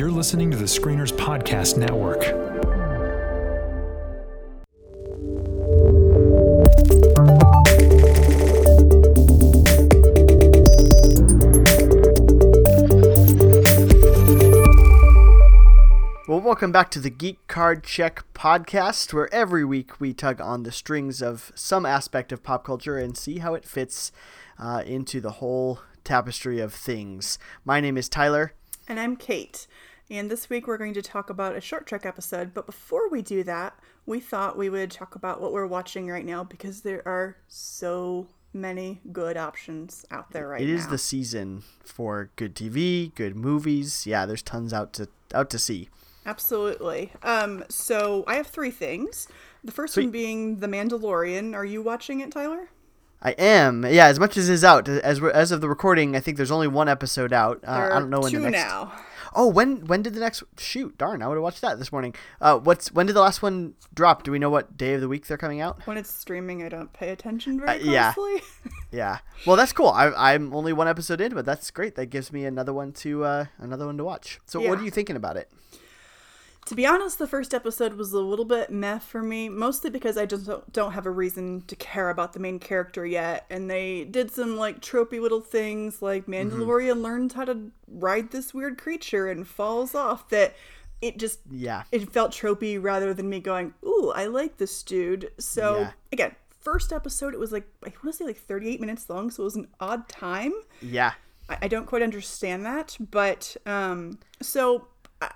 You're 0.00 0.10
listening 0.10 0.50
to 0.50 0.56
the 0.56 0.64
Screeners 0.64 1.12
Podcast 1.12 1.76
Network. 1.76 2.20
Well, 16.26 16.40
welcome 16.40 16.72
back 16.72 16.90
to 16.92 16.98
the 16.98 17.10
Geek 17.10 17.46
Card 17.46 17.84
Check 17.84 18.24
podcast, 18.32 19.12
where 19.12 19.30
every 19.34 19.66
week 19.66 20.00
we 20.00 20.14
tug 20.14 20.40
on 20.40 20.62
the 20.62 20.72
strings 20.72 21.20
of 21.20 21.52
some 21.54 21.84
aspect 21.84 22.32
of 22.32 22.42
pop 22.42 22.64
culture 22.64 22.96
and 22.96 23.18
see 23.18 23.40
how 23.40 23.52
it 23.52 23.66
fits 23.66 24.12
uh, 24.58 24.82
into 24.86 25.20
the 25.20 25.32
whole 25.32 25.80
tapestry 26.04 26.58
of 26.58 26.72
things. 26.72 27.38
My 27.66 27.82
name 27.82 27.98
is 27.98 28.08
Tyler. 28.08 28.54
And 28.88 28.98
I'm 28.98 29.14
Kate. 29.14 29.66
And 30.10 30.28
this 30.30 30.50
week 30.50 30.66
we're 30.66 30.76
going 30.76 30.94
to 30.94 31.02
talk 31.02 31.30
about 31.30 31.54
a 31.56 31.60
short 31.60 31.86
trek 31.86 32.04
episode. 32.04 32.52
But 32.52 32.66
before 32.66 33.08
we 33.08 33.22
do 33.22 33.44
that, 33.44 33.78
we 34.06 34.18
thought 34.18 34.58
we 34.58 34.68
would 34.68 34.90
talk 34.90 35.14
about 35.14 35.40
what 35.40 35.52
we're 35.52 35.66
watching 35.66 36.08
right 36.08 36.24
now 36.26 36.42
because 36.42 36.80
there 36.80 37.06
are 37.06 37.36
so 37.46 38.26
many 38.52 39.00
good 39.12 39.36
options 39.36 40.04
out 40.10 40.32
there 40.32 40.48
right 40.48 40.60
It 40.62 40.66
now. 40.66 40.74
is 40.74 40.88
the 40.88 40.98
season 40.98 41.62
for 41.84 42.30
good 42.34 42.56
TV, 42.56 43.14
good 43.14 43.36
movies. 43.36 44.04
Yeah, 44.06 44.26
there's 44.26 44.42
tons 44.42 44.72
out 44.72 44.92
to 44.94 45.08
out 45.32 45.48
to 45.50 45.58
see. 45.60 45.88
Absolutely. 46.26 47.12
Um, 47.22 47.64
so 47.68 48.24
I 48.26 48.34
have 48.34 48.48
three 48.48 48.72
things. 48.72 49.28
The 49.62 49.70
first 49.72 49.94
Sweet. 49.94 50.04
one 50.06 50.10
being 50.10 50.56
The 50.56 50.66
Mandalorian. 50.66 51.54
Are 51.54 51.64
you 51.64 51.82
watching 51.82 52.18
it, 52.20 52.32
Tyler? 52.32 52.68
I 53.22 53.32
am. 53.32 53.84
Yeah, 53.84 54.06
as 54.06 54.18
much 54.18 54.36
as 54.36 54.48
is 54.48 54.64
out 54.64 54.88
as 54.88 55.22
as 55.22 55.52
of 55.52 55.60
the 55.60 55.68
recording, 55.68 56.16
I 56.16 56.20
think 56.20 56.36
there's 56.36 56.50
only 56.50 56.68
one 56.68 56.88
episode 56.88 57.32
out. 57.32 57.60
Uh, 57.66 57.90
I 57.92 57.98
don't 57.98 58.10
know 58.10 58.20
when 58.20 58.30
two 58.32 58.40
the 58.40 58.50
next. 58.50 58.64
now. 58.64 58.92
Oh, 59.32 59.46
when 59.46 59.86
when 59.86 60.02
did 60.02 60.14
the 60.14 60.20
next 60.20 60.42
shoot? 60.58 60.96
Darn, 60.98 61.22
I 61.22 61.28
would 61.28 61.34
have 61.34 61.42
watched 61.42 61.60
that 61.60 61.78
this 61.78 61.92
morning. 61.92 62.14
Uh, 62.40 62.58
what's 62.58 62.90
when 62.92 63.06
did 63.06 63.12
the 63.14 63.20
last 63.20 63.42
one 63.42 63.74
drop? 63.94 64.22
Do 64.24 64.32
we 64.32 64.38
know 64.38 64.50
what 64.50 64.76
day 64.76 64.94
of 64.94 65.00
the 65.02 65.08
week 65.08 65.26
they're 65.26 65.36
coming 65.36 65.60
out? 65.60 65.86
When 65.86 65.96
it's 65.98 66.10
streaming, 66.10 66.62
I 66.64 66.68
don't 66.68 66.92
pay 66.92 67.10
attention 67.10 67.60
very 67.60 67.70
Uh, 67.70 67.74
yeah. 67.92 68.12
closely. 68.12 68.42
Yeah. 68.92 69.18
Well, 69.46 69.54
that's 69.54 69.72
cool. 69.72 69.86
I, 69.90 70.10
I'm 70.34 70.52
only 70.52 70.72
one 70.72 70.88
episode 70.88 71.20
in, 71.20 71.32
but 71.32 71.44
that's 71.46 71.70
great. 71.70 71.94
That 71.94 72.06
gives 72.06 72.32
me 72.32 72.44
another 72.44 72.72
one 72.72 72.90
to 72.94 73.22
uh, 73.22 73.44
another 73.58 73.86
one 73.86 73.96
to 73.98 74.02
watch. 74.04 74.40
So, 74.46 74.60
what 74.60 74.80
are 74.80 74.82
you 74.82 74.90
thinking 74.90 75.14
about 75.14 75.36
it? 75.36 75.48
To 76.66 76.74
be 76.74 76.86
honest, 76.86 77.18
the 77.18 77.26
first 77.26 77.52
episode 77.52 77.94
was 77.94 78.12
a 78.12 78.20
little 78.20 78.44
bit 78.44 78.70
meh 78.70 78.98
for 79.00 79.22
me, 79.22 79.48
mostly 79.48 79.90
because 79.90 80.16
I 80.16 80.26
just 80.26 80.48
don't, 80.72 80.92
have 80.92 81.06
a 81.06 81.10
reason 81.10 81.62
to 81.66 81.74
care 81.74 82.10
about 82.10 82.32
the 82.32 82.38
main 82.38 82.58
character 82.60 83.04
yet. 83.04 83.44
And 83.50 83.68
they 83.68 84.04
did 84.04 84.30
some 84.30 84.56
like 84.56 84.80
tropey 84.80 85.20
little 85.20 85.40
things, 85.40 86.00
like 86.02 86.26
Mandalorian 86.26 87.02
learns 87.02 87.32
how 87.34 87.44
to 87.46 87.70
ride 87.88 88.30
this 88.30 88.54
weird 88.54 88.78
creature 88.78 89.28
and 89.28 89.48
falls 89.48 89.94
off. 89.94 90.28
That 90.28 90.54
it 91.00 91.16
just 91.18 91.40
Yeah. 91.50 91.84
it 91.90 92.12
felt 92.12 92.30
tropey 92.30 92.80
rather 92.80 93.14
than 93.14 93.28
me 93.28 93.40
going, 93.40 93.74
"Ooh, 93.84 94.12
I 94.14 94.26
like 94.26 94.58
this 94.58 94.82
dude." 94.82 95.32
So 95.38 95.80
Yeah. 95.80 95.92
again, 96.12 96.36
first 96.60 96.92
episode 96.92 97.32
it 97.34 97.40
was 97.40 97.52
like 97.52 97.66
I 97.84 97.88
want 97.88 98.04
to 98.04 98.12
say 98.12 98.24
like 98.26 98.36
38 98.38 98.80
minutes 98.80 99.08
long, 99.08 99.30
so 99.30 99.42
it 99.42 99.46
was 99.46 99.56
an 99.56 99.68
odd 99.80 100.08
time. 100.08 100.52
Yeah. 100.82 101.14
I, 101.48 101.58
I 101.62 101.68
don't 101.68 101.86
quite 101.86 102.02
understand 102.02 102.64
that, 102.66 102.96
but 103.10 103.56
um, 103.66 104.18
so 104.42 104.86
I, 105.22 105.32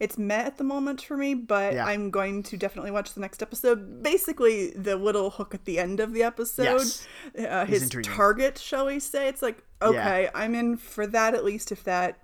it's 0.00 0.16
met 0.18 0.46
at 0.46 0.58
the 0.58 0.64
moment 0.64 1.02
for 1.02 1.16
me. 1.16 1.34
But 1.34 1.74
Yeah. 1.74 1.84
I'm 1.86 2.10
going 2.10 2.42
to 2.44 2.56
definitely 2.56 2.90
watch 2.90 3.14
the 3.14 3.20
next 3.20 3.42
episode. 3.42 4.02
Basically, 4.02 4.70
the 4.70 4.96
little 4.96 5.30
hook 5.30 5.54
at 5.54 5.64
the 5.64 5.78
end 5.78 6.00
of 6.00 6.12
the 6.12 6.22
episode, 6.22 6.62
Yes. 6.64 7.06
uh, 7.38 7.64
his 7.66 7.82
intriguing. 7.84 8.12
target, 8.14 8.58
shall 8.58 8.86
we 8.86 9.00
say? 9.00 9.28
It's 9.28 9.42
like 9.42 9.62
okay, 9.82 10.28
I'm 10.34 10.54
in 10.54 10.76
for 10.76 11.06
that 11.06 11.34
at 11.34 11.44
least 11.44 11.70
if 11.72 11.84
that 11.84 12.18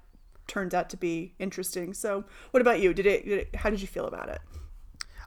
turns 0.47 0.75
out 0.75 0.91
to 0.91 0.97
be 0.97 1.33
interesting. 1.39 1.95
So, 1.95 2.25
what 2.51 2.61
about 2.61 2.81
you? 2.81 2.93
Did 2.93 3.07
it? 3.07 3.25
Did 3.25 3.39
it 3.41 3.57
how 3.57 3.71
did 3.71 3.81
you 3.81 3.87
feel 3.89 4.07
about 4.07 4.29
it? 4.29 4.41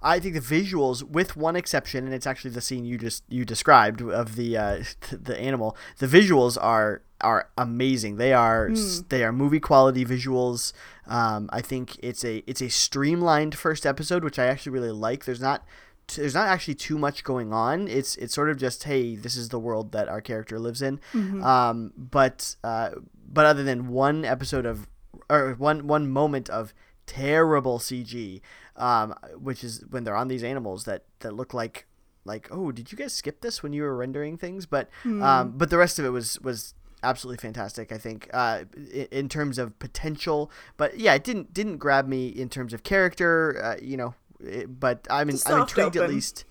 I 0.02 0.20
think 0.20 0.36
the 0.36 0.42
visuals, 0.42 1.04
with 1.04 1.36
one 1.36 1.56
exception, 1.56 2.06
and 2.06 2.14
it's 2.14 2.28
actually 2.28 2.52
the 2.52 2.62
scene 2.62 2.86
you 2.86 2.98
just 2.98 3.24
you 3.28 3.46
described 3.46 4.02
of 4.02 4.36
the 4.36 4.58
uh, 4.58 4.84
the 5.12 5.40
animal. 5.40 5.76
The 5.98 6.08
visuals 6.08 6.58
are 6.62 7.02
are 7.22 7.50
amazing. 7.58 8.18
They 8.18 8.34
are 8.34 8.70
they 9.10 9.24
are 9.24 9.32
movie 9.32 9.60
quality 9.60 10.06
visuals. 10.06 10.74
Um, 11.08 11.50
I 11.52 11.62
think 11.62 11.98
it's 12.04 12.24
a 12.24 12.44
it's 12.48 12.62
a 12.62 12.70
streamlined 12.70 13.56
first 13.56 13.86
episode, 13.86 14.24
which 14.24 14.38
I 14.40 14.46
actually 14.46 14.74
really 14.74 14.92
like. 14.92 15.26
There's 15.26 15.42
not 15.42 15.66
t- 16.08 16.22
there's 16.22 16.36
not 16.36 16.48
actually 16.48 16.76
too 16.76 16.98
much 16.98 17.24
going 17.24 17.54
on. 17.54 17.88
It's 17.88 18.16
it's 18.18 18.34
sort 18.34 18.50
of 18.50 18.58
just 18.58 18.84
hey, 18.84 19.16
this 19.16 19.36
is 19.36 19.50
the 19.50 19.60
world 19.60 19.92
that 19.94 20.08
our 20.08 20.22
character 20.22 20.60
lives 20.60 20.82
in. 20.82 21.00
Um, 21.44 21.94
but 21.98 22.56
uh, 22.64 22.92
but 23.32 23.46
other 23.46 23.64
than 23.64 23.88
one 23.88 24.26
episode 24.26 24.66
of 24.66 24.88
or 25.30 25.54
one 25.58 25.88
one 25.88 26.10
moment 26.10 26.50
of 26.50 26.74
terrible 27.06 27.80
CG, 27.80 28.42
um, 28.78 29.14
which 29.40 29.64
is 29.64 29.84
when 29.90 30.04
they're 30.04 30.16
on 30.16 30.28
these 30.28 30.44
animals 30.44 30.86
that 30.86 31.04
that 31.20 31.34
look 31.34 31.54
like 31.54 31.86
like 32.26 32.48
oh 32.52 32.72
did 32.72 32.92
you 32.92 32.98
guys 32.98 33.14
skip 33.14 33.42
this 33.42 33.64
when 33.64 33.74
you 33.74 33.84
were 33.84 33.96
rendering 33.96 34.38
things? 34.38 34.66
But 34.66 34.90
um, 35.06 35.52
but 35.58 35.70
the 35.70 35.78
rest 35.78 36.00
of 36.00 36.06
it 36.06 36.10
was 36.10 36.40
was 36.42 36.74
absolutely 37.04 37.42
fantastic. 37.42 37.92
I 37.92 37.98
think 37.98 38.30
uh, 38.34 38.64
in, 38.76 39.08
in 39.12 39.30
terms 39.30 39.58
of 39.58 39.78
potential, 39.80 40.52
but 40.78 40.98
yeah, 41.00 41.14
it 41.14 41.24
didn't 41.24 41.54
didn't 41.54 41.78
grab 41.78 42.08
me 42.08 42.28
in 42.28 42.50
terms 42.50 42.74
of 42.74 42.84
character. 42.84 43.62
Uh, 43.64 43.76
you 43.82 43.98
know, 43.98 44.14
it, 44.40 44.80
but 44.80 45.08
I'm 45.10 45.30
in, 45.30 45.38
I'm 45.48 45.62
intrigued 45.62 45.96
at 45.96 46.10
least. 46.10 46.46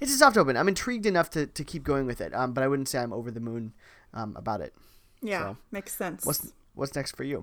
It's 0.00 0.12
a 0.12 0.18
soft 0.18 0.36
open. 0.36 0.56
I'm 0.56 0.68
intrigued 0.68 1.04
enough 1.04 1.30
to, 1.30 1.46
to 1.46 1.64
keep 1.64 1.82
going 1.82 2.06
with 2.06 2.20
it. 2.20 2.32
Um, 2.34 2.52
but 2.52 2.62
I 2.62 2.68
wouldn't 2.68 2.88
say 2.88 3.00
I'm 3.00 3.12
over 3.12 3.30
the 3.30 3.40
moon 3.40 3.72
um, 4.14 4.36
about 4.36 4.60
it. 4.60 4.72
Yeah, 5.20 5.40
So, 5.40 5.56
makes 5.70 5.94
sense. 5.94 6.24
What's 6.24 6.52
what's 6.74 6.94
next 6.94 7.16
for 7.16 7.24
you? 7.24 7.42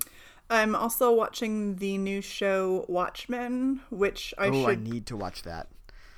I'm 0.49 0.75
also 0.75 1.11
watching 1.13 1.75
the 1.75 1.97
new 1.97 2.21
show 2.21 2.85
Watchmen, 2.87 3.81
which 3.89 4.33
I 4.37 4.45
should 4.45 4.55
oh, 4.55 4.69
I 4.69 4.75
need 4.75 5.05
to 5.07 5.17
watch 5.17 5.43
that. 5.43 5.67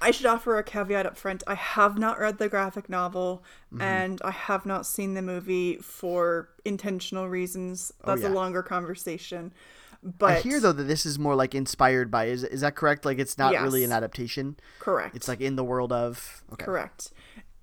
I 0.02 0.12
should 0.12 0.28
offer 0.28 0.58
a 0.58 0.64
caveat 0.64 1.06
up 1.06 1.18
front. 1.18 1.44
I 1.46 1.56
have 1.56 1.98
not 1.98 2.20
read 2.20 2.38
the 2.38 2.48
graphic 2.48 2.90
novel 2.90 3.44
Mm-hmm. 3.74 3.82
and 3.82 4.22
I 4.24 4.32
have 4.32 4.66
not 4.66 4.86
seen 4.86 5.14
the 5.14 5.22
movie 5.22 5.76
for 5.78 6.50
intentional 6.66 7.28
reasons. 7.30 7.92
That's 8.06 8.22
Oh, 8.24 8.28
yeah. 8.28 8.34
a 8.34 8.34
longer 8.34 8.64
conversation. 8.64 9.54
But 10.02 10.32
I 10.32 10.40
hear 10.40 10.60
though 10.62 10.72
that 10.72 10.84
this 10.86 11.06
is 11.06 11.20
more 11.20 11.36
like 11.36 11.54
inspired 11.54 12.10
by. 12.10 12.26
Is 12.26 12.44
is 12.46 12.62
that 12.62 12.76
correct? 12.76 13.04
Like 13.06 13.20
it's 13.20 13.38
not 13.38 13.52
really 13.54 13.84
an 13.84 13.92
adaptation. 13.92 14.56
correct. 14.80 15.16
It's 15.16 15.28
like 15.28 15.42
in 15.42 15.56
the 15.58 15.64
world 15.64 15.92
of. 15.92 16.42
Okay. 16.54 16.64
correct. 16.66 17.12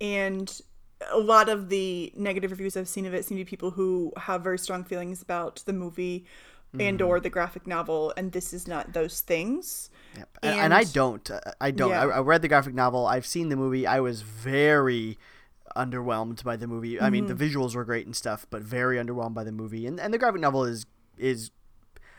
And 0.01 0.61
a 1.11 1.19
lot 1.19 1.49
of 1.49 1.71
the 1.71 2.13
negative 2.17 2.51
reviews 2.51 2.77
I've 2.77 2.89
seen 2.89 3.07
of 3.07 3.15
it 3.15 3.25
seem 3.25 3.39
to 3.39 3.45
be 3.45 3.49
people 3.49 3.71
who 3.71 4.13
have 4.19 4.43
very 4.45 4.59
strong 4.59 4.85
feelings 4.85 5.23
about 5.23 5.63
the 5.67 5.73
movie 5.73 6.27
and 6.73 6.99
Mm-hmm. 6.99 7.07
or 7.09 7.21
the 7.21 7.31
graphic 7.31 7.67
novel 7.67 8.13
and 8.17 8.33
this 8.33 8.53
is 8.53 8.67
not 8.69 8.93
those 8.93 9.21
things. 9.21 9.91
Yep. 10.17 10.39
And, 10.43 10.61
and 10.61 10.75
I 10.75 10.85
don't. 10.85 11.31
uh, 11.31 11.41
I 11.61 11.71
don't. 11.71 11.91
Yeah. 11.91 12.03
I, 12.07 12.09
I 12.09 12.21
read 12.21 12.43
the 12.43 12.49
graphic 12.49 12.75
novel. 12.75 13.07
I've 13.07 13.27
seen 13.27 13.49
the 13.51 13.57
movie. 13.57 13.87
I 13.87 14.01
was 14.01 14.23
very 14.23 15.19
underwhelmed 15.77 16.43
by 16.43 16.57
the 16.57 16.67
movie. 16.67 17.01
I 17.01 17.11
mean, 17.11 17.27
the 17.27 17.35
Mm-hmm. 17.35 17.59
visuals 17.59 17.75
were 17.75 17.85
great 17.85 18.07
and 18.07 18.17
stuff, 18.17 18.47
but 18.51 18.63
very 18.63 18.97
underwhelmed 18.97 19.35
by 19.35 19.45
the 19.45 19.53
movie. 19.53 19.87
And 19.87 20.01
and 20.01 20.13
the 20.13 20.19
graphic 20.19 20.41
novel 20.41 20.65
is 20.65 20.87
is. 21.19 21.51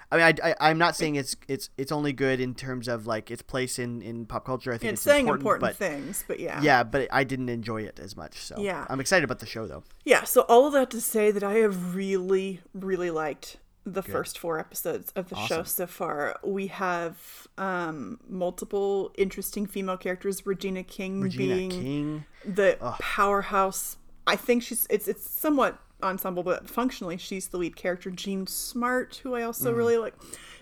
I 0.10 0.16
mean, 0.16 0.40
I, 0.42 0.56
I 0.62 0.70
am 0.70 0.78
not 0.78 0.96
saying 0.96 1.16
it's 1.16 1.36
it's 1.50 1.70
it's 1.78 1.92
only 1.92 2.14
good 2.14 2.40
in 2.40 2.56
terms 2.56 2.88
of 2.88 3.08
like 3.08 3.30
its 3.30 3.42
place 3.42 3.78
in, 3.78 4.02
in 4.02 4.26
pop 4.26 4.46
culture. 4.46 4.72
I 4.72 4.78
think 4.78 4.94
It's, 4.94 5.02
it's, 5.02 5.04
saying 5.04 5.28
important, 5.28 5.42
important, 5.42 5.64
but 5.64 5.76
things, 5.76 6.24
but 6.28 6.40
yeah. 6.40 6.62
yeah, 6.62 6.84
but 6.84 7.10
I 7.12 7.26
didn't 7.26 7.50
enjoy 7.50 7.82
it 7.82 8.00
as 8.00 8.16
much. 8.16 8.38
So 8.38 8.56
Yeah. 8.58 8.86
I'm 8.90 9.02
excited 9.02 9.26
about 9.26 9.40
the 9.40 9.46
show 9.46 9.68
though. 9.68 9.84
Yeah, 10.06 10.24
so 10.24 10.42
all 10.44 10.66
of 10.66 10.72
that 10.74 10.90
to 10.92 11.02
say 11.02 11.32
that 11.32 11.44
I 11.44 11.56
have 11.56 11.94
really, 11.94 12.62
really 12.74 13.12
liked 13.12 13.58
the 13.94 14.04
first 14.04 14.38
four 14.38 14.60
episodes 14.60 15.12
of 15.16 15.30
the 15.30 15.36
show 15.48 15.64
so 15.64 15.88
far. 15.88 16.38
We 16.44 16.68
have 16.68 17.48
um, 17.58 18.20
multiple 18.30 19.12
interesting 19.18 19.66
female 19.66 19.98
characters. 19.98 20.46
Regina 20.46 20.84
King 20.84 21.22
Regina 21.22 21.56
being 21.56 21.70
King. 21.72 22.26
the 22.46 22.78
powerhouse. 23.00 23.98
I 24.26 24.36
think 24.36 24.64
she's 24.64 24.86
it's 24.90 25.08
it's 25.08 25.30
somewhat 25.30 25.80
ensemble, 26.04 26.44
but 26.44 26.70
functionally 26.70 27.18
she's 27.18 27.48
the 27.48 27.58
lead 27.58 27.76
character. 27.76 28.12
Jean 28.12 28.46
Smart, 28.46 29.22
who 29.24 29.36
I 29.36 29.44
also 29.44 29.72
really 29.74 29.98
like. 29.98 30.14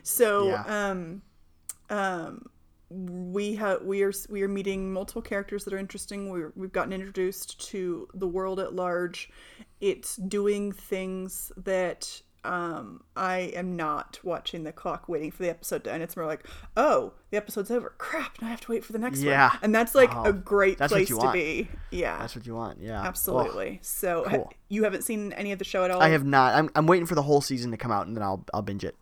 So 0.04 0.46
Mm. 0.46 0.50
Yeah. 0.52 0.90
um, 0.90 1.22
um, 1.90 2.50
we 2.90 3.56
have 3.56 3.82
we 3.82 4.04
are 4.04 4.14
we 4.30 4.44
are 4.44 4.48
meeting 4.48 4.94
multiple 4.94 5.22
characters 5.22 5.66
that 5.66 5.74
are 5.74 5.78
interesting. 5.80 6.30
We're, 6.30 6.54
we've 6.56 6.72
gotten 6.72 6.94
introduced 6.94 7.60
to 7.72 8.08
the 8.14 8.28
world 8.28 8.60
at 8.60 8.74
large. 8.76 9.30
It's 9.82 10.16
doing 10.16 10.72
things 10.72 11.52
that 11.58 12.22
um, 12.46 13.04
I 13.16 13.52
am 13.56 13.76
not 13.76 14.20
watching 14.24 14.64
the 14.64 14.72
clock, 14.72 15.10
waiting 15.10 15.32
for 15.32 15.44
the 15.44 15.50
episode 15.50 15.84
to 15.86 15.92
end. 15.94 16.04
It's 16.04 16.16
more 16.16 16.26
like, 16.26 16.48
oh, 16.78 17.14
the 17.32 17.38
episode's 17.38 17.72
over. 17.72 17.94
Crap! 17.98 18.42
Now 18.42 18.48
I 18.48 18.52
have 18.52 18.62
to 18.62 18.72
wait 18.72 18.86
for 18.86 18.94
the 18.94 19.00
next 19.00 19.20
Yeah. 19.22 19.50
one. 19.50 19.60
And 19.64 19.76
that's 19.76 19.96
like 19.96 20.16
Oh, 20.16 20.24
a 20.26 20.34
great 20.34 20.78
place 20.78 21.08
to 21.10 21.18
want. 21.18 21.34
be. 21.34 21.68
Yeah, 21.92 22.18
That's 22.20 22.36
what 22.36 22.46
you 22.46 22.56
want. 22.56 22.80
Yeah. 22.82 23.02
Oh, 23.02 23.06
absolutely. 23.06 23.80
so 23.82 24.26
ha- 24.30 24.50
you 24.70 24.84
haven't 24.84 25.04
seen 25.04 25.34
any 25.34 25.52
of 25.52 25.60
the 25.60 25.66
show 25.66 25.84
at 25.84 25.92
all. 25.92 26.02
I 26.02 26.10
have 26.10 26.26
not. 26.26 26.54
I'm, 26.56 26.70
I'm 26.76 26.88
waiting 26.88 27.06
for 27.06 27.16
the 27.16 27.24
whole 27.24 27.42
season 27.42 27.72
to 27.72 27.78
come 27.78 27.92
out 27.92 28.08
and 28.08 28.16
then 28.16 28.24
I'll 28.24 28.46
I'll 28.54 28.62
binge 28.62 28.84
it. 28.84 28.96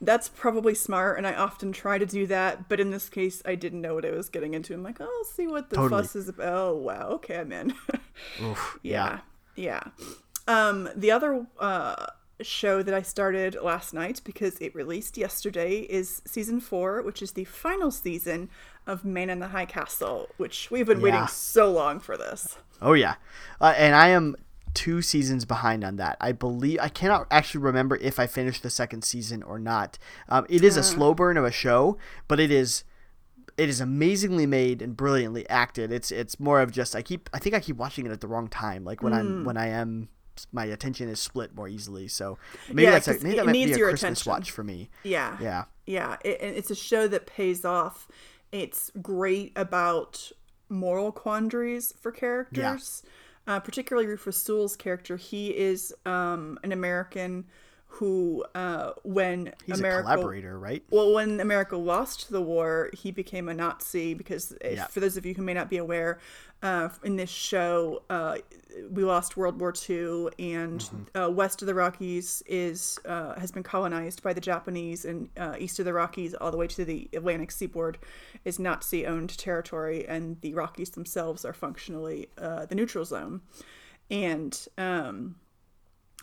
That's 0.00 0.28
probably 0.28 0.74
smart, 0.74 1.18
and 1.18 1.26
I 1.26 1.34
often 1.34 1.70
try 1.72 1.98
to 1.98 2.06
do 2.06 2.26
that. 2.28 2.68
But 2.68 2.80
in 2.80 2.90
this 2.90 3.08
case, 3.10 3.42
I 3.44 3.56
didn't 3.56 3.82
know 3.82 3.94
what 3.94 4.06
I 4.06 4.10
was 4.12 4.30
getting 4.30 4.54
into. 4.54 4.72
I'm 4.72 4.82
like, 4.82 5.00
oh, 5.00 5.04
I'll 5.18 5.24
see 5.24 5.46
what 5.46 5.68
the 5.68 5.76
Totally. 5.76 6.02
fuss 6.02 6.16
is 6.16 6.28
about. 6.30 6.46
Oh, 6.54 6.76
wow. 6.76 7.08
Okay, 7.14 7.36
I'm 7.38 7.52
in. 7.52 7.74
Oof, 8.42 8.78
yeah, 8.82 9.20
yeah. 9.54 9.82
Um, 10.48 10.88
the 10.96 11.10
other 11.10 11.46
uh, 11.58 12.06
show 12.44 12.82
that 12.82 12.94
I 12.94 13.02
started 13.02 13.56
last 13.62 13.92
night 13.94 14.20
because 14.24 14.56
it 14.58 14.74
released 14.74 15.16
yesterday 15.16 15.80
is 15.80 16.22
season 16.24 16.60
four, 16.60 17.02
which 17.02 17.22
is 17.22 17.32
the 17.32 17.44
final 17.44 17.90
season 17.90 18.48
of 18.86 19.04
Man 19.04 19.30
in 19.30 19.38
the 19.38 19.48
High 19.48 19.66
Castle, 19.66 20.28
which 20.36 20.70
we've 20.70 20.86
been 20.86 20.98
Yeah. 20.98 21.04
waiting 21.04 21.26
so 21.28 21.70
long 21.70 22.00
for 22.00 22.16
this. 22.16 22.56
Oh 22.80 22.94
yeah, 22.94 23.14
uh, 23.60 23.74
and 23.76 23.94
I 23.94 24.08
am 24.08 24.36
two 24.74 25.02
seasons 25.02 25.44
behind 25.44 25.84
on 25.84 25.96
that. 25.96 26.16
I 26.20 26.32
believe 26.32 26.78
I 26.80 26.88
cannot 26.88 27.26
actually 27.30 27.60
remember 27.62 27.96
if 27.96 28.18
I 28.18 28.26
finished 28.26 28.62
the 28.62 28.70
second 28.70 29.02
season 29.04 29.42
or 29.42 29.58
not. 29.58 29.98
Um, 30.28 30.46
it 30.48 30.64
is 30.64 30.76
a 30.76 30.82
slow 30.82 31.12
burn 31.14 31.36
of 31.36 31.44
a 31.44 31.52
show, 31.52 31.98
but 32.26 32.40
it 32.40 32.50
is 32.50 32.84
it 33.58 33.68
is 33.68 33.82
amazingly 33.82 34.46
made 34.46 34.80
and 34.80 34.96
brilliantly 34.96 35.46
acted. 35.50 35.92
It's 35.92 36.10
it's 36.10 36.40
more 36.40 36.60
of 36.62 36.72
just 36.72 36.96
I 36.96 37.02
keep 37.02 37.28
I 37.34 37.38
think 37.38 37.54
I 37.54 37.60
keep 37.60 37.76
watching 37.76 38.06
it 38.06 38.12
at 38.12 38.20
the 38.22 38.26
wrong 38.28 38.48
time, 38.48 38.82
like 38.84 39.02
when 39.02 39.12
Hmm. 39.12 39.18
I'm 39.18 39.44
when 39.44 39.56
I 39.58 39.66
am 39.68 40.08
my 40.52 40.64
attention 40.66 41.08
is 41.08 41.20
split 41.20 41.54
more 41.54 41.68
easily. 41.68 42.08
So 42.08 42.38
maybe 42.68 42.82
Yeah, 42.82 42.90
that's 42.92 43.08
a, 43.08 43.12
maybe 43.22 43.36
that 43.36 43.46
might 43.46 43.52
be 43.52 43.64
a 43.72 43.76
your 43.76 43.88
Christmas 43.90 44.20
attention. 44.20 44.30
watch 44.30 44.50
for 44.50 44.64
me. 44.64 44.90
Yeah. 45.04 45.36
Yeah. 45.40 45.64
Yeah. 45.86 46.16
It, 46.24 46.38
it's 46.40 46.70
a 46.70 46.74
show 46.74 47.08
that 47.08 47.26
pays 47.26 47.64
off. 47.64 48.08
It's 48.50 48.90
great 49.00 49.52
about 49.56 50.30
moral 50.68 51.12
quandaries 51.12 51.92
for 52.00 52.12
characters, 52.12 53.02
uh, 53.46 53.60
particularly 53.60 54.06
Rufus 54.08 54.36
Sewell's 54.36 54.76
character. 54.76 55.16
He 55.16 55.48
is 55.56 55.94
um, 56.06 56.58
an 56.62 56.72
American 56.72 57.44
who, 57.96 58.42
uh, 58.54 58.92
when 59.04 59.52
He's 59.66 59.78
America. 59.78 60.08
a 60.08 60.12
collaborator, 60.14 60.58
right? 60.58 60.82
Well, 60.90 61.12
when 61.12 61.40
America 61.40 61.76
lost 61.76 62.30
the 62.30 62.40
war, 62.40 62.88
he 62.94 63.10
became 63.10 63.50
a 63.50 63.54
Nazi 63.54 64.14
because, 64.14 64.52
if, 64.62 64.76
Yeah. 64.76 64.86
for 64.86 65.00
those 65.00 65.18
of 65.18 65.26
you 65.26 65.34
who 65.34 65.42
may 65.42 65.52
not 65.52 65.68
be 65.68 65.76
aware, 65.76 66.18
uh, 66.62 66.88
in 67.02 67.16
this 67.16 67.30
show, 67.30 68.02
uh, 68.08 68.38
we 68.90 69.04
lost 69.04 69.36
World 69.36 69.60
War 69.60 69.72
II, 69.88 70.28
and 70.38 70.80
Mm-hmm. 70.80 71.18
uh, 71.18 71.28
west 71.28 71.60
of 71.62 71.66
the 71.66 71.74
Rockies 71.74 72.42
is 72.46 72.98
uh, 73.04 73.38
has 73.38 73.50
been 73.50 73.62
colonized 73.62 74.22
by 74.22 74.32
the 74.32 74.40
Japanese, 74.40 75.04
and 75.04 75.28
uh, 75.36 75.56
east 75.58 75.78
of 75.78 75.84
the 75.84 75.92
Rockies, 75.92 76.34
all 76.34 76.50
the 76.50 76.56
way 76.56 76.68
to 76.68 76.84
the 76.84 77.08
Atlantic 77.12 77.50
seaboard, 77.50 77.98
is 78.44 78.58
Nazi-owned 78.58 79.36
territory, 79.36 80.06
and 80.08 80.40
the 80.40 80.54
Rockies 80.54 80.90
themselves 80.90 81.44
are 81.44 81.52
functionally 81.52 82.28
uh, 82.38 82.66
the 82.66 82.74
neutral 82.74 83.04
zone, 83.04 83.40
and. 84.10 84.66
Um, 84.78 85.36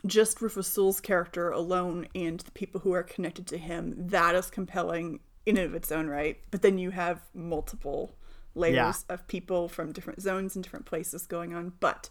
just 0.05 0.41
Rufus 0.41 0.69
Sewell's 0.69 1.01
character 1.01 1.49
alone 1.49 2.07
and 2.15 2.39
the 2.39 2.51
people 2.51 2.79
who 2.79 2.93
are 2.93 3.03
connected 3.03 3.45
to 3.47 3.57
him, 3.57 3.93
that 3.97 4.33
is 4.33 4.49
compelling 4.49 5.19
in 5.45 5.57
and 5.57 5.65
of 5.65 5.75
its 5.75 5.91
own 5.91 6.07
right. 6.07 6.37
But 6.51 6.61
then 6.61 6.77
you 6.77 6.91
have 6.91 7.21
multiple 7.33 8.15
layers 8.55 8.75
Yeah. 8.75 8.93
of 9.13 9.27
people 9.27 9.67
from 9.69 9.91
different 9.91 10.21
zones 10.21 10.55
and 10.55 10.63
different 10.63 10.85
places 10.85 11.25
going 11.27 11.53
on. 11.53 11.73
But 11.79 12.09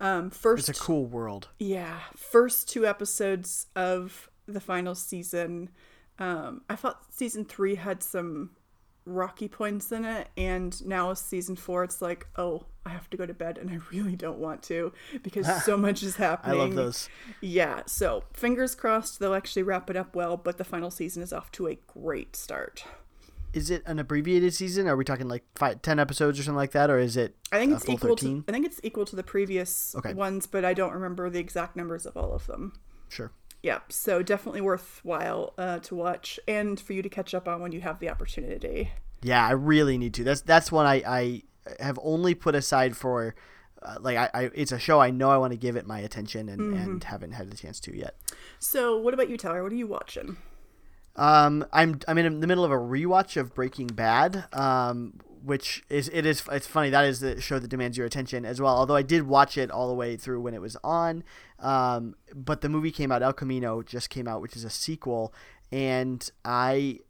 um, 0.00 0.30
first, 0.30 0.68
It's 0.68 0.78
a 0.78 0.82
cool 0.82 1.06
world. 1.06 1.48
yeah, 1.58 1.98
first 2.16 2.68
two 2.68 2.86
episodes 2.86 3.66
of 3.74 4.30
the 4.46 4.60
final 4.60 4.94
season. 4.94 5.70
Um, 6.18 6.62
I 6.70 6.76
thought 6.76 7.02
season 7.12 7.44
three 7.44 7.74
had 7.76 8.02
some 8.02 8.50
rocky 9.04 9.48
points 9.48 9.90
in 9.90 10.04
it, 10.04 10.28
and 10.36 10.84
now 10.86 11.08
with 11.08 11.18
season 11.18 11.56
four, 11.56 11.82
it's 11.82 12.00
like, 12.02 12.26
oh, 12.36 12.64
I 12.86 12.90
have 12.90 13.08
to 13.10 13.16
go 13.16 13.26
to 13.26 13.34
bed, 13.34 13.58
and 13.58 13.70
I 13.70 13.78
really 13.92 14.16
don't 14.16 14.38
want 14.38 14.62
to 14.64 14.92
because 15.22 15.64
so 15.64 15.76
much 15.86 16.02
is 16.02 16.16
happening. 16.16 16.56
I 16.60 16.62
love 16.62 16.74
those. 16.74 17.08
Yeah, 17.40 17.82
so 17.86 18.24
fingers 18.34 18.74
crossed 18.74 19.18
they'll 19.18 19.34
actually 19.34 19.62
wrap 19.64 19.90
it 19.90 19.96
up 19.96 20.14
well, 20.14 20.36
but 20.36 20.58
the 20.58 20.64
final 20.64 20.90
season 20.90 21.22
is 21.22 21.32
off 21.32 21.50
to 21.52 21.66
a 21.68 21.76
great 21.86 22.36
start. 22.36 22.84
Is 23.58 23.70
it 23.70 23.82
an 23.86 23.98
abbreviated 23.98 24.54
season? 24.54 24.86
Are 24.86 24.96
we 24.96 25.04
talking 25.04 25.26
like 25.28 25.44
five, 25.56 25.82
10 25.82 25.98
episodes 25.98 26.38
or 26.38 26.44
something 26.44 26.56
like 26.56 26.70
that, 26.72 26.90
or 26.90 26.98
is 26.98 27.16
it? 27.16 27.34
I 27.50 27.58
think 27.58 27.72
it's 27.72 27.88
equal 27.88 28.10
13? 28.16 28.44
to 28.44 28.48
I 28.48 28.52
think 28.52 28.64
it's 28.66 28.80
equal 28.84 29.04
to 29.06 29.16
the 29.16 29.22
previous 29.24 29.94
Okay. 29.96 30.14
ones, 30.14 30.46
but 30.46 30.64
I 30.64 30.74
don't 30.74 30.92
remember 30.92 31.28
the 31.28 31.40
exact 31.40 31.74
numbers 31.74 32.06
of 32.06 32.16
all 32.16 32.32
of 32.32 32.46
them. 32.46 32.78
Sure. 33.08 33.32
Yeah, 33.62 33.80
so 33.88 34.22
definitely 34.22 34.60
worthwhile 34.60 35.54
uh, 35.58 35.80
to 35.80 35.96
watch 35.96 36.38
and 36.46 36.78
for 36.78 36.92
you 36.92 37.02
to 37.02 37.08
catch 37.08 37.34
up 37.34 37.48
on 37.48 37.60
when 37.60 37.72
you 37.72 37.80
have 37.80 37.98
the 37.98 38.08
opportunity. 38.08 38.92
Yeah, 39.22 39.44
I 39.44 39.50
really 39.50 39.98
need 39.98 40.14
to. 40.14 40.22
That's 40.24 40.42
that's 40.42 40.70
one 40.70 40.86
I, 40.86 41.02
I 41.04 41.42
have 41.80 41.98
only 42.02 42.34
put 42.34 42.54
aside 42.54 42.96
for, 42.96 43.34
uh, 43.82 43.96
like 44.00 44.16
I, 44.16 44.30
I 44.32 44.42
it's 44.54 44.70
a 44.70 44.78
show 44.78 45.00
I 45.00 45.10
know 45.10 45.30
I 45.30 45.38
want 45.38 45.52
to 45.52 45.56
give 45.56 45.74
it 45.74 45.86
my 45.88 45.98
attention 45.98 46.48
and, 46.48 46.60
Mm-hmm. 46.60 46.76
and 46.90 47.02
haven't 47.04 47.32
had 47.32 47.50
the 47.50 47.56
chance 47.56 47.80
to 47.80 47.96
yet. 47.96 48.14
So, 48.60 48.96
what 48.96 49.12
about 49.12 49.28
you, 49.28 49.36
Tyler? 49.36 49.64
What 49.64 49.72
are 49.72 49.76
you 49.76 49.88
watching? 49.88 50.36
Um, 51.18 51.66
I'm 51.72 52.00
I'm 52.08 52.16
in 52.16 52.40
the 52.40 52.46
middle 52.46 52.64
of 52.64 52.70
a 52.70 52.76
rewatch 52.76 53.36
of 53.36 53.54
Breaking 53.54 53.88
Bad. 53.88 54.44
Um, 54.52 55.20
which 55.42 55.82
is 55.88 56.10
it 56.12 56.26
is 56.26 56.42
it's 56.50 56.66
funny 56.66 56.90
that 56.90 57.04
is 57.04 57.20
the 57.20 57.40
show 57.40 57.58
that 57.58 57.68
demands 57.68 57.96
your 57.96 58.06
attention 58.06 58.44
as 58.44 58.60
well. 58.60 58.76
Although 58.76 58.96
I 58.96 59.02
did 59.02 59.22
watch 59.22 59.56
it 59.56 59.70
all 59.70 59.88
the 59.88 59.94
way 59.94 60.16
through 60.16 60.40
when 60.40 60.54
it 60.54 60.60
was 60.60 60.76
on, 60.84 61.24
um, 61.58 62.16
but 62.34 62.60
the 62.60 62.68
movie 62.68 62.90
came 62.90 63.10
out. 63.10 63.22
El 63.22 63.32
Camino 63.32 63.82
just 63.82 64.10
came 64.10 64.28
out, 64.28 64.42
which 64.42 64.56
is 64.56 64.64
a 64.64 64.70
sequel, 64.70 65.32
and 65.72 66.30
I 66.44 67.00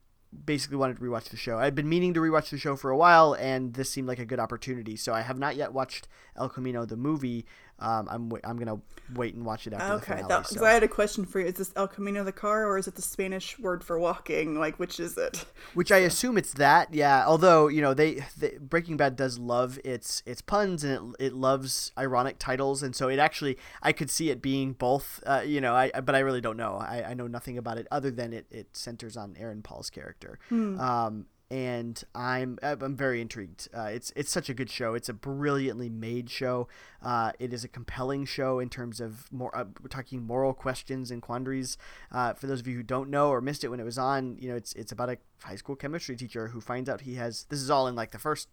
basically 0.44 0.76
wanted 0.76 0.99
to 0.99 1.02
rewatch 1.02 1.31
the 1.31 1.37
show. 1.37 1.58
I'd 1.58 1.75
been 1.75 1.88
meaning 1.88 2.14
to 2.14 2.20
rewatch 2.20 2.50
the 2.50 2.58
show 2.58 2.76
for 2.76 2.90
a 2.90 2.96
while, 2.96 3.34
and 3.34 3.75
this 3.75 3.90
seemed 3.90 4.08
like 4.08 4.19
a 4.19 4.26
good 4.26 4.40
opportunity. 4.40 4.96
So 4.96 5.14
I 5.14 5.22
have 5.22 5.38
not 5.38 5.56
yet 5.56 5.72
watched 5.72 6.06
El 6.37 6.49
Camino 6.49 6.84
the 6.84 6.96
movie. 6.96 7.46
Um, 7.80 8.08
I'm 8.10 8.28
wa- 8.28 8.40
I'm 8.44 8.58
gonna 8.58 8.80
wait 9.14 9.34
and 9.34 9.44
watch 9.46 9.66
it 9.66 9.72
after 9.72 9.86
the 9.86 9.94
Okay, 9.94 10.22
finale. 10.22 10.42
because 10.42 10.48
so. 10.58 10.64
I 10.64 10.72
had 10.72 10.82
a 10.82 10.88
question 10.88 11.25
for 11.25 11.38
you. 11.40 11.46
Is 11.46 11.54
this 11.54 11.72
El 11.76 11.86
Camino 11.88 12.25
the 12.25 12.32
car, 12.32 12.66
or 12.66 12.76
is 12.76 12.88
it 12.88 12.96
the 12.96 13.02
Spanish 13.02 13.58
word 13.58 13.84
for 13.84 13.98
walking? 13.98 14.58
Like, 14.58 14.78
which 14.78 14.98
is 14.98 15.16
it? 15.16 15.44
Which 15.75 15.92
I 15.92 15.98
assume 15.98 16.36
it's 16.38 16.52
that, 16.54 16.92
yeah. 16.92 17.25
Although 17.26 17.69
you 17.69 17.80
know, 17.80 17.94
they, 17.94 18.25
they 18.36 18.58
Breaking 18.60 18.96
Bad 18.96 19.14
does 19.16 19.38
love 19.38 19.78
its 19.84 20.22
its 20.26 20.40
puns 20.42 20.82
and 20.82 21.14
it, 21.20 21.26
it 21.26 21.32
loves 21.34 21.92
ironic 21.96 22.38
titles, 22.38 22.82
and 22.82 22.96
so 22.96 23.08
it 23.08 23.19
actually 23.19 23.56
I 23.82 23.92
could 23.92 24.10
see 24.10 24.30
it 24.30 24.42
being 24.42 24.72
both. 24.72 25.22
Uh, 25.25 25.42
you 25.46 25.60
know, 25.60 25.75
I 25.75 25.90
but 26.00 26.14
I 26.14 26.19
really 26.20 26.40
don't 26.40 26.56
know. 26.56 26.75
I, 26.75 27.04
I 27.10 27.14
know 27.14 27.28
nothing 27.28 27.58
about 27.58 27.78
it 27.78 27.86
other 27.90 28.10
than 28.10 28.32
it, 28.32 28.46
it 28.50 28.76
centers 28.76 29.16
on 29.16 29.36
Aaron 29.38 29.62
Paul's 29.62 29.90
character. 29.90 30.38
Um, 30.50 31.26
and 31.50 32.03
I'm 32.15 32.59
I'm 32.62 32.95
very 32.95 33.23
intrigued. 33.23 33.69
Uh, 33.75 33.89
it's 33.91 34.12
it's 34.15 34.31
such 34.31 34.50
a 34.50 34.55
good 34.55 34.71
show. 34.71 34.95
It's 34.95 35.09
a 35.09 35.15
brilliantly 35.15 35.89
made 35.89 36.29
show. 36.29 36.69
Uh, 37.03 37.33
it 37.39 37.55
is 37.55 37.65
a 37.65 37.69
compelling 37.69 38.27
show 38.27 38.59
in 38.59 38.69
terms 38.69 39.00
of 39.00 39.33
more. 39.33 39.56
Uh, 39.56 39.65
we're 39.81 39.89
talking 39.89 40.23
moral 40.23 40.53
questions 40.53 41.11
and 41.11 41.23
quandaries. 41.23 41.79
Uh, 42.12 42.35
for 42.35 42.47
those 42.47 42.61
of 42.61 42.67
you 42.67 42.77
who 42.77 42.83
don't 42.83 43.09
know 43.09 43.31
or 43.31 43.41
missed 43.41 43.65
it 43.65 43.69
when 43.69 43.81
it 43.81 43.85
was 43.85 43.97
on, 43.99 44.37
you 44.39 44.49
know, 44.50 44.56
it's 44.56 44.75
it's 44.75 44.93
about 44.93 45.09
a 45.09 45.19
high 45.43 45.56
school 45.56 45.75
chemistry 45.75 46.17
teacher 46.17 46.49
who 46.49 46.61
finds 46.61 46.89
out 46.89 47.03
he 47.03 47.15
has. 47.15 47.47
This 47.49 47.61
is 47.61 47.71
all 47.71 47.87
in 47.87 47.95
like 47.95 48.11
the 48.11 48.19
first. 48.19 48.49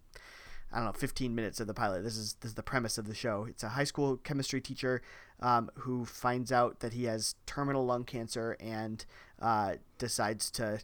I 0.72 0.78
don't 0.78 0.88
know, 0.88 0.94
15 0.94 1.34
minutes 1.36 1.60
of 1.60 1.68
the 1.68 1.74
pilot. 1.74 2.04
This 2.04 2.18
is 2.18 2.34
this 2.42 2.50
is 2.50 2.56
the 2.56 2.64
premise 2.64 2.98
of 2.98 3.08
the 3.08 3.14
show. 3.14 3.46
It's 3.48 3.64
a 3.64 3.70
high 3.70 3.84
school 3.84 4.18
chemistry 4.18 4.60
teacher 4.60 5.02
um, 5.40 5.70
who 5.76 6.06
finds 6.06 6.52
out 6.52 6.80
that 6.80 6.94
he 6.94 7.04
has 7.06 7.36
terminal 7.46 7.86
lung 7.86 8.04
cancer 8.04 8.58
and 8.60 9.06
uh, 9.40 9.76
decides 10.00 10.50
to 10.52 10.80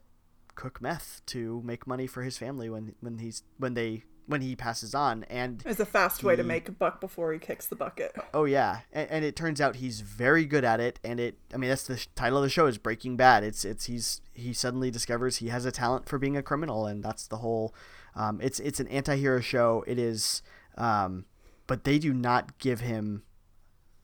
cook 0.55 0.81
meth 0.81 1.22
to 1.27 1.62
make 1.65 1.86
money 1.88 2.08
for 2.08 2.24
his 2.24 2.38
family 2.38 2.70
when 2.70 2.96
when 3.01 3.17
he's 3.20 3.43
when 3.58 3.74
they 3.74 4.03
when 4.27 4.41
he 4.41 4.55
passes 4.55 4.93
on 4.96 5.24
and 5.25 5.62
It's 5.65 5.79
a 5.79 5.86
fast 5.86 6.24
way 6.24 6.36
to 6.38 6.43
make 6.43 6.70
a 6.70 6.72
buck 6.72 7.01
before 7.01 7.34
he 7.34 7.39
kicks 7.39 7.65
the 7.65 7.75
bucket. 7.75 8.15
oh 8.34 8.46
yeah. 8.46 8.81
And, 8.93 9.10
and 9.10 9.25
it 9.25 9.36
turns 9.36 9.60
out 9.60 9.77
he's 9.77 10.01
very 10.01 10.46
good 10.46 10.63
at 10.63 10.79
it 10.79 11.00
and 11.03 11.20
it 11.20 11.38
i 11.53 11.58
mean 11.58 11.70
that's 11.70 11.84
the 11.84 11.98
sh- 11.98 12.08
title 12.15 12.38
of 12.38 12.43
the 12.43 12.50
show 12.50 12.67
is 12.67 12.77
breaking 12.77 13.17
bad. 13.17 13.43
It's 13.43 13.65
it's 13.65 13.86
he's 13.86 14.22
he 14.34 14.53
suddenly 14.53 14.89
discovers 14.91 15.38
he 15.38 15.48
has 15.50 15.65
a 15.65 15.72
talent 15.72 16.08
for 16.08 16.17
being 16.17 16.38
a 16.38 16.43
criminal 16.43 16.86
and 16.86 17.03
that's 17.03 17.27
the 17.27 17.38
whole 17.38 17.74
um, 18.15 18.39
it's 18.41 18.60
it's 18.60 18.79
an 18.79 18.88
anti-hero 18.89 19.39
show. 19.41 19.84
It 19.88 19.98
is 19.98 20.41
um, 20.77 21.25
but 21.67 21.84
they 21.84 21.98
do 22.00 22.13
not 22.13 22.58
give 22.60 22.81
him 22.81 23.24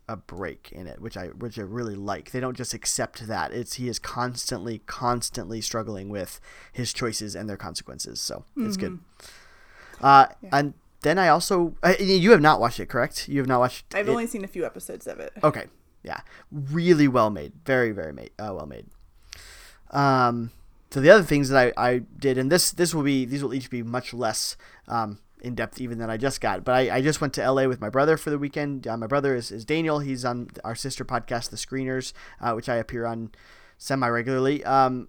a 0.07 0.15
break 0.15 0.71
in 0.71 0.87
it, 0.87 1.01
which 1.01 1.17
I 1.17 1.27
which 1.27 1.59
I 1.59 1.63
really 1.63 1.95
like. 1.95 2.31
They 2.31 2.39
don't 2.39 2.55
just 2.55 2.73
accept 2.73 3.27
that. 3.27 3.51
It's 3.51 3.75
he 3.75 3.87
is 3.87 3.99
constantly 3.99 4.79
constantly 4.85 5.61
struggling 5.61 6.09
with 6.09 6.39
his 6.71 6.93
choices 6.93 7.35
and 7.35 7.49
their 7.49 7.57
consequences. 7.57 8.21
So 8.21 8.45
it's 8.55 8.77
good. 8.77 8.99
Uh, 10.01 10.27
and 10.51 10.73
then 11.01 11.19
I 11.19 11.27
also 11.27 11.75
uh, 11.83 11.93
you 11.99 12.31
have 12.31 12.41
not 12.41 12.59
watched 12.59 12.79
it, 12.79 12.87
correct? 12.87 13.27
You 13.27 13.39
have 13.39 13.47
not 13.47 13.59
watched. 13.59 13.93
I've 13.93 14.07
it? 14.07 14.11
only 14.11 14.27
seen 14.27 14.43
a 14.43 14.47
few 14.47 14.65
episodes 14.65 15.07
of 15.07 15.19
it. 15.19 15.33
Okay, 15.43 15.65
yeah, 16.03 16.21
really 16.51 17.07
well 17.07 17.29
made, 17.29 17.53
very 17.65 17.91
very 17.91 18.13
made, 18.13 18.31
uh, 18.39 18.53
well 18.55 18.65
made. 18.65 18.85
Um, 19.91 20.51
so 20.91 21.01
the 21.01 21.09
other 21.09 21.23
things 21.23 21.49
that 21.49 21.73
I, 21.77 21.89
I 21.89 21.97
did, 21.99 22.37
and 22.37 22.51
this 22.51 22.71
this 22.71 22.93
will 22.93 23.03
be 23.03 23.25
these 23.25 23.43
will 23.43 23.53
each 23.53 23.69
be 23.69 23.83
much 23.83 24.13
less 24.13 24.55
um, 24.87 25.19
in 25.41 25.55
depth 25.55 25.79
even 25.79 25.97
than 25.97 26.09
I 26.09 26.17
just 26.17 26.41
got. 26.41 26.63
But 26.63 26.75
I, 26.75 26.97
I 26.97 27.01
just 27.01 27.21
went 27.21 27.33
to 27.35 27.51
LA 27.51 27.67
with 27.67 27.81
my 27.81 27.89
brother 27.89 28.17
for 28.17 28.29
the 28.29 28.37
weekend. 28.37 28.87
Uh, 28.87 28.97
my 28.97 29.07
brother 29.07 29.35
is, 29.35 29.51
is 29.51 29.65
Daniel. 29.65 29.99
He's 29.99 30.25
on 30.25 30.49
our 30.63 30.75
sister 30.75 31.05
podcast, 31.05 31.49
The 31.49 31.57
Screeners, 31.57 32.13
uh, 32.41 32.53
which 32.53 32.69
I 32.69 32.75
appear 32.75 33.05
on 33.05 33.31
semi 33.77 34.07
regularly. 34.07 34.63
Um, 34.63 35.07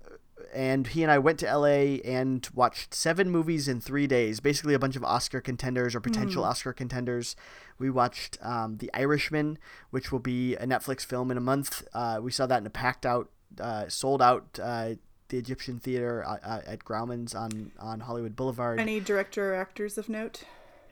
and 0.54 0.86
he 0.86 1.02
and 1.02 1.12
I 1.12 1.18
went 1.18 1.38
to 1.40 1.56
LA 1.56 1.98
and 2.04 2.48
watched 2.54 2.94
seven 2.94 3.30
movies 3.30 3.68
in 3.68 3.80
three 3.80 4.06
days. 4.06 4.40
Basically, 4.40 4.74
a 4.74 4.78
bunch 4.78 4.96
of 4.96 5.04
Oscar 5.04 5.40
contenders 5.40 5.94
or 5.94 6.00
potential 6.00 6.44
Oscar 6.44 6.72
contenders. 6.72 7.36
We 7.78 7.90
watched 7.90 8.38
um, 8.42 8.78
The 8.78 8.90
Irishman, 8.94 9.58
which 9.90 10.10
will 10.10 10.18
be 10.20 10.56
a 10.56 10.66
Netflix 10.66 11.04
film 11.04 11.30
in 11.30 11.36
a 11.36 11.40
month. 11.40 11.86
Uh, 11.92 12.20
we 12.22 12.30
saw 12.30 12.46
that 12.46 12.60
in 12.60 12.66
a 12.66 12.70
packed 12.70 13.04
out, 13.04 13.30
uh, 13.60 13.88
sold 13.88 14.22
out. 14.22 14.58
Uh, 14.62 14.94
the 15.28 15.38
Egyptian 15.38 15.78
Theater 15.78 16.24
uh, 16.26 16.60
at 16.66 16.84
Grauman's 16.84 17.34
on, 17.34 17.72
on 17.78 18.00
Hollywood 18.00 18.34
Boulevard. 18.36 18.80
Any 18.80 19.00
director 19.00 19.52
or 19.52 19.56
actors 19.56 19.98
of 19.98 20.08
note? 20.08 20.44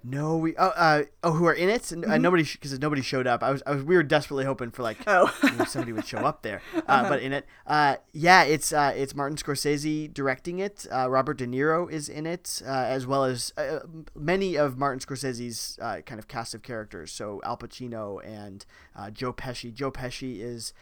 No, 0.08 0.36
we 0.36 0.54
oh 0.56 0.68
uh, 0.68 1.02
oh 1.24 1.32
who 1.32 1.46
are 1.46 1.52
in 1.52 1.68
it? 1.68 1.90
And 1.90 2.04
uh, 2.04 2.16
nobody 2.16 2.44
because 2.44 2.78
nobody 2.78 3.02
showed 3.02 3.26
up. 3.26 3.42
I 3.42 3.50
was 3.50 3.60
I 3.66 3.72
was 3.72 3.82
we 3.82 3.96
were 3.96 4.04
desperately 4.04 4.44
hoping 4.44 4.70
for 4.70 4.84
like 4.84 4.98
Oh. 5.04 5.34
you 5.42 5.50
know, 5.52 5.64
somebody 5.64 5.92
would 5.92 6.06
show 6.06 6.18
up 6.18 6.42
there. 6.42 6.62
Uh, 6.86 7.08
But 7.08 7.20
in 7.22 7.32
it, 7.32 7.44
uh, 7.66 7.96
yeah, 8.12 8.44
it's 8.44 8.72
uh, 8.72 8.92
it's 8.94 9.16
Martin 9.16 9.36
Scorsese 9.36 10.12
directing 10.14 10.60
it. 10.60 10.86
Uh, 10.92 11.10
Robert 11.10 11.38
De 11.38 11.46
Niro 11.46 11.90
is 11.90 12.08
in 12.08 12.24
it, 12.24 12.62
uh, 12.64 12.70
as 12.70 13.04
well 13.04 13.24
as 13.24 13.52
uh, 13.56 13.80
many 14.14 14.56
of 14.56 14.78
Martin 14.78 15.00
Scorsese's 15.00 15.76
uh, 15.82 16.02
kind 16.06 16.20
of 16.20 16.28
cast 16.28 16.54
of 16.54 16.62
characters. 16.62 17.10
So 17.10 17.40
Al 17.44 17.56
Pacino 17.56 18.24
and 18.24 18.64
uh, 18.94 19.10
Joe 19.10 19.32
Pesci. 19.32 19.74
Joe 19.74 19.90
Pesci 19.90 20.38
is 20.40 20.72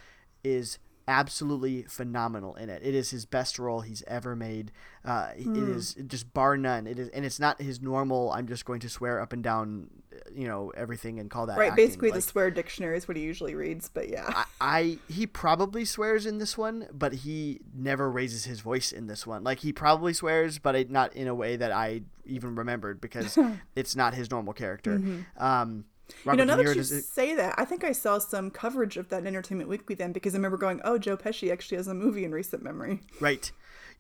is 0.42 0.78
absolutely 1.06 1.82
phenomenal 1.82 2.54
in 2.56 2.68
it. 2.70 2.82
It 2.84 2.94
is 2.94 3.10
his 3.10 3.26
best 3.26 3.58
role 3.58 3.80
he's 3.80 4.02
ever 4.06 4.34
made. 4.34 4.72
Uh, 5.04 5.28
It 5.36 5.56
is 5.56 5.94
just 6.06 6.32
bar 6.32 6.56
none. 6.56 6.86
It 6.86 6.98
is, 6.98 7.08
and 7.10 7.24
it's 7.24 7.38
not 7.38 7.60
his 7.60 7.80
normal. 7.82 8.32
I'm 8.32 8.46
just 8.46 8.64
going 8.64 8.80
to 8.80 8.88
swear 8.88 9.20
up 9.20 9.32
and 9.32 9.42
down, 9.42 9.88
you 10.34 10.46
know, 10.48 10.70
everything 10.76 11.18
and 11.20 11.30
call 11.30 11.46
that 11.46 11.58
Right, 11.58 11.70
acting. 11.72 11.86
basically 11.86 12.08
Like, 12.10 12.16
the 12.16 12.22
swear 12.22 12.50
dictionary 12.50 12.96
is 12.96 13.06
what 13.06 13.16
he 13.16 13.22
usually 13.22 13.54
reads, 13.54 13.90
but 13.92 14.08
yeah. 14.08 14.24
I, 14.28 14.44
I 14.60 14.98
he 15.08 15.26
probably 15.26 15.84
swears 15.84 16.24
in 16.26 16.38
this 16.38 16.56
one, 16.56 16.88
but 16.92 17.12
he 17.12 17.60
never 17.74 18.10
raises 18.10 18.44
his 18.44 18.60
voice 18.60 18.90
in 18.92 19.06
this 19.06 19.26
one. 19.26 19.44
Like 19.44 19.58
he 19.60 19.72
probably 19.72 20.14
swears, 20.14 20.58
but 20.58 20.74
it, 20.74 20.90
not 20.90 21.14
in 21.14 21.28
a 21.28 21.34
way 21.34 21.56
that 21.56 21.70
I 21.72 22.02
even 22.24 22.54
remembered 22.54 23.00
because 23.00 23.36
it's 23.76 23.94
not 23.94 24.14
his 24.14 24.30
normal 24.30 24.54
character. 24.54 25.02
Um, 25.36 25.84
Mm-hmm. 26.08 26.30
you 26.30 26.36
know, 26.36 26.44
now 26.44 26.56
that 26.56 26.74
you 26.74 26.80
it- 26.80 26.84
say 26.84 27.34
that, 27.34 27.54
I 27.56 27.64
think 27.64 27.84
I 27.84 27.92
saw 27.92 28.18
some 28.18 28.50
coverage 28.50 28.96
of 28.96 29.08
that 29.08 29.22
in 29.22 29.26
Entertainment 29.26 29.68
Weekly 29.68 29.94
then 29.94 30.12
because 30.12 30.34
I 30.34 30.38
remember 30.38 30.56
going, 30.58 30.80
"Oh, 30.84 30.98
Joe 30.98 31.16
Pesci 31.16 31.50
actually 31.50 31.78
has 31.78 31.88
a 31.88 31.94
movie 31.94 32.24
in 32.24 32.32
recent 32.32 32.62
memory." 32.62 33.00
Right. 33.20 33.50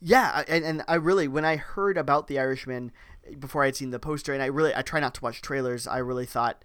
Yeah, 0.00 0.42
and, 0.48 0.64
and 0.64 0.82
I 0.86 0.96
really 0.96 1.28
when 1.28 1.44
I 1.44 1.56
heard 1.56 1.96
about 1.96 2.26
the 2.26 2.38
Irishman 2.38 2.92
before 3.38 3.62
I 3.62 3.66
had 3.66 3.76
seen 3.76 3.90
the 3.90 3.98
poster, 3.98 4.34
and 4.34 4.42
I 4.42 4.46
really 4.46 4.74
I 4.74 4.82
try 4.82 5.00
not 5.00 5.14
to 5.14 5.20
watch 5.22 5.40
trailers. 5.40 5.86
I 5.86 5.98
really 5.98 6.26
thought. 6.26 6.62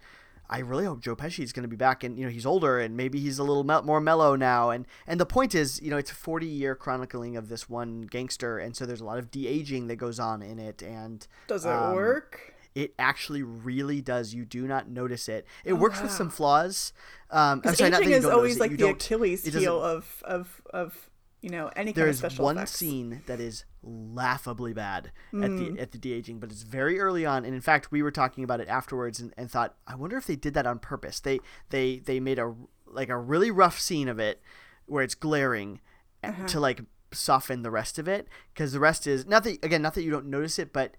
I 0.52 0.58
really 0.58 0.84
hope 0.84 1.00
Joe 1.00 1.14
Pesci 1.14 1.44
is 1.44 1.52
going 1.52 1.62
to 1.62 1.68
be 1.68 1.76
back, 1.76 2.02
and 2.02 2.18
you 2.18 2.24
know 2.24 2.30
he's 2.30 2.44
older, 2.44 2.80
and 2.80 2.96
maybe 2.96 3.20
he's 3.20 3.38
a 3.38 3.44
little 3.44 3.62
me- 3.62 3.82
more 3.84 4.00
mellow 4.00 4.34
now. 4.34 4.70
And 4.70 4.84
and 5.06 5.20
the 5.20 5.24
point 5.24 5.54
is, 5.54 5.80
you 5.80 5.90
know, 5.90 5.96
it's 5.96 6.10
a 6.10 6.14
forty 6.14 6.48
year 6.48 6.74
chronicling 6.74 7.36
of 7.36 7.48
this 7.48 7.70
one 7.70 8.02
gangster, 8.02 8.58
and 8.58 8.74
so 8.76 8.84
there's 8.84 9.00
a 9.00 9.04
lot 9.04 9.18
of 9.18 9.30
de 9.30 9.46
aging 9.46 9.86
that 9.86 9.96
goes 9.96 10.18
on 10.18 10.42
in 10.42 10.58
it. 10.58 10.82
And 10.82 11.24
Does 11.46 11.64
it 11.64 11.70
um, 11.70 11.94
work? 11.94 12.49
It 12.74 12.94
actually 12.98 13.42
really 13.42 14.00
does. 14.00 14.32
You 14.32 14.44
do 14.44 14.66
not 14.68 14.88
notice 14.88 15.28
it. 15.28 15.44
It 15.64 15.72
works 15.74 16.00
with 16.00 16.12
some 16.12 16.30
flaws. 16.30 16.92
Um, 17.30 17.62
I'm 17.64 17.74
sorry, 17.74 17.92
aging 17.92 18.10
is 18.12 18.24
always 18.24 18.60
like 18.60 18.76
the 18.76 18.90
Achilles 18.90 19.44
heel 19.44 19.82
of 19.82 20.22
of 20.24 20.62
of 20.72 21.10
you 21.42 21.50
know 21.50 21.66
any 21.74 21.86
kind 21.86 21.88
of 21.88 21.94
there's 21.96 22.18
special 22.18 22.44
one 22.44 22.56
effects. 22.58 22.72
scene 22.76 23.22
that 23.26 23.40
is 23.40 23.64
laughably 23.82 24.72
bad 24.72 25.06
at 25.06 25.50
Hmm. 25.50 25.74
the 25.74 25.80
at 25.80 25.92
the 25.92 25.98
de 25.98 26.12
aging, 26.12 26.38
but 26.38 26.50
it's 26.52 26.62
very 26.62 27.00
early 27.00 27.24
on. 27.26 27.44
And 27.44 27.54
in 27.54 27.60
fact, 27.60 27.90
we 27.90 28.02
were 28.02 28.10
talking 28.10 28.44
about 28.44 28.60
it 28.60 28.68
afterwards 28.68 29.20
and, 29.20 29.32
and 29.36 29.50
thought, 29.50 29.74
I 29.86 29.94
wonder 29.94 30.16
if 30.16 30.26
they 30.26 30.36
did 30.36 30.54
that 30.54 30.66
on 30.66 30.78
purpose. 30.78 31.18
They 31.20 31.40
they 31.70 31.98
they 31.98 32.20
made 32.20 32.38
a 32.38 32.54
like 32.86 33.08
a 33.08 33.18
really 33.18 33.50
rough 33.50 33.80
scene 33.80 34.08
of 34.08 34.18
it 34.18 34.40
where 34.86 35.02
it's 35.02 35.14
glaring 35.14 35.80
Uh-huh. 36.22 36.46
to 36.48 36.60
like 36.60 36.82
soften 37.12 37.62
the 37.62 37.70
rest 37.70 37.98
of 37.98 38.06
it 38.06 38.28
because 38.54 38.72
the 38.72 38.78
rest 38.80 39.06
is 39.06 39.26
not 39.26 39.42
that 39.44 39.64
again 39.64 39.82
not 39.82 39.94
that 39.94 40.02
you 40.02 40.10
don't 40.10 40.26
notice 40.26 40.58
it, 40.58 40.72
but 40.72 40.96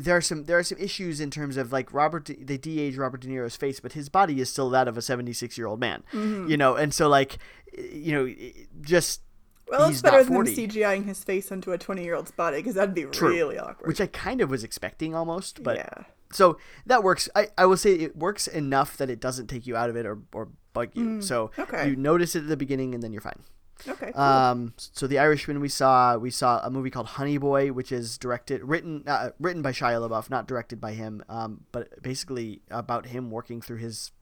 there 0.00 0.16
are 0.16 0.20
some 0.20 0.44
there 0.44 0.58
are 0.58 0.62
some 0.62 0.78
issues 0.78 1.20
in 1.20 1.30
terms 1.30 1.56
of 1.56 1.72
like 1.72 1.92
Robert 1.92 2.24
De- 2.26 2.42
they 2.42 2.56
de-age 2.56 2.96
Robert 2.96 3.20
De 3.20 3.28
Niro's 3.28 3.56
face, 3.56 3.80
but 3.80 3.92
his 3.92 4.08
body 4.08 4.40
is 4.40 4.50
still 4.50 4.70
that 4.70 4.88
of 4.88 4.96
a 4.96 5.02
76 5.02 5.56
year 5.58 5.66
old 5.66 5.80
man, 5.80 6.02
Mm-hmm. 6.12 6.48
you 6.50 6.56
know, 6.56 6.74
and 6.76 6.92
so 6.94 7.08
like 7.08 7.38
you 7.76 8.12
know 8.12 8.34
just 8.82 9.22
Well, 9.68 9.88
it's 9.88 10.02
better 10.02 10.22
than 10.22 10.32
40. 10.34 10.54
them 10.54 10.68
CGIing 10.70 11.04
his 11.06 11.24
face 11.24 11.50
onto 11.52 11.72
a 11.72 11.78
twenty-year-old's 11.78 12.30
body 12.32 12.58
because 12.58 12.74
that'd 12.74 12.94
be 12.94 13.04
True. 13.04 13.28
really 13.30 13.58
awkward. 13.58 13.88
which 13.88 14.00
I 14.00 14.06
kind 14.06 14.40
of 14.40 14.50
was 14.50 14.62
expecting 14.64 15.14
almost, 15.14 15.62
but 15.62 15.76
yeah, 15.76 16.04
so 16.32 16.58
that 16.86 17.02
works. 17.02 17.28
I, 17.34 17.48
I 17.56 17.66
will 17.66 17.76
say 17.76 17.94
it 17.94 18.16
works 18.16 18.46
enough 18.46 18.96
that 18.98 19.08
it 19.10 19.20
doesn't 19.20 19.46
take 19.48 19.66
you 19.66 19.76
out 19.76 19.88
of 19.90 19.96
it 19.96 20.04
or, 20.06 20.18
or 20.32 20.48
bug 20.72 20.90
you. 20.94 21.22
so 21.22 21.50
Mm, 21.56 21.62
okay. 21.62 21.88
you 21.88 21.96
notice 21.96 22.34
it 22.34 22.40
at 22.40 22.48
the 22.48 22.56
beginning 22.56 22.94
and 22.94 23.02
then 23.02 23.12
you're 23.12 23.22
fine. 23.22 23.42
Okay, 23.88 24.12
cool. 24.12 24.20
Um, 24.22 24.74
so 24.76 25.06
the 25.06 25.18
Irishman 25.18 25.60
we 25.60 25.68
saw, 25.68 26.16
we 26.16 26.30
saw 26.30 26.60
a 26.64 26.70
movie 26.70 26.90
called 26.90 27.06
Honey 27.06 27.38
Boy, 27.38 27.72
which 27.72 27.92
is 27.92 28.18
directed, 28.18 28.62
written, 28.62 29.04
uh, 29.06 29.30
written 29.38 29.62
by 29.62 29.72
Shia 29.72 30.00
LaBeouf, 30.08 30.30
not 30.30 30.46
directed 30.46 30.80
by 30.80 30.92
him, 30.92 31.22
um, 31.28 31.64
but 31.72 32.02
basically 32.02 32.62
about 32.70 33.06
him 33.06 33.30
working 33.30 33.60
through 33.60 33.78
his 33.78 34.12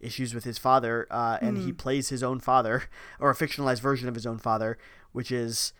issues 0.00 0.34
with 0.34 0.44
his 0.44 0.58
father, 0.58 1.06
uh, 1.10 1.38
and 1.40 1.58
Hmm. 1.58 1.64
he 1.64 1.72
plays 1.72 2.08
his 2.08 2.22
own 2.22 2.38
father 2.40 2.84
or 3.20 3.30
a 3.30 3.34
fictionalized 3.34 3.80
version 3.80 4.08
of 4.08 4.14
his 4.14 4.26
own 4.26 4.38
father, 4.38 4.78
which 5.12 5.32
is, 5.32 5.72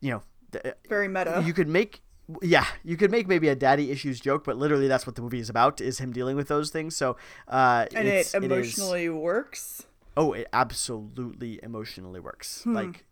you 0.00 0.10
know, 0.10 0.22
th- 0.52 0.74
very 0.88 1.06
meta. 1.08 1.42
you 1.46 1.52
could 1.52 1.68
make 1.68 2.02
yeah 2.42 2.66
you 2.84 2.96
could 2.96 3.10
make 3.10 3.26
maybe 3.26 3.48
a 3.48 3.56
daddy 3.56 3.90
issues 3.90 4.20
joke 4.20 4.44
but 4.44 4.56
literally 4.56 4.86
that's 4.86 5.04
what 5.04 5.16
the 5.16 5.20
movie 5.22 5.40
is 5.40 5.50
about 5.50 5.80
is 5.80 5.98
him 5.98 6.12
dealing 6.12 6.36
with 6.36 6.46
those 6.46 6.70
things 6.70 6.94
so 6.94 7.16
uh 7.48 7.86
and 7.92 8.06
it 8.06 8.10
it 8.14 8.20
is- 8.20 8.34
emotionally 8.34 9.08
works. 9.08 9.82
Oh 10.20 10.32
it 10.32 10.46
absolutely 10.52 11.60
emotionally 11.62 12.20
works. 12.20 12.64
Like 12.66 13.04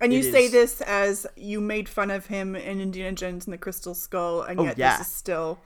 And 0.00 0.12
you 0.12 0.22
say 0.22 0.44
is- 0.46 0.52
this 0.52 0.80
as 0.82 1.26
you 1.36 1.60
made 1.60 1.88
fun 1.88 2.10
of 2.10 2.26
him 2.26 2.54
in 2.56 2.80
Indiana 2.80 3.14
Jones 3.16 3.46
and 3.46 3.52
the 3.54 3.58
Crystal 3.58 3.94
Skull, 3.94 4.42
and 4.42 4.60
Oh, 4.60 4.64
yet 4.64 4.76
yeah. 4.78 4.98
this 4.98 5.06
is 5.08 5.12
still 5.12 5.58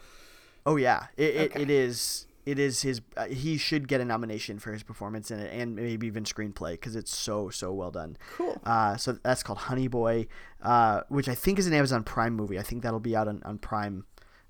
oh 0.67 0.77
yeah. 0.77 1.07
It, 1.17 1.35
it, 1.37 1.57
it 1.57 1.71
is 1.71 2.27
it 2.47 2.59
is 2.59 2.83
his 2.83 3.01
uh, 3.17 3.27
he 3.27 3.57
should 3.59 3.87
get 3.87 4.01
a 4.01 4.05
nomination 4.05 4.59
for 4.59 4.73
his 4.73 4.83
performance 4.83 5.31
in 5.31 5.39
it 5.39 5.53
and 5.53 5.77
maybe 5.77 6.07
even 6.07 6.25
screenplay 6.25 6.73
because 6.73 6.97
it's 6.97 7.15
so 7.17 7.51
so 7.51 7.73
well 7.73 7.91
done. 7.91 8.17
Cool. 8.37 8.59
uh 8.65 8.97
so 8.97 9.13
that's 9.23 9.43
called 9.43 9.59
honey 9.59 9.89
boy 9.89 10.27
uh 10.63 11.03
which 11.09 11.29
i 11.29 11.35
think 11.35 11.59
is 11.59 11.67
an 11.67 11.75
amazon 11.75 12.03
prime 12.03 12.35
movie. 12.35 12.59
I 12.59 12.63
think 12.63 12.83
that'll 12.83 13.01
be 13.01 13.15
out 13.17 13.29
on, 13.29 13.43
on 13.45 13.59
prime 13.59 14.05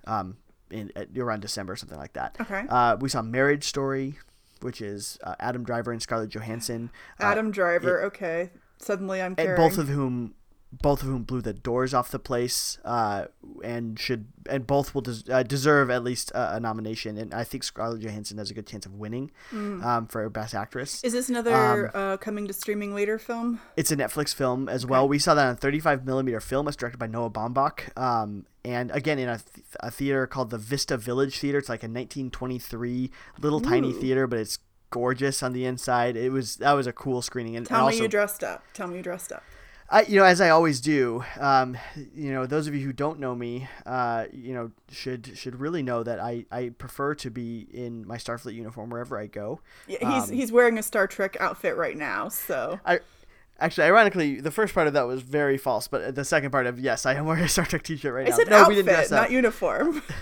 um 0.07 0.37
in 0.71 0.93
around 1.17 1.41
december 1.41 1.73
or 1.73 1.77
something 1.77 1.99
like 1.99 2.13
that. 2.15 2.37
Okay. 2.41 2.63
uh 2.69 2.97
we 3.01 3.09
saw 3.09 3.23
marriage 3.23 3.65
story 3.65 4.19
which 4.63 4.81
is 4.81 5.19
uh, 5.25 5.35
adam 5.41 5.65
driver 5.65 5.93
and 5.93 6.03
scarlett 6.03 6.31
johansson 6.31 6.91
uh, 7.21 7.25
Adam 7.25 7.51
Driver. 7.51 8.03
okay, 8.05 8.51
suddenly 8.79 9.21
I'm 9.21 9.33
and 9.33 9.37
caring. 9.37 9.57
both 9.57 9.79
of 9.79 9.89
whom 9.89 10.35
both 10.73 11.03
of 11.03 11.09
whom 11.09 11.25
blew 11.25 11.41
the 11.43 11.53
doors 11.53 11.93
off 11.93 12.13
the 12.13 12.19
place 12.21 12.79
uh, 12.85 13.25
and 13.65 13.99
should 13.99 14.27
and 14.49 14.69
both 14.69 14.95
will 14.95 15.03
des- 15.03 15.29
uh, 15.29 15.43
deserve 15.43 15.91
at 15.91 16.05
least 16.05 16.31
a, 16.31 16.57
a 16.57 16.61
nomination 16.61 17.19
and 17.19 17.35
I 17.35 17.43
think 17.43 17.65
Scarlett 17.65 18.01
Johansson 18.03 18.39
has 18.39 18.53
a 18.53 18.55
good 18.55 18.69
chance 18.69 18.87
of 18.87 18.95
winning 18.95 19.33
um, 19.53 20.07
for 20.07 20.29
best 20.31 20.55
actress. 20.55 21.01
Mm. 21.01 21.05
is 21.07 21.13
this 21.13 21.29
another 21.29 21.89
um, 21.89 21.91
uh, 21.93 22.17
coming 22.19 22.47
to 22.47 22.53
streaming 22.53 22.95
later 22.95 23.19
film? 23.19 23.61
It's 23.77 23.91
a 23.91 23.97
Netflix 23.97 24.33
film 24.33 24.69
as 24.69 24.87
well. 24.87 25.09
We 25.09 25.19
saw 25.19 25.35
that 25.35 25.49
on 25.49 25.57
35 25.57 26.07
millimeter 26.07 26.39
film. 26.41 26.69
It's 26.69 26.77
directed 26.77 26.99
by 26.99 27.09
Noah 27.09 27.31
Baumbach. 27.31 27.97
Um, 28.01 28.47
and 28.65 28.91
again, 28.91 29.19
in 29.19 29.29
a, 29.29 29.39
th- 29.39 29.67
a 29.81 29.91
theater 29.91 30.27
called 30.27 30.51
the 30.51 30.59
Vista 30.59 30.97
Village 30.97 31.39
Theater. 31.39 31.59
It's 31.59 31.69
like 31.69 31.83
a 31.83 31.87
1923 31.87 33.11
little 33.41 33.61
tiny 33.61 33.93
theater, 33.93 34.27
but 34.27 34.39
it's 34.39 34.59
gorgeous 34.91 35.43
on 35.43 35.53
the 35.53 35.65
inside. 35.65 36.17
It 36.17 36.31
was 36.31 36.57
that 36.57 36.73
was 36.73 36.87
a 36.87 36.93
cool 36.93 37.23
screening. 37.23 37.57
And, 37.57 37.67
Tell 37.67 37.79
and 37.79 37.89
me 37.89 37.95
also, 37.95 38.03
you 38.05 38.09
dressed 38.09 38.45
up. 38.45 38.63
Tell 38.75 38.87
me 38.87 38.97
you 38.97 39.03
dressed 39.03 39.33
up. 39.33 39.43
I, 39.93 40.03
you 40.03 40.21
know, 40.21 40.25
as 40.25 40.41
I 40.41 40.51
always 40.51 40.81
do, 40.81 41.25
um, 41.41 41.77
you 42.15 42.33
know, 42.33 42.47
those 42.47 42.69
of 42.69 42.75
you 42.77 42.81
who 42.87 42.93
don't 42.93 43.19
know 43.19 43.35
me, 43.35 43.67
uh, 43.85 44.27
you 44.33 44.55
know, 44.55 44.71
should 44.89 45.37
should 45.37 45.59
really 45.59 45.83
know 45.83 46.05
that 46.05 46.21
I, 46.21 46.45
I 46.53 46.69
prefer 46.69 47.17
to 47.17 47.31
be 47.31 47.67
in 47.73 48.07
my 48.07 48.17
Starfleet 48.17 48.55
uniform 48.55 48.91
wherever 48.91 49.19
I 49.19 49.27
go. 49.27 49.61
Yeah, 49.89 49.99
he's 50.15 50.31
Um, 50.31 50.37
he's 50.37 50.53
wearing 50.53 50.79
a 50.79 50.83
Star 50.83 51.09
Trek 51.09 51.37
outfit 51.41 51.77
right 51.77 51.97
now, 51.97 52.29
so 52.29 52.79
I 52.87 53.01
actually, 53.61 53.85
ironically, 53.85 54.41
the 54.41 54.51
first 54.51 54.75
part 54.75 54.87
of 54.87 54.93
that 54.95 55.07
was 55.07 55.23
very 55.23 55.57
false, 55.59 55.87
but 55.89 56.15
the 56.15 56.25
second 56.25 56.51
part 56.51 56.67
of 56.67 56.79
yes, 56.81 57.07
I 57.07 57.15
am 57.15 57.27
wearing 57.27 57.45
a 57.45 57.49
Star 57.49 57.65
Trek 57.67 57.83
T-shirt 57.83 58.13
right 58.15 58.27
I 58.27 58.31
now. 58.31 58.37
said 58.37 58.49
no, 58.51 58.57
outfit, 58.57 58.69
we 58.69 58.75
didn't 58.77 58.89
dress 58.95 59.13
up. 59.13 59.23
not 59.23 59.31
uniform. 59.31 60.03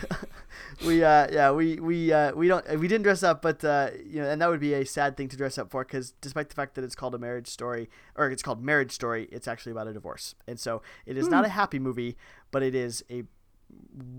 we 0.86 1.02
uh 1.02 1.26
yeah 1.32 1.50
we 1.50 1.76
we 1.80 2.12
uh 2.12 2.32
we 2.34 2.46
don't 2.46 2.64
we 2.78 2.86
didn't 2.86 3.02
dress 3.02 3.24
up 3.24 3.42
but 3.42 3.64
uh 3.64 3.90
you 4.06 4.20
know 4.22 4.28
and 4.30 4.40
that 4.40 4.48
would 4.48 4.60
be 4.60 4.74
a 4.74 4.84
sad 4.86 5.16
thing 5.16 5.26
to 5.28 5.36
dress 5.36 5.58
up 5.58 5.68
for 5.70 5.82
because 5.84 6.12
despite 6.20 6.48
the 6.48 6.54
fact 6.54 6.76
that 6.76 6.84
it's 6.84 6.94
called 6.94 7.14
a 7.16 7.18
marriage 7.18 7.48
story 7.48 7.88
or 8.14 8.30
it's 8.30 8.42
called 8.44 8.62
marriage 8.62 8.92
story 8.92 9.28
it's 9.32 9.48
actually 9.48 9.72
about 9.72 9.88
a 9.88 9.92
divorce 9.92 10.36
and 10.46 10.60
so 10.60 10.80
it 11.04 11.16
is 11.16 11.26
Hmm. 11.26 11.32
not 11.32 11.44
a 11.44 11.48
happy 11.48 11.80
movie 11.80 12.16
but 12.52 12.62
it 12.62 12.76
is 12.76 13.02
a 13.10 13.24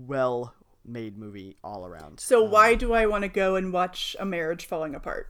well 0.06 0.54
made 0.84 1.16
movie 1.16 1.56
all 1.64 1.86
around 1.86 2.20
so 2.20 2.42
why 2.42 2.74
do 2.74 2.92
I 2.92 3.06
want 3.06 3.22
to 3.22 3.28
go 3.28 3.56
and 3.56 3.72
watch 3.72 4.14
a 4.20 4.26
marriage 4.26 4.66
falling 4.66 4.94
apart? 4.94 5.28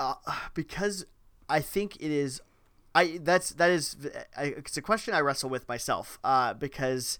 uh, 0.00 0.14
because 0.54 1.06
I 1.48 1.60
think 1.60 1.96
it 1.96 2.10
is. 2.10 2.40
I 2.94 3.18
that's 3.22 3.50
that 3.50 3.70
is 3.70 3.96
I, 4.36 4.44
it's 4.44 4.76
a 4.76 4.82
question 4.82 5.14
I 5.14 5.20
wrestle 5.20 5.50
with 5.50 5.68
myself. 5.68 6.18
Uh, 6.22 6.54
because 6.54 7.18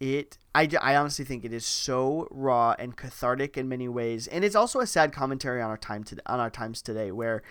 it 0.00 0.38
I, 0.54 0.68
I 0.80 0.96
honestly 0.96 1.24
think 1.24 1.44
it 1.44 1.52
is 1.52 1.64
so 1.64 2.26
raw 2.30 2.74
and 2.78 2.96
cathartic 2.96 3.56
in 3.56 3.68
many 3.68 3.88
ways, 3.88 4.26
and 4.26 4.44
it's 4.44 4.56
also 4.56 4.80
a 4.80 4.86
sad 4.86 5.12
commentary 5.12 5.62
on 5.62 5.70
our 5.70 5.76
time 5.76 6.04
to 6.04 6.16
on 6.26 6.40
our 6.40 6.50
times 6.50 6.82
today, 6.82 7.12
where 7.12 7.42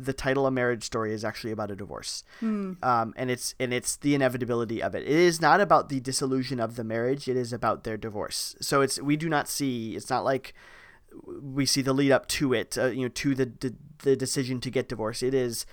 the 0.00 0.12
title 0.12 0.46
of 0.46 0.54
Marriage 0.54 0.84
Story" 0.84 1.12
is 1.12 1.24
actually 1.24 1.52
about 1.52 1.70
a 1.70 1.76
divorce, 1.76 2.24
um, 2.82 3.12
and 3.16 3.30
it's 3.30 3.54
and 3.60 3.74
it's 3.74 3.96
the 3.96 4.14
inevitability 4.14 4.82
of 4.82 4.94
it. 4.94 5.02
It 5.02 5.08
is 5.08 5.40
not 5.40 5.60
about 5.60 5.88
the 5.88 6.00
dissolution 6.00 6.60
of 6.60 6.76
the 6.76 6.84
marriage; 6.84 7.28
it 7.28 7.36
is 7.36 7.52
about 7.52 7.84
their 7.84 7.96
divorce. 7.96 8.56
So 8.60 8.80
it's 8.80 9.00
we 9.00 9.16
do 9.16 9.28
not 9.28 9.48
see. 9.48 9.94
It's 9.94 10.08
not 10.08 10.24
like 10.24 10.54
we 11.42 11.66
see 11.66 11.82
the 11.82 11.92
lead 11.92 12.12
up 12.12 12.26
to 12.28 12.52
it, 12.52 12.76
uh, 12.78 12.86
you 12.86 13.02
know, 13.02 13.08
to 13.08 13.34
the, 13.34 13.46
the 13.60 13.74
the 14.02 14.16
decision 14.16 14.60
to 14.60 14.70
get 14.70 14.88
divorced. 14.88 15.22
It 15.22 15.34
is 15.34 15.66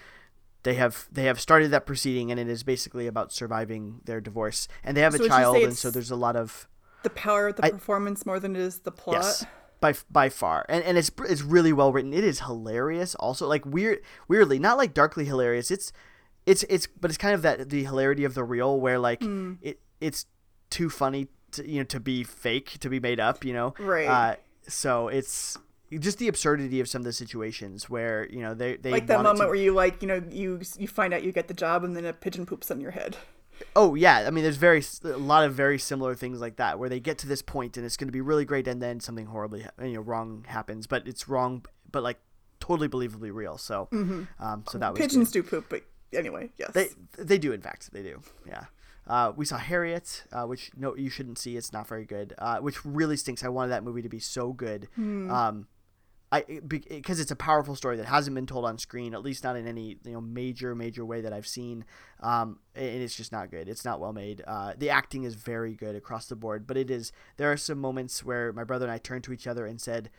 they 0.64 0.76
have 0.76 1.08
they 1.12 1.26
have 1.26 1.40
started 1.40 1.70
that 1.72 1.86
proceeding, 1.86 2.32
and 2.32 2.40
it 2.40 2.48
is 2.50 2.64
basically 2.64 3.08
about 3.08 3.32
surviving 3.32 4.02
their 4.06 4.20
divorce, 4.22 4.68
and 4.84 4.96
they 4.98 5.02
have 5.02 5.14
So 5.14 5.18
a 5.18 5.20
would 5.22 5.26
you 5.26 5.32
say 5.32 5.38
child, 5.44 5.58
and 5.58 5.78
so 5.78 5.92
there's 5.92 6.12
a 6.12 6.16
lot 6.16 6.36
of 6.36 6.68
the 7.04 7.10
power 7.12 7.50
of 7.50 7.56
the 7.58 7.62
performance 7.64 8.26
more 8.26 8.40
than 8.40 8.56
it 8.56 8.62
is 8.62 8.80
the 8.80 8.92
plot. 8.92 9.18
Yes, 9.24 9.46
by 9.80 9.94
by 10.10 10.30
far, 10.30 10.66
and 10.70 10.84
and 10.84 10.98
it's 10.98 11.12
it's 11.30 11.42
really 11.44 11.72
well 11.74 11.92
written. 11.94 12.14
It 12.14 12.24
is 12.24 12.42
hilarious. 12.42 13.14
Also, 13.16 13.48
like 13.48 13.66
weird, 13.66 14.00
weirdly, 14.28 14.58
not 14.58 14.78
like 14.78 14.94
darkly 14.94 15.26
hilarious. 15.26 15.70
It's 15.70 15.92
it's 16.48 16.64
it's, 16.64 16.88
but 16.88 17.12
it's 17.12 17.18
kind 17.18 17.36
of 17.36 17.42
that 17.44 17.70
the 17.70 17.84
hilarity 17.84 18.24
of 18.24 18.34
the 18.34 18.44
real, 18.44 18.80
where 18.80 18.98
like 18.98 19.22
Hmm. 19.22 19.54
it 19.62 19.80
it's 20.02 20.26
too 20.72 20.90
funny 20.90 21.28
to 21.52 21.70
you 21.70 21.80
know 21.80 21.84
to 21.86 22.00
be 22.00 22.24
fake, 22.24 22.78
to 22.80 22.90
be 22.90 23.00
made 23.00 23.20
up. 23.20 23.46
You 23.46 23.54
know, 23.54 23.74
Right. 23.78 24.08
Uh, 24.08 24.36
so 24.68 25.08
it's 25.08 25.58
just 26.00 26.18
the 26.18 26.28
absurdity 26.28 26.80
of 26.80 26.90
some 26.90 27.02
of 27.02 27.06
the 27.06 27.14
situations 27.14 27.90
where 27.90 28.28
you 28.30 28.42
know 28.42 28.54
they 28.54 28.76
they 28.78 28.92
Like 28.92 29.08
that 29.08 29.18
moment 29.22 29.40
to- 29.40 29.46
where 29.48 29.56
you 29.56 29.74
like, 29.74 30.02
you 30.02 30.08
know, 30.08 30.22
you 30.30 30.62
you 30.78 30.88
find 30.88 31.14
out 31.14 31.24
you 31.24 31.32
get 31.32 31.48
the 31.48 31.54
job 31.54 31.84
and 31.84 31.96
then 31.96 32.06
a 32.06 32.14
pigeon 32.14 32.46
poops 32.46 32.70
on 32.72 32.82
your 32.82 32.92
head. 32.92 33.18
Oh 33.76 33.96
yeah, 33.96 34.26
I 34.28 34.32
mean, 34.32 34.44
there's 34.44 34.58
very 34.58 34.84
a 35.06 35.10
lot 35.18 35.46
of 35.46 35.54
very 35.54 35.80
similar 35.80 36.14
things 36.14 36.42
like 36.42 36.58
that 36.58 36.78
where 36.78 36.90
they 36.90 37.00
get 37.00 37.18
to 37.20 37.28
this 37.28 37.42
point 37.42 37.78
and 37.78 37.86
it's 37.86 37.96
going 37.96 38.10
to 38.10 38.12
be 38.12 38.20
really 38.22 38.44
great, 38.46 38.68
and 38.68 38.82
then 38.82 39.00
something 39.00 39.28
horribly 39.28 39.66
you 39.82 39.94
know 39.94 40.02
wrong 40.02 40.44
happens, 40.48 40.88
but 40.88 41.08
it's 41.08 41.30
wrong, 41.30 41.64
but 41.90 42.04
like 42.04 42.20
totally 42.60 42.90
believably 42.90 43.34
real. 43.34 43.58
So, 43.58 43.88
um, 43.94 44.28
so 44.70 44.78
that 44.78 44.92
was 44.92 44.98
Mm-hmm. 45.00 45.08
Pigeons 45.08 45.32
good. 45.32 45.44
do 45.44 45.50
poop, 45.50 45.66
but 45.70 45.84
anyway, 46.14 46.50
yes. 46.58 46.72
They 46.74 46.90
they 47.18 47.38
do 47.38 47.54
in 47.54 47.62
fact 47.62 47.94
they 47.94 48.04
do 48.04 48.22
yeah. 48.46 48.66
Uh, 49.08 49.32
we 49.36 49.46
saw 49.46 49.58
Harriet, 49.58 50.24
uh, 50.32 50.46
which 50.46 50.72
no 50.76 50.96
you 50.96 51.10
shouldn't 51.10 51.38
see. 51.38 51.58
It's 51.58 51.72
not 51.72 51.88
very 51.88 52.06
good. 52.06 52.34
Uh, 52.38 52.58
which 52.58 52.84
really 52.86 53.18
stinks. 53.18 53.44
I 53.44 53.50
wanted 53.50 53.70
that 53.70 53.84
movie 53.84 54.02
to 54.02 54.10
be 54.10 54.20
so 54.20 54.52
good. 54.54 54.88
Um, 55.32 55.68
I 56.32 56.44
because 56.68 57.20
it's 57.20 57.30
a 57.30 57.36
powerful 57.36 57.76
story 57.76 57.98
that 57.98 58.08
hasn't 58.08 58.34
been 58.34 58.48
told 58.48 58.66
on 58.66 58.80
screen, 58.80 59.14
at 59.14 59.22
least 59.22 59.44
not 59.44 59.56
in 59.56 59.68
any 59.68 59.98
you 60.04 60.14
know 60.14 60.22
major 60.22 60.74
major 60.74 61.06
way 61.06 61.22
that 61.22 61.32
I've 61.32 61.46
seen. 61.46 61.86
Um, 62.20 62.60
and 62.74 63.02
it's 63.02 63.16
just 63.16 63.32
not 63.32 63.52
good. 63.52 63.70
It's 63.70 63.86
not 63.86 64.00
well 64.00 64.12
made. 64.12 64.42
Uh, 64.46 64.74
the 64.76 64.90
acting 64.90 65.24
is 65.24 65.36
very 65.36 65.76
good 65.76 65.96
across 65.96 66.26
the 66.28 66.36
board, 66.36 66.66
but 66.66 66.78
it 66.78 66.90
is 66.90 67.12
there 67.38 67.52
are 67.52 67.58
some 67.58 67.80
moments 67.80 68.24
where 68.24 68.52
my 68.54 68.64
brother 68.64 68.86
and 68.86 68.92
I 68.92 68.98
turned 68.98 69.24
to 69.26 69.34
each 69.34 69.46
other 69.46 69.68
and 69.68 69.80
said, 69.80 70.10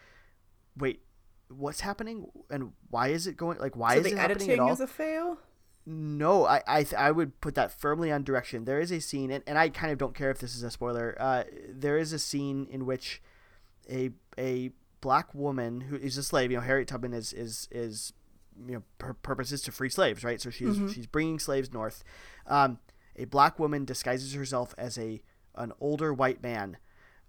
"Wait, 0.76 1.02
what's 1.48 1.80
happening? 1.80 2.30
And 2.50 2.72
why 2.88 3.08
is 3.08 3.26
it 3.26 3.36
going? 3.36 3.58
Like 3.58 3.76
why 3.76 3.94
so 3.94 4.00
is 4.00 4.04
the 4.04 4.12
it 4.12 4.18
happening 4.18 4.50
at 4.52 4.60
all?" 4.60 4.72
is 4.72 4.80
a 4.80 4.86
fail. 4.86 5.38
No, 5.86 6.44
I 6.44 6.62
I, 6.66 6.82
th- 6.82 6.94
I 6.94 7.12
would 7.12 7.40
put 7.40 7.54
that 7.54 7.70
firmly 7.70 8.10
on 8.10 8.24
direction. 8.24 8.64
There 8.64 8.80
is 8.80 8.90
a 8.90 9.00
scene, 9.00 9.30
and, 9.30 9.44
and 9.46 9.56
I 9.56 9.68
kind 9.68 9.92
of 9.92 9.98
don't 9.98 10.14
care 10.14 10.30
if 10.30 10.38
this 10.38 10.56
is 10.56 10.64
a 10.64 10.70
spoiler. 10.70 11.16
Uh, 11.18 11.44
there 11.68 11.96
is 11.96 12.12
a 12.12 12.18
scene 12.18 12.66
in 12.70 12.86
which 12.86 13.22
a 13.88 14.10
a 14.36 14.72
black 15.00 15.32
woman 15.34 15.82
who 15.82 15.96
is 15.96 16.18
a 16.18 16.24
slave. 16.24 16.50
You 16.50 16.56
know, 16.56 16.62
Harriet 16.64 16.88
Tubman 16.88 17.12
is 17.12 17.32
is 17.32 17.68
is 17.70 18.12
you 18.66 18.74
know 18.74 18.82
her 19.00 19.14
purpose 19.14 19.52
is 19.52 19.62
to 19.62 19.72
free 19.72 19.88
slaves, 19.90 20.24
right? 20.24 20.40
So 20.40 20.50
she's 20.50 20.76
she's 20.92 21.06
bringing 21.06 21.38
slaves 21.38 21.72
north. 21.72 22.02
Um, 22.48 22.80
a 23.14 23.26
black 23.26 23.58
woman 23.60 23.84
disguises 23.84 24.34
herself 24.34 24.74
as 24.76 24.98
a 24.98 25.22
an 25.54 25.72
older 25.80 26.12
white 26.12 26.42
man, 26.42 26.78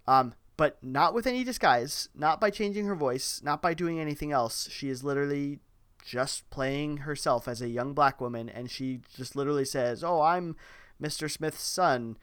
um, 0.07 0.33
but 0.57 0.83
not 0.83 1.13
with 1.13 1.27
any 1.27 1.43
disguise, 1.43 2.09
not 2.15 2.41
by 2.41 2.49
changing 2.49 2.85
her 2.87 2.95
voice, 2.95 3.39
not 3.43 3.61
by 3.61 3.75
doing 3.75 3.99
anything 3.99 4.31
else. 4.31 4.67
She 4.71 4.89
is 4.89 5.03
literally 5.03 5.59
just 6.07 6.49
playing 6.49 6.97
herself 6.97 7.47
as 7.47 7.61
a 7.61 7.67
young 7.67 7.93
black 7.93 8.21
woman, 8.21 8.47
and 8.49 8.71
she 8.71 9.01
just 9.15 9.35
literally 9.35 9.65
says, 9.65 10.03
"Oh, 10.03 10.21
I'm 10.21 10.55
Mr. 11.01 11.29
Smith's 11.29 11.61
son. 11.61 12.17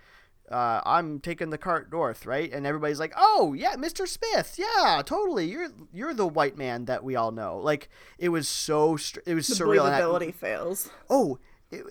Uh, 0.51 0.81
I'm 0.85 1.21
taking 1.21 1.51
the 1.51 1.59
cart 1.59 1.91
north, 1.93 2.25
right?" 2.27 2.51
And 2.53 2.67
everybody's 2.67 2.99
like, 3.01 3.13
"Oh, 3.17 3.53
yeah, 3.53 3.77
Mr. 3.77 4.07
Smith. 4.09 4.59
Yeah, 4.59 5.03
totally. 5.05 5.47
You're 5.51 5.69
you're 5.93 6.15
the 6.15 6.27
white 6.27 6.57
man 6.57 6.87
that 6.87 7.05
we 7.05 7.15
all 7.17 7.31
know." 7.33 7.59
Like 7.59 7.89
it 8.19 8.31
was 8.31 8.49
so 8.49 8.97
str- 8.97 9.21
it 9.27 9.35
was 9.35 9.47
The 9.49 9.55
surreal. 9.55 9.85
believability 9.85 10.35
fails. 10.35 10.91
oh 11.11 11.39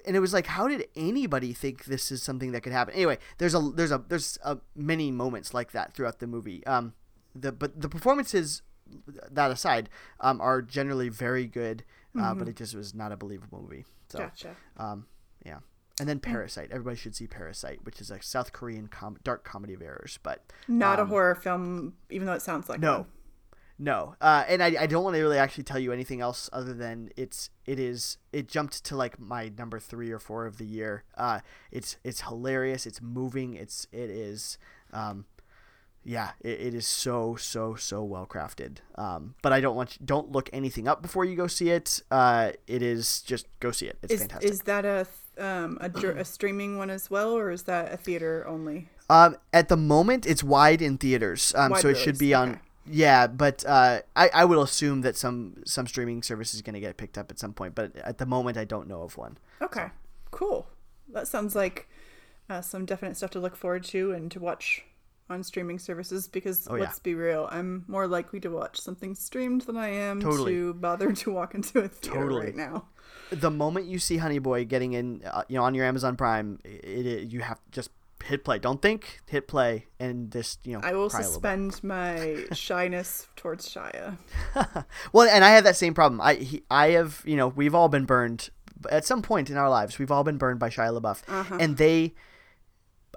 and 0.05 0.15
it 0.15 0.19
was 0.21 0.33
like 0.33 0.45
how 0.47 0.65
did 0.67 0.87
anybody 0.95 1.51
think 1.51 1.85
this 1.85 2.09
is 2.09 2.23
something 2.23 2.53
that 2.53 2.61
could 2.61 2.71
happen 2.71 2.93
anyway 2.93 3.17
there's 3.37 3.53
a 3.53 3.59
there's 3.75 3.91
a 3.91 4.01
there's 4.07 4.37
a, 4.45 4.57
many 4.77 5.11
moments 5.11 5.53
like 5.53 5.73
that 5.73 5.93
throughout 5.93 6.19
the 6.19 6.27
movie 6.27 6.65
um 6.65 6.93
the 7.35 7.51
but 7.51 7.81
the 7.81 7.89
performances 7.89 8.61
that 9.31 9.51
aside 9.51 9.89
um 10.19 10.39
are 10.41 10.61
generally 10.61 11.09
very 11.09 11.45
good 11.47 11.83
uh, 12.19 12.33
but 12.33 12.47
it 12.47 12.55
just 12.55 12.75
was 12.75 12.93
not 12.93 13.11
a 13.11 13.17
believable 13.17 13.61
movie 13.61 13.85
so 14.09 14.19
Gotcha. 14.19 14.55
um 14.77 15.05
yeah 15.45 15.59
and 15.99 16.09
then 16.09 16.19
Parasite. 16.19 16.69
Everybody 16.71 16.95
should 16.95 17.13
see 17.15 17.27
Parasite, 17.27 17.85
which 17.85 18.01
is 18.01 18.09
a 18.09 18.19
South 18.19 18.51
Korean 18.51 18.87
com- 18.87 19.19
dark 19.23 19.43
comedy 19.43 19.75
of 19.75 19.81
errors. 19.83 20.17
But 20.23 20.43
Not 20.67 20.99
a 20.99 21.05
horror 21.05 21.35
film, 21.35 21.93
even 22.09 22.25
though 22.25 22.33
it 22.33 22.41
sounds 22.41 22.67
like 22.67 22.77
Um, 22.77 22.81
no, 22.81 22.97
one. 22.97 23.05
no, 23.77 24.15
uh, 24.19 24.43
and 24.47 24.63
I, 24.63 24.75
I 24.79 24.87
don't 24.87 25.03
want 25.03 25.15
to 25.17 25.21
really 25.21 25.37
actually 25.37 25.65
tell 25.65 25.77
you 25.77 25.91
anything 25.93 26.19
else 26.19 26.49
other 26.51 26.73
than 26.73 27.11
it's 27.15 27.51
it 27.67 27.77
is 27.79 28.17
it 28.31 28.47
jumped 28.47 28.83
to 28.85 28.95
like 28.95 29.19
my 29.19 29.51
number 29.55 29.79
three 29.79 30.09
or 30.09 30.17
four 30.17 30.47
of 30.47 30.57
the 30.57 30.65
year. 30.65 31.03
Uh, 31.15 31.41
it's 31.71 31.97
it's 32.03 32.21
hilarious. 32.21 32.87
It's 32.87 32.99
moving. 32.99 33.53
It's 33.53 33.85
it 33.91 34.09
is. 34.09 34.57
Um, 34.91 35.25
yeah, 36.03 36.31
it, 36.41 36.59
it 36.59 36.73
is 36.73 36.85
so 36.85 37.35
so 37.35 37.75
so 37.75 38.03
well 38.03 38.25
crafted. 38.25 38.77
Um, 38.95 39.35
but 39.41 39.53
I 39.53 39.61
don't 39.61 39.75
want 39.75 39.97
you, 39.99 40.05
don't 40.05 40.31
look 40.31 40.49
anything 40.53 40.87
up 40.87 41.01
before 41.01 41.25
you 41.25 41.35
go 41.35 41.47
see 41.47 41.69
it. 41.69 42.01
Uh, 42.11 42.51
it 42.67 42.81
is 42.81 43.21
just 43.21 43.47
go 43.59 43.71
see 43.71 43.87
it. 43.87 43.97
It's 44.03 44.13
Is 44.13 44.19
fantastic. 44.21 44.51
is 44.51 44.61
that 44.61 44.85
a 44.85 45.07
um 45.37 45.77
a, 45.81 45.89
a 46.19 46.25
streaming 46.25 46.77
one 46.77 46.89
as 46.89 47.09
well, 47.09 47.31
or 47.37 47.51
is 47.51 47.63
that 47.63 47.93
a 47.93 47.97
theater 47.97 48.45
only? 48.47 48.89
Um, 49.09 49.35
at 49.51 49.67
the 49.69 49.77
moment, 49.77 50.25
it's 50.25 50.43
wide 50.43 50.81
in 50.81 50.97
theaters, 50.97 51.53
um, 51.57 51.71
Wide 51.71 51.81
so 51.81 51.89
it 51.89 51.97
should 51.97 52.17
be 52.17 52.33
on. 52.33 52.49
okay. 52.51 52.59
Yeah, 52.85 53.27
but 53.27 53.63
uh, 53.65 54.01
I 54.15 54.29
I 54.33 54.45
will 54.45 54.61
assume 54.61 55.01
that 55.01 55.15
some 55.15 55.63
some 55.65 55.87
streaming 55.87 56.21
service 56.21 56.53
is 56.53 56.61
going 56.61 56.73
to 56.73 56.79
get 56.81 56.97
picked 56.97 57.17
up 57.17 57.31
at 57.31 57.39
some 57.39 57.53
point. 57.53 57.75
But 57.75 57.95
at 57.97 58.17
the 58.17 58.25
moment, 58.25 58.57
I 58.57 58.65
don't 58.65 58.87
know 58.89 59.03
of 59.03 59.15
one. 59.17 59.37
Okay, 59.61 59.87
cool. 60.31 60.67
That 61.13 61.27
sounds 61.27 61.55
like 61.55 61.87
uh, 62.49 62.59
some 62.61 62.85
definite 62.85 63.15
stuff 63.15 63.31
to 63.31 63.39
look 63.39 63.55
forward 63.55 63.85
to 63.85 64.11
and 64.11 64.29
to 64.31 64.39
watch 64.39 64.83
on 65.29 65.43
streaming 65.43 65.79
services. 65.79 66.27
Because 66.27 66.67
Oh, 66.69 66.75
yeah. 66.75 66.81
let's 66.83 66.99
be 66.99 67.15
real, 67.15 67.47
I'm 67.51 67.85
more 67.87 68.07
likely 68.07 68.39
to 68.41 68.49
watch 68.49 68.79
something 68.79 69.15
streamed 69.15 69.61
than 69.61 69.77
I 69.77 69.89
am 69.89 70.21
Totally. 70.21 70.53
to 70.53 70.73
bother 70.75 71.11
to 71.13 71.31
walk 71.31 71.55
into 71.55 71.79
a 71.79 71.87
theater 71.87 72.19
Totally. 72.19 72.45
right 72.47 72.55
now. 72.55 72.87
The 73.31 73.51
moment 73.51 73.87
you 73.87 73.99
see 73.99 74.17
Honey 74.17 74.39
Boy 74.39 74.65
getting 74.65 74.93
in, 74.93 75.21
uh, 75.25 75.43
you 75.47 75.57
know, 75.57 75.63
on 75.63 75.73
your 75.73 75.85
Amazon 75.85 76.15
Prime, 76.15 76.59
it, 76.63 77.05
it 77.05 77.31
you 77.31 77.39
have 77.41 77.57
to 77.65 77.71
just 77.71 77.89
hit 78.23 78.43
play. 78.45 78.59
Don't 78.59 78.81
think, 78.81 79.21
hit 79.27 79.47
play, 79.47 79.87
and 79.99 80.31
just 80.31 80.65
you 80.67 80.73
know. 80.73 80.81
I 80.83 80.93
will 80.93 81.09
cry 81.09 81.19
a 81.19 81.23
bit. 81.23 81.29
suspend 81.31 81.83
my 81.83 82.45
shyness 82.53 83.27
towards 83.35 83.67
Shia. 83.67 84.17
Well, 85.13 85.27
and 85.29 85.43
I 85.43 85.49
have 85.51 85.63
that 85.63 85.75
same 85.75 85.93
problem. 85.93 86.21
I 86.21 86.35
he, 86.35 86.63
I 86.69 86.89
have 86.91 87.21
you 87.25 87.35
know 87.35 87.47
we've 87.47 87.73
all 87.75 87.89
been 87.89 88.05
burned 88.05 88.49
at 88.91 89.05
some 89.05 89.21
point 89.21 89.49
in 89.49 89.57
our 89.57 89.69
lives. 89.69 89.97
We've 89.97 90.11
all 90.11 90.23
been 90.23 90.37
burned 90.37 90.59
by 90.59 90.69
Shia 90.69 90.97
LaBeouf, 90.99 91.23
Uh-huh. 91.27 91.57
and 91.59 91.77
they. 91.77 92.13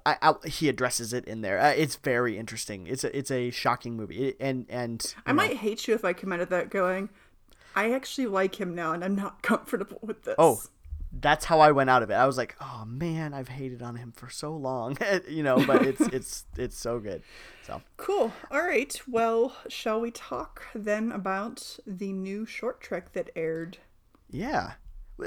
I, 0.06 0.16
I, 0.22 0.48
he 0.48 0.68
addresses 0.68 1.12
it 1.12 1.24
in 1.26 1.40
there. 1.40 1.58
Uh, 1.58 1.70
it's 1.70 1.96
very 1.96 2.38
interesting. 2.38 2.86
It's 2.86 3.04
a 3.04 3.16
it's 3.16 3.30
a 3.30 3.50
shocking 3.50 3.96
movie, 3.96 4.28
It- 4.28 4.36
and 4.40 4.66
and 4.68 5.14
I 5.26 5.32
know, 5.32 5.36
might 5.36 5.56
hate 5.56 5.86
you 5.88 5.94
if 5.94 6.04
I 6.04 6.12
come 6.12 6.32
out 6.32 6.40
of 6.40 6.48
that 6.50 6.70
going. 6.70 7.08
I 7.74 7.92
actually 7.92 8.26
like 8.28 8.60
him 8.60 8.74
now, 8.74 8.92
and 8.92 9.04
I'm 9.04 9.14
not 9.16 9.42
comfortable 9.50 9.98
with 10.02 10.22
this. 10.24 10.34
Oh, 10.38 10.62
that's 11.18 11.46
how 11.46 11.60
I 11.60 11.72
went 11.72 11.88
out 11.90 12.02
of 12.02 12.10
it. 12.10 12.14
I 12.14 12.26
was 12.26 12.36
like, 12.36 12.56
oh 12.60 12.84
man, 12.86 13.32
I've 13.34 13.48
hated 13.48 13.80
on 13.82 13.96
him 13.96 14.12
for 14.16 14.28
so 14.30 14.54
long, 14.56 14.96
you 15.28 15.42
know. 15.42 15.64
But 15.66 15.82
it's 15.86 16.00
it's 16.12 16.44
it's 16.56 16.78
so 16.78 16.98
good. 17.00 17.22
So 17.66 17.82
Cool. 17.96 18.32
All 18.50 18.62
right. 18.62 18.98
Well, 19.08 19.56
shall 19.68 20.00
we 20.00 20.10
talk 20.10 20.62
then 20.74 21.10
about 21.12 21.78
the 21.86 22.12
new 22.12 22.46
short 22.46 22.80
trek 22.80 23.12
that 23.14 23.30
aired? 23.34 23.78
yeah. 24.30 24.72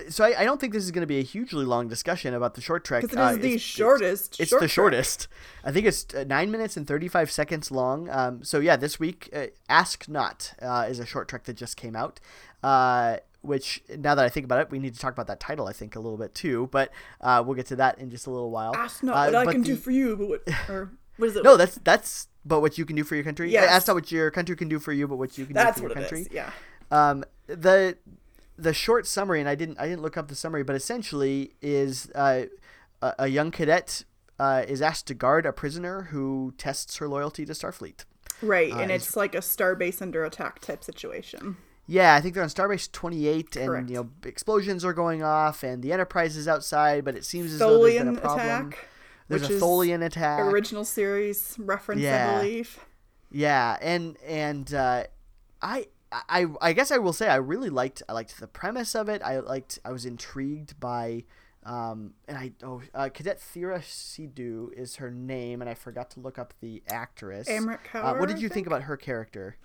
So 0.10 0.24
I, 0.24 0.42
I 0.42 0.44
don't 0.46 0.62
think 0.62 0.74
this 0.74 0.84
is 0.84 0.92
going 0.92 1.02
to 1.02 1.08
be 1.08 1.18
a 1.20 1.24
hugely 1.24 1.66
long 1.66 1.88
discussion 1.88 2.34
about 2.36 2.54
the 2.54 2.62
short 2.62 2.84
trek. 2.84 3.02
Because 3.02 3.18
it 3.18 3.22
is 3.22 3.38
Uh, 3.38 3.42
the 3.42 3.48
it's- 3.48 3.62
shortest. 3.62 4.40
It's 4.40 4.50
short 4.52 4.62
the 4.62 4.68
shortest. 4.68 5.28
I 5.64 5.72
think 5.72 5.88
it's 5.88 6.06
uh, 6.14 6.24
nine 6.28 6.52
minutes 6.52 6.78
and 6.78 6.86
thirty-five 6.86 7.32
seconds 7.32 7.72
long. 7.72 8.08
Um, 8.10 8.44
so 8.44 8.60
yeah, 8.60 8.76
this 8.76 9.00
week, 9.00 9.30
uh, 9.34 9.48
"Ask 9.68 10.08
Not" 10.08 10.54
uh, 10.62 10.86
is 10.90 11.00
a 11.00 11.06
short 11.06 11.28
trek 11.28 11.46
that 11.46 11.56
just 11.56 11.76
came 11.76 11.96
out. 11.96 12.20
Uh, 12.64 13.18
which 13.42 13.82
now 13.98 14.16
that 14.16 14.26
I 14.26 14.30
think 14.30 14.44
about 14.44 14.60
it, 14.60 14.70
we 14.70 14.80
need 14.80 14.94
to 14.94 15.00
talk 15.00 15.14
about 15.14 15.28
that 15.28 15.40
title. 15.40 15.66
I 15.68 15.72
think 15.74 15.96
a 15.96 16.00
little 16.00 16.18
bit 16.18 16.36
too, 16.36 16.68
but 16.72 16.92
uh, 17.22 17.42
we'll 17.46 17.56
get 17.56 17.68
to 17.68 17.76
that 17.78 17.98
in 17.98 18.10
just 18.12 18.28
a 18.28 18.30
little 18.32 18.52
while. 18.52 18.76
Ask 18.76 19.02
not 19.02 19.16
Uh, 19.30 19.32
what 19.32 19.48
I 19.48 19.52
can 19.54 19.62
do 19.62 19.76
for 19.78 19.92
you, 19.92 20.16
but 20.18 20.28
what 20.30 20.44
or 20.70 20.92
what 21.18 21.30
is 21.30 21.36
it? 21.38 21.44
No, 21.44 21.56
that's 21.58 21.80
that's 21.84 22.28
but 22.46 22.60
what 22.62 22.78
you 22.78 22.86
can 22.86 22.96
do 22.96 23.04
for 23.04 23.16
your 23.16 23.24
country. 23.24 23.50
Yeah, 23.52 23.62
ask 23.64 23.88
not 23.88 23.96
what 23.96 24.12
your 24.12 24.30
country 24.30 24.56
can 24.56 24.68
do 24.68 24.78
for 24.78 24.92
you, 24.94 25.08
but 25.08 25.16
what 25.16 25.38
you 25.38 25.46
can 25.46 25.54
that's 25.56 25.78
do 25.80 25.88
for 25.88 25.90
your 25.90 25.98
it 25.98 26.02
country. 26.02 26.22
is. 26.22 26.28
Yeah. 26.32 26.52
Um, 26.92 27.24
the 27.48 27.98
the 28.62 28.74
short 28.74 29.08
summary, 29.08 29.40
and 29.40 29.48
I 29.50 29.56
didn't 29.56 29.80
I 29.80 29.88
didn't 29.88 30.02
look 30.02 30.18
up 30.18 30.28
the 30.28 30.36
summary, 30.36 30.64
but 30.64 30.76
essentially 30.76 31.54
is 31.62 32.10
uh, 32.16 32.44
a, 33.02 33.14
a 33.20 33.28
young 33.28 33.52
cadet 33.52 34.04
uh, 34.40 34.64
is 34.68 34.82
asked 34.82 35.08
to 35.08 35.14
guard 35.14 35.46
a 35.46 35.52
prisoner 35.54 36.04
who 36.12 36.54
tests 36.58 36.98
her 36.98 37.08
loyalty 37.08 37.46
to 37.46 37.54
Starfleet. 37.54 38.06
Right, 38.42 38.72
Uh, 38.72 38.78
and 38.78 38.92
it's- 38.92 39.08
it's 39.08 39.16
like 39.18 39.36
a 39.36 39.40
starbase 39.40 40.02
under 40.02 40.24
attack 40.24 40.60
type 40.60 40.84
situation. 40.84 41.58
Yeah, 41.88 42.14
I 42.14 42.22
think 42.22 42.36
they're 42.36 42.44
on 42.44 42.50
Starbase 42.50 42.90
28, 42.92 43.56
and 43.56 43.68
Correct. 43.68 43.90
you 43.90 43.96
know 43.96 44.10
explosions 44.24 44.86
are 44.86 44.94
going 44.94 45.24
off, 45.24 45.64
and 45.64 45.82
the 45.82 45.92
Enterprise 45.92 46.38
is 46.38 46.48
outside, 46.48 47.04
but 47.04 47.16
it 47.16 47.26
seems 47.26 47.52
as 47.54 47.60
though 47.60 47.84
there's 47.84 47.98
been 47.98 48.16
a 48.16 48.22
problem. 48.22 48.46
attack. 48.68 48.88
There's 49.28 49.42
which 49.42 49.52
a 49.52 49.54
is 49.56 49.62
Tholian 49.62 50.04
attack. 50.06 50.40
Original 50.42 50.86
series 50.86 51.56
reference, 51.58 52.02
Yeah. 52.02 52.38
I 52.38 52.42
believe. 52.42 52.80
Yeah, 53.32 53.78
and 53.82 54.18
and 54.26 54.72
uh, 54.74 55.04
I 55.62 55.88
I 56.12 56.48
I 56.62 56.74
guess 56.74 56.92
I 56.92 56.98
will 56.98 57.14
say 57.14 57.28
I 57.28 57.36
really 57.36 57.70
liked 57.70 58.02
I 58.10 58.14
liked 58.14 58.40
the 58.40 58.48
premise 58.48 58.96
of 58.96 59.10
it. 59.10 59.22
I 59.24 59.40
liked 59.40 59.80
I 59.86 59.92
was 59.92 60.06
intrigued 60.06 60.80
by 60.80 61.26
Um, 61.64 62.14
and 62.28 62.38
I 62.38 62.54
oh 62.64 62.82
uh, 62.96 63.10
Cadet 63.10 63.40
Thira 63.40 63.80
Sidhu 63.80 64.72
is 64.74 64.96
her 64.96 65.12
name, 65.12 65.62
and 65.62 65.70
I 65.70 65.74
forgot 65.76 66.10
to 66.12 66.20
look 66.20 66.40
up 66.40 66.54
the 66.62 66.82
actress. 66.88 67.48
Amrit 67.50 67.80
Uh, 67.94 68.14
Kaur, 68.14 68.20
what 68.20 68.30
did 68.30 68.38
you 68.42 68.48
think 68.48 68.54
think? 68.54 68.68
about 68.68 68.84
her 68.84 68.98
character? 68.98 69.58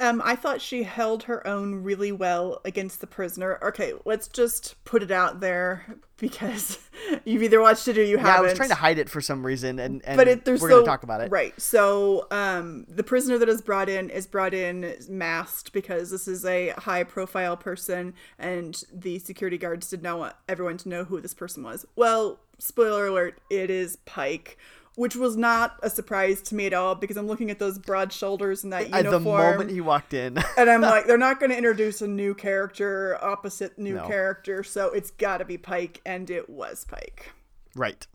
Um, 0.00 0.22
I 0.24 0.34
thought 0.34 0.60
she 0.62 0.82
held 0.84 1.24
her 1.24 1.46
own 1.46 1.82
really 1.82 2.10
well 2.10 2.60
against 2.64 3.00
the 3.02 3.06
prisoner. 3.06 3.58
Okay, 3.62 3.92
let's 4.06 4.28
just 4.28 4.82
put 4.84 5.02
it 5.02 5.10
out 5.10 5.40
there 5.40 5.84
because 6.16 6.78
you've 7.24 7.42
either 7.42 7.60
watched 7.60 7.86
it 7.86 7.98
or 7.98 8.02
you 8.02 8.16
Yeah, 8.16 8.22
haven't. 8.22 8.38
I 8.38 8.40
was 8.40 8.54
trying 8.54 8.70
to 8.70 8.74
hide 8.74 8.98
it 8.98 9.10
for 9.10 9.20
some 9.20 9.44
reason, 9.44 9.78
and, 9.78 10.02
and 10.06 10.16
but 10.16 10.26
it, 10.26 10.44
there's 10.46 10.62
we're 10.62 10.70
so, 10.70 10.76
gonna 10.76 10.86
talk 10.86 11.02
about 11.02 11.20
it. 11.20 11.30
right. 11.30 11.58
So, 11.60 12.26
um, 12.30 12.86
the 12.88 13.02
prisoner 13.02 13.36
that 13.38 13.48
is 13.48 13.60
brought 13.60 13.88
in 13.90 14.08
is 14.10 14.26
brought 14.26 14.54
in 14.54 14.94
masked 15.08 15.72
because 15.72 16.10
this 16.10 16.26
is 16.26 16.44
a 16.44 16.70
high-profile 16.70 17.58
person, 17.58 18.14
and 18.38 18.82
the 18.92 19.18
security 19.18 19.58
guards 19.58 19.88
did 19.90 20.02
not 20.02 20.18
want 20.18 20.34
everyone 20.48 20.78
to 20.78 20.88
know 20.88 21.04
who 21.04 21.20
this 21.20 21.34
person 21.34 21.62
was. 21.62 21.84
Well, 21.94 22.40
spoiler 22.58 23.06
alert: 23.06 23.38
it 23.50 23.68
is 23.70 23.96
Pike. 24.06 24.56
Which 24.96 25.14
was 25.16 25.36
not 25.36 25.78
a 25.82 25.88
surprise 25.88 26.42
to 26.42 26.54
me 26.54 26.66
at 26.66 26.74
all 26.74 26.94
because 26.94 27.16
I'm 27.16 27.26
looking 27.26 27.50
at 27.50 27.58
those 27.58 27.78
broad 27.78 28.12
shoulders 28.12 28.64
and 28.64 28.72
that 28.72 28.92
At 28.92 29.04
uniform. 29.04 29.12
the 29.12 29.20
moment 29.52 29.70
he 29.70 29.80
walked 29.80 30.12
in, 30.12 30.36
And 30.58 30.68
I'm 30.68 30.80
like, 30.82 31.06
they're 31.06 31.16
not 31.16 31.38
going 31.40 31.50
to 31.50 31.56
introduce 31.56 32.02
a 32.02 32.08
new 32.08 32.34
character, 32.34 33.16
opposite 33.22 33.78
new 33.78 33.94
No. 33.94 34.06
character, 34.06 34.62
so 34.64 34.88
it's 34.90 35.10
got 35.12 35.38
to 35.38 35.44
be 35.44 35.56
Pike, 35.56 36.00
and 36.04 36.28
it 36.28 36.50
was 36.50 36.84
Pike. 36.84 37.32
right? 37.74 38.06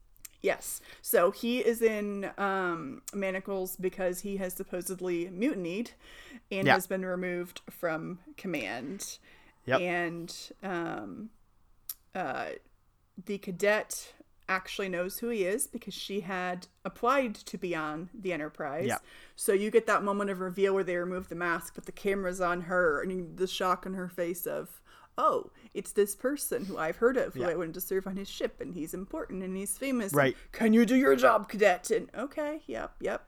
Yes. 0.42 0.80
So 1.02 1.32
he 1.32 1.60
is 1.60 1.82
in 1.82 2.30
um, 2.38 3.02
manacles 3.16 3.78
because 3.78 4.20
he 4.20 4.38
has 4.38 4.54
supposedly 4.54 5.28
mutinied 5.30 5.92
and 6.52 6.68
Yeah. 6.68 6.74
has 6.76 6.86
been 6.86 7.04
removed 7.04 7.62
from 7.70 8.20
command. 8.38 9.18
Yep. 9.66 9.82
And 9.82 10.36
um, 10.62 11.30
uh, 12.14 12.50
the 13.26 13.40
cadet 13.40 14.14
actually 14.48 14.90
knows 14.90 15.20
who 15.20 15.30
he 15.30 15.44
is 15.44 15.68
because 15.68 15.94
she 15.94 16.22
had 16.22 16.68
applied 16.84 17.34
to 17.36 17.58
be 17.58 17.76
on 17.76 18.10
the 18.14 18.32
Enterprise. 18.32 18.88
Yeah. 18.88 18.98
So 19.36 19.54
you 19.54 19.72
get 19.72 19.88
that 19.88 20.04
moment 20.04 20.30
of 20.30 20.40
reveal 20.40 20.74
where 20.74 20.84
they 20.84 20.98
remove 20.98 21.30
the 21.30 21.36
mask, 21.36 21.74
but 21.76 21.86
the 21.86 21.92
camera's 21.92 22.42
on 22.42 22.62
her, 22.62 23.02
and 23.02 23.38
the 23.38 23.48
shock 23.48 23.86
on 23.86 23.94
her 23.96 24.08
face 24.08 24.46
of, 24.46 24.82
oh, 25.18 25.50
it's 25.74 25.94
this 25.94 26.16
person 26.16 26.66
who 26.66 26.78
I've 26.78 26.98
heard 26.98 27.18
of, 27.18 27.34
who 27.34 27.42
Yeah. 27.42 27.50
I 27.50 27.56
wanted 27.56 27.74
to 27.76 27.82
serve 27.82 28.06
on 28.06 28.18
his 28.18 28.30
ship, 28.30 28.62
and 28.62 28.74
he's 28.74 28.94
important 28.94 29.44
and 29.44 29.56
he's 29.58 29.78
famous. 29.78 30.12
and, 30.12 30.18
Right. 30.18 30.38
Can 30.52 30.74
you 30.74 30.86
do 30.86 30.96
your 30.96 31.16
job, 31.16 31.50
cadet? 31.50 31.90
And 31.92 32.10
okay, 32.16 32.62
yep, 32.68 32.94
yep. 33.00 33.28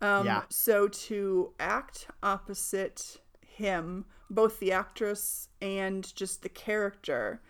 Um, 0.00 0.26
Yeah. 0.26 0.42
So 0.48 0.88
to 0.88 1.52
act 1.60 2.08
opposite 2.22 3.18
him, 3.46 4.06
both 4.30 4.58
the 4.58 4.72
actress 4.72 5.48
and 5.60 6.14
just 6.14 6.42
the 6.42 6.48
character, 6.48 7.40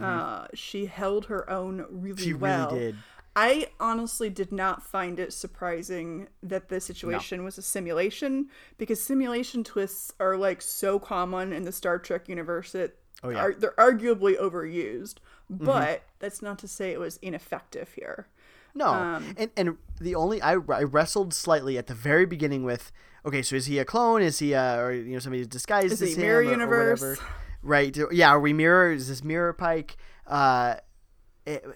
uh, 0.00 0.46
she 0.54 0.86
held 0.86 1.26
her 1.26 1.48
own 1.50 1.84
really 1.90 2.14
Mm-hmm. 2.16 2.22
She 2.24 2.34
well. 2.34 2.70
really 2.70 2.80
did. 2.86 2.96
I 3.36 3.66
honestly 3.80 4.30
did 4.30 4.52
not 4.52 4.82
find 4.84 5.18
it 5.18 5.32
surprising 5.32 6.28
that 6.42 6.68
the 6.68 6.80
situation 6.80 7.42
was 7.44 7.58
a 7.58 7.62
simulation 7.62 8.48
because 8.78 9.02
simulation 9.02 9.64
twists 9.64 10.12
are 10.20 10.36
like 10.36 10.62
so 10.62 10.98
common 11.00 11.52
in 11.52 11.64
the 11.64 11.72
Star 11.72 11.98
Trek 11.98 12.28
universe 12.28 12.72
that 12.72 12.96
Oh, 13.22 13.30
yeah. 13.30 13.38
Mm-hmm. 13.38 13.46
are, 13.46 13.54
they're 13.54 13.72
arguably 13.72 14.38
overused. 14.38 15.14
But 15.50 16.02
that's 16.20 16.42
not 16.42 16.58
to 16.60 16.68
say 16.68 16.92
it 16.92 17.00
was 17.00 17.16
ineffective 17.22 17.92
here. 17.94 18.28
No, 18.74 18.86
Um, 18.86 19.34
and 19.36 19.50
and 19.56 19.76
the 20.00 20.14
only 20.14 20.40
I, 20.42 20.52
I 20.54 20.82
wrestled 20.84 21.32
slightly 21.34 21.76
at 21.78 21.86
the 21.86 21.94
very 21.94 22.26
beginning 22.26 22.64
with 22.64 22.90
okay, 23.26 23.40
so 23.42 23.56
is 23.56 23.66
he 23.66 23.78
a 23.78 23.84
clone? 23.84 24.20
Is 24.22 24.38
he 24.40 24.54
uh 24.54 24.76
or 24.78 24.92
you 24.92 25.12
know 25.12 25.18
somebody 25.20 25.44
disguised 25.46 25.92
Is 25.92 26.02
as 26.02 26.08
he 26.10 26.14
him 26.14 26.20
mirror 26.22 26.40
or- 26.42 26.46
or 26.46 26.50
universe? 26.50 27.00
whatever? 27.02 27.20
Right? 27.64 27.96
Yeah, 28.12 28.28
are 28.30 28.40
we 28.40 28.52
mirror? 28.52 28.92
Is 28.92 29.08
this 29.08 29.24
mirror 29.24 29.52
Pike? 29.52 29.96
Uh, 30.26 30.76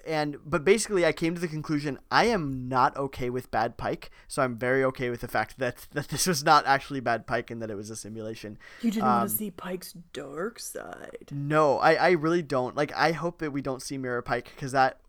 and 0.06 0.36
but 0.46 0.64
basically, 0.64 1.04
I 1.04 1.12
came 1.12 1.34
to 1.34 1.40
the 1.40 1.48
conclusion 1.48 1.98
I 2.10 2.24
am 2.26 2.68
not 2.68 2.96
okay 2.96 3.28
with 3.28 3.50
bad 3.50 3.76
Pike, 3.76 4.10
so 4.26 4.42
I'm 4.42 4.56
very 4.56 4.82
okay 4.84 5.10
with 5.10 5.20
the 5.20 5.28
fact 5.28 5.58
that 5.58 5.86
that 5.92 6.08
this 6.08 6.26
was 6.26 6.42
not 6.44 6.66
actually 6.66 7.00
bad 7.00 7.26
Pike 7.26 7.50
and 7.50 7.60
that 7.60 7.70
it 7.70 7.74
was 7.76 7.90
a 7.90 7.96
simulation. 7.96 8.58
You 8.80 8.90
didn't 8.90 9.04
Um, 9.08 9.16
want 9.18 9.30
to 9.30 9.36
see 9.36 9.50
Pike's 9.50 9.92
dark 10.14 10.58
side. 10.58 11.28
No, 11.32 11.78
I, 11.78 11.94
I 11.94 12.10
really 12.12 12.42
don't. 12.42 12.76
Like, 12.76 12.92
I 12.96 13.12
hope 13.12 13.40
that 13.40 13.50
we 13.50 13.60
don't 13.60 13.82
see 13.82 13.98
Mirror 13.98 14.22
Pike 14.22 14.50
because 14.54 14.72
that 14.72 15.00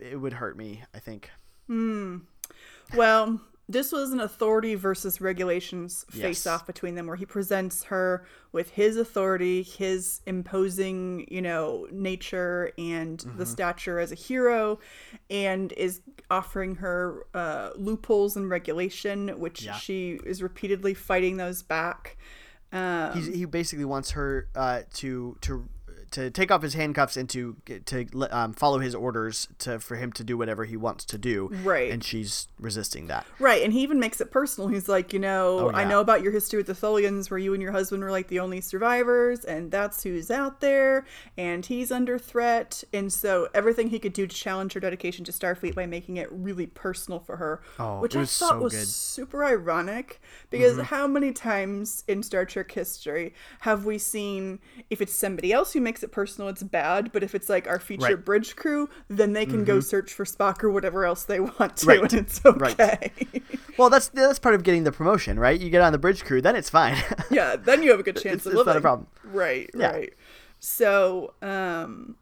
it 0.00 0.16
would 0.20 0.34
hurt 0.34 0.58
me. 0.58 0.82
I 0.94 0.98
think. 0.98 1.30
Hmm. 1.68 2.18
Well, 2.94 3.40
this 3.68 3.90
was 3.90 4.12
an 4.12 4.20
authority 4.20 4.74
versus 4.76 5.20
regulations 5.20 6.04
Yes. 6.12 6.22
face 6.22 6.46
off 6.46 6.66
between 6.66 6.94
them 6.94 7.06
where 7.06 7.16
he 7.16 7.26
presents 7.26 7.84
her 7.84 8.24
with 8.52 8.70
his 8.70 8.96
authority, 8.96 9.62
his 9.62 10.20
imposing, 10.26 11.26
you 11.30 11.42
know, 11.42 11.86
nature 11.90 12.70
and 12.78 13.18
Mm-hmm. 13.18 13.38
the 13.38 13.46
stature 13.46 13.98
as 13.98 14.12
a 14.12 14.14
hero, 14.14 14.78
and 15.30 15.72
is 15.72 16.00
offering 16.30 16.76
her 16.76 17.26
uh, 17.34 17.70
loopholes 17.76 18.36
in 18.36 18.48
regulation, 18.48 19.28
which 19.40 19.62
Yeah. 19.62 19.74
she 19.74 20.20
is 20.24 20.42
repeatedly 20.42 20.94
fighting 20.94 21.36
those 21.36 21.62
back. 21.62 22.16
Um, 22.72 23.12
He's, 23.14 23.26
he 23.26 23.44
basically 23.44 23.84
wants 23.84 24.12
her 24.12 24.48
uh, 24.54 24.82
to 24.94 25.36
to 25.42 25.68
to 26.16 26.30
take 26.30 26.50
off 26.50 26.62
his 26.62 26.74
handcuffs 26.74 27.16
and 27.16 27.28
to 27.30 27.56
to 27.86 28.06
um, 28.30 28.52
follow 28.52 28.78
his 28.78 28.94
orders 28.94 29.48
to 29.60 29.78
for 29.78 29.96
him 29.96 30.12
to 30.12 30.24
do 30.24 30.36
whatever 30.36 30.64
he 30.64 30.76
wants 30.76 31.04
to 31.06 31.18
do. 31.18 31.48
Right. 31.62 31.90
And 31.90 32.02
she's 32.02 32.48
resisting 32.58 33.06
that. 33.06 33.26
Right, 33.38 33.62
and 33.62 33.72
he 33.72 33.80
even 33.82 34.00
makes 34.00 34.20
it 34.20 34.30
personal. 34.30 34.68
He's 34.68 34.88
like, 34.88 35.12
you 35.12 35.18
know, 35.18 35.68
Oh, 35.68 35.70
I 35.72 35.84
know 35.84 36.00
about 36.00 36.22
your 36.22 36.32
history 36.32 36.56
with 36.58 36.66
the 36.66 36.72
Tholians, 36.74 37.30
where 37.30 37.38
you 37.38 37.52
and 37.54 37.62
your 37.62 37.72
husband 37.72 38.02
were 38.02 38.10
like 38.10 38.28
the 38.28 38.40
only 38.40 38.60
survivors, 38.60 39.44
and 39.44 39.70
that's 39.70 40.02
who's 40.02 40.30
out 40.30 40.60
there, 40.60 41.04
and 41.36 41.64
he's 41.66 41.92
under 41.92 42.18
threat. 42.18 42.82
And 42.92 43.12
so 43.12 43.48
everything 43.54 43.88
he 43.90 43.98
could 43.98 44.12
do 44.12 44.26
to 44.26 44.34
challenge 44.36 44.72
her 44.72 44.80
dedication 44.80 45.24
to 45.26 45.32
Starfleet 45.32 45.74
by 45.74 45.86
making 45.86 46.16
it 46.16 46.28
really 46.32 46.66
personal 46.66 47.20
for 47.20 47.36
her, 47.36 47.60
Oh, 47.78 48.00
which 48.00 48.16
I 48.16 48.20
thought 48.20 48.28
so 48.28 48.58
was 48.58 48.72
good. 48.72 48.78
Mm-hmm. 48.80 48.86
super 48.86 49.44
ironic. 49.44 50.20
Because 50.50 50.78
how 50.80 51.06
many 51.06 51.32
times 51.32 52.04
in 52.08 52.22
Star 52.22 52.44
Trek 52.44 52.72
history 52.72 53.34
have 53.60 53.84
we 53.84 53.98
seen 53.98 54.58
if 54.90 55.00
it's 55.00 55.14
somebody 55.14 55.52
else 55.52 55.72
who 55.72 55.80
makes 55.80 56.02
it 56.02 56.05
personal, 56.12 56.48
it's 56.48 56.62
bad, 56.62 57.12
but 57.12 57.22
if 57.22 57.34
it's 57.34 57.48
like 57.48 57.66
our 57.68 57.78
featured 57.78 58.02
Right. 58.02 58.12
Mm-hmm. 58.14 58.22
bridge 58.24 58.56
crew, 58.56 58.88
then 59.08 59.32
they 59.32 59.46
can 59.46 59.64
go 59.64 59.80
search 59.80 60.12
for 60.12 60.24
Spock 60.24 60.62
or 60.64 60.70
whatever 60.70 61.04
else 61.04 61.24
they 61.24 61.40
want 61.40 61.76
to, 61.78 61.86
Right. 61.86 62.00
and 62.00 62.12
it's 62.14 62.40
Right. 62.44 62.80
okay. 62.80 63.12
Well, 63.78 63.90
that's 63.90 64.08
that's 64.08 64.38
part 64.38 64.54
of 64.54 64.62
getting 64.62 64.84
the 64.84 64.92
promotion, 64.92 65.38
right? 65.38 65.60
You 65.60 65.68
get 65.68 65.82
on 65.82 65.92
the 65.92 65.98
bridge 65.98 66.24
crew, 66.24 66.40
then 66.40 66.56
it's 66.56 66.70
fine. 66.70 66.96
yeah, 67.30 67.56
then 67.56 67.82
you 67.82 67.90
have 67.90 68.00
a 68.00 68.02
good 68.02 68.16
chance 68.16 68.46
It's- 68.46 68.46
of 68.46 68.52
it's 68.54 68.66
not 68.66 68.76
a 68.76 68.80
problem. 68.80 69.06
Right, 69.24 69.70
Yeah. 69.74 69.90
right. 69.90 70.14
So, 70.60 71.34
um, 71.42 72.16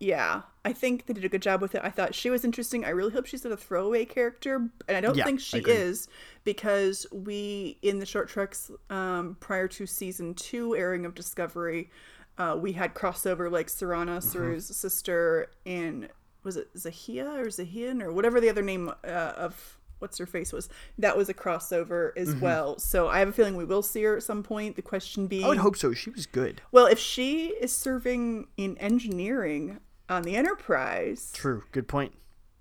yeah, 0.00 0.42
I 0.64 0.72
think 0.72 1.04
they 1.06 1.12
did 1.12 1.24
a 1.24 1.28
good 1.28 1.42
job 1.42 1.60
with 1.60 1.74
it. 1.74 1.82
I 1.84 1.90
thought 1.90 2.14
she 2.14 2.30
was 2.30 2.42
interesting. 2.44 2.84
I 2.86 2.88
really 2.90 3.12
hope 3.12 3.26
she's 3.26 3.44
not 3.44 3.52
a 3.52 3.56
throwaway 3.56 4.06
character, 4.06 4.56
and 4.88 4.96
I 4.96 5.00
don't 5.02 5.14
Yeah, 5.16 5.24
think 5.24 5.40
she 5.40 5.58
is 5.58 6.08
because 6.42 7.06
we 7.12 7.76
in 7.82 7.98
the 7.98 8.06
short 8.06 8.28
treks 8.28 8.70
um, 8.90 9.36
prior 9.40 9.68
to 9.68 9.86
season 9.86 10.32
two 10.34 10.74
airing 10.74 11.04
of 11.04 11.14
Discovery, 11.14 11.90
uh, 12.38 12.56
we 12.60 12.72
had 12.72 12.94
crossover 12.94 13.50
like 13.50 13.68
Siranna, 13.68 14.18
Mm-hmm. 14.18 14.38
Saru's 14.38 14.76
sister, 14.76 15.48
and 15.64 16.08
was 16.42 16.56
it 16.56 16.68
Zahia 16.76 17.38
or 17.38 17.46
Zahian 17.46 18.02
or 18.02 18.12
whatever 18.12 18.40
the 18.40 18.48
other 18.50 18.62
name 18.62 18.88
uh, 19.04 19.08
of 19.08 19.78
what's 20.00 20.18
her 20.18 20.26
face 20.26 20.52
was. 20.52 20.68
That 20.98 21.16
was 21.16 21.28
a 21.30 21.34
crossover 21.34 22.10
as 22.16 22.30
Mm-hmm. 22.30 22.40
well. 22.40 22.78
So 22.78 23.08
I 23.08 23.20
have 23.20 23.28
a 23.28 23.32
feeling 23.32 23.56
we 23.56 23.64
will 23.64 23.80
see 23.82 24.02
her 24.02 24.16
at 24.16 24.22
some 24.22 24.42
point. 24.42 24.76
The 24.76 24.82
question 24.82 25.26
being, 25.28 25.44
I 25.44 25.48
would 25.48 25.58
hope 25.58 25.76
so. 25.76 25.94
She 25.94 26.10
was 26.10 26.26
good. 26.26 26.60
well, 26.72 26.84
if 26.86 26.98
she 26.98 27.46
is 27.60 27.74
serving 27.74 28.48
in 28.58 28.76
engineering 28.78 29.78
on 30.10 30.22
the 30.24 30.36
Enterprise, 30.36 31.30
True. 31.32 31.62
Good 31.72 31.88
point. 31.88 32.12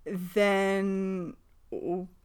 then 0.06 1.36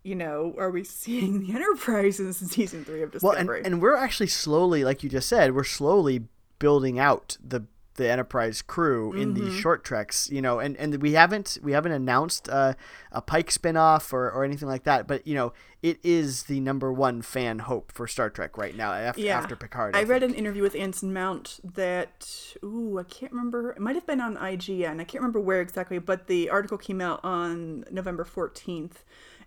you 0.04 0.14
know, 0.14 0.54
are 0.58 0.70
we 0.70 0.84
seeing 1.02 1.40
the 1.40 1.52
Enterprise 1.54 2.20
in 2.20 2.32
season 2.32 2.84
three 2.84 3.02
of 3.02 3.10
Discovery? 3.10 3.44
Well, 3.46 3.56
and, 3.56 3.66
and 3.66 3.82
we're 3.82 3.96
actually 3.96 4.26
slowly, 4.28 4.84
like 4.84 5.02
you 5.02 5.08
just 5.08 5.28
said, 5.28 5.54
we're 5.54 5.64
slowly 5.64 6.26
building 6.58 6.98
out 6.98 7.36
the 7.44 7.64
the 7.98 8.10
Enterprise 8.10 8.62
crew 8.62 9.12
in 9.12 9.34
these 9.34 9.48
Mm-hmm. 9.48 9.58
short 9.58 9.84
treks, 9.84 10.30
you 10.30 10.40
know, 10.40 10.58
and, 10.60 10.76
and 10.76 11.02
we 11.02 11.12
haven't 11.12 11.58
we 11.62 11.72
haven't 11.72 11.92
announced 11.92 12.48
uh, 12.48 12.74
a 13.12 13.20
Pike 13.20 13.50
spinoff 13.50 14.12
or, 14.12 14.30
or 14.30 14.44
anything 14.44 14.68
like 14.68 14.84
that, 14.84 15.06
but 15.06 15.26
you 15.26 15.34
know, 15.34 15.52
it 15.82 15.98
is 16.02 16.44
the 16.44 16.60
number 16.60 16.92
one 16.92 17.22
fan 17.22 17.60
hope 17.60 17.92
for 17.92 18.06
Star 18.06 18.30
Trek 18.30 18.56
right 18.56 18.76
now 18.76 18.92
after 18.92 19.20
yeah, 19.20 19.36
after 19.36 19.56
Picard. 19.56 19.96
I, 19.96 20.00
I, 20.00 20.02
read 20.04 20.22
an 20.22 20.34
interview 20.34 20.62
with 20.62 20.74
Anson 20.74 21.12
Mount 21.12 21.60
that 21.62 22.54
ooh, 22.64 22.98
I 22.98 23.02
can't 23.02 23.32
remember. 23.32 23.72
It 23.72 23.80
might 23.80 23.96
have 23.96 24.06
been 24.06 24.20
on 24.20 24.36
IGN. 24.36 25.00
I 25.00 25.04
can't 25.04 25.20
remember 25.20 25.40
where 25.40 25.60
exactly, 25.60 25.98
but 25.98 26.28
the 26.28 26.50
article 26.50 26.78
came 26.78 27.00
out 27.00 27.20
on 27.24 27.84
November 27.90 28.24
fourteenth. 28.24 29.04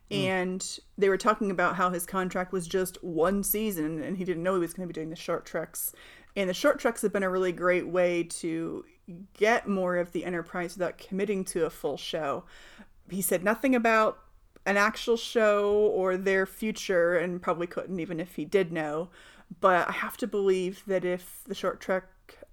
Hmm. 0.10 0.18
And 0.18 0.80
they 0.98 1.08
were 1.08 1.18
talking 1.18 1.52
about 1.52 1.78
how 1.78 1.90
his 1.90 2.06
contract 2.06 2.52
was 2.52 2.68
just 2.68 3.02
one 3.02 3.44
season 3.44 4.04
and 4.04 4.18
he 4.18 4.26
didn't 4.26 4.44
know 4.44 4.56
he 4.56 4.60
was 4.60 4.74
going 4.74 4.86
to 4.86 4.94
be 4.94 4.98
doing 4.98 5.10
the 5.10 5.16
short 5.16 5.46
treks. 5.46 5.94
And 6.36 6.50
the 6.50 6.54
short 6.54 6.80
treks 6.80 7.02
have 7.02 7.12
been 7.12 7.24
a 7.24 7.30
really 7.30 7.52
great 7.52 7.88
way 7.88 8.24
to 8.24 8.86
get 9.34 9.68
more 9.68 9.98
of 9.98 10.12
the 10.12 10.24
Enterprise 10.24 10.76
without 10.78 10.98
committing 10.98 11.44
to 11.46 11.66
a 11.66 11.70
full 11.70 11.98
show. 11.98 12.46
He 13.10 13.22
said 13.22 13.44
nothing 13.44 13.76
about 13.76 14.20
an 14.66 14.78
actual 14.78 15.18
show 15.18 15.74
or 15.74 16.18
their 16.18 16.46
future, 16.46 17.18
and 17.18 17.42
probably 17.42 17.68
couldn't 17.68 18.00
even 18.00 18.20
if 18.20 18.36
he 18.36 18.46
did 18.46 18.72
know. 18.72 19.10
But 19.60 19.90
I 19.90 19.92
have 19.92 20.18
to 20.18 20.28
believe 20.28 20.84
that 20.88 21.04
if 21.04 21.42
the 21.46 21.56
short 21.56 21.82
trek 21.82 22.06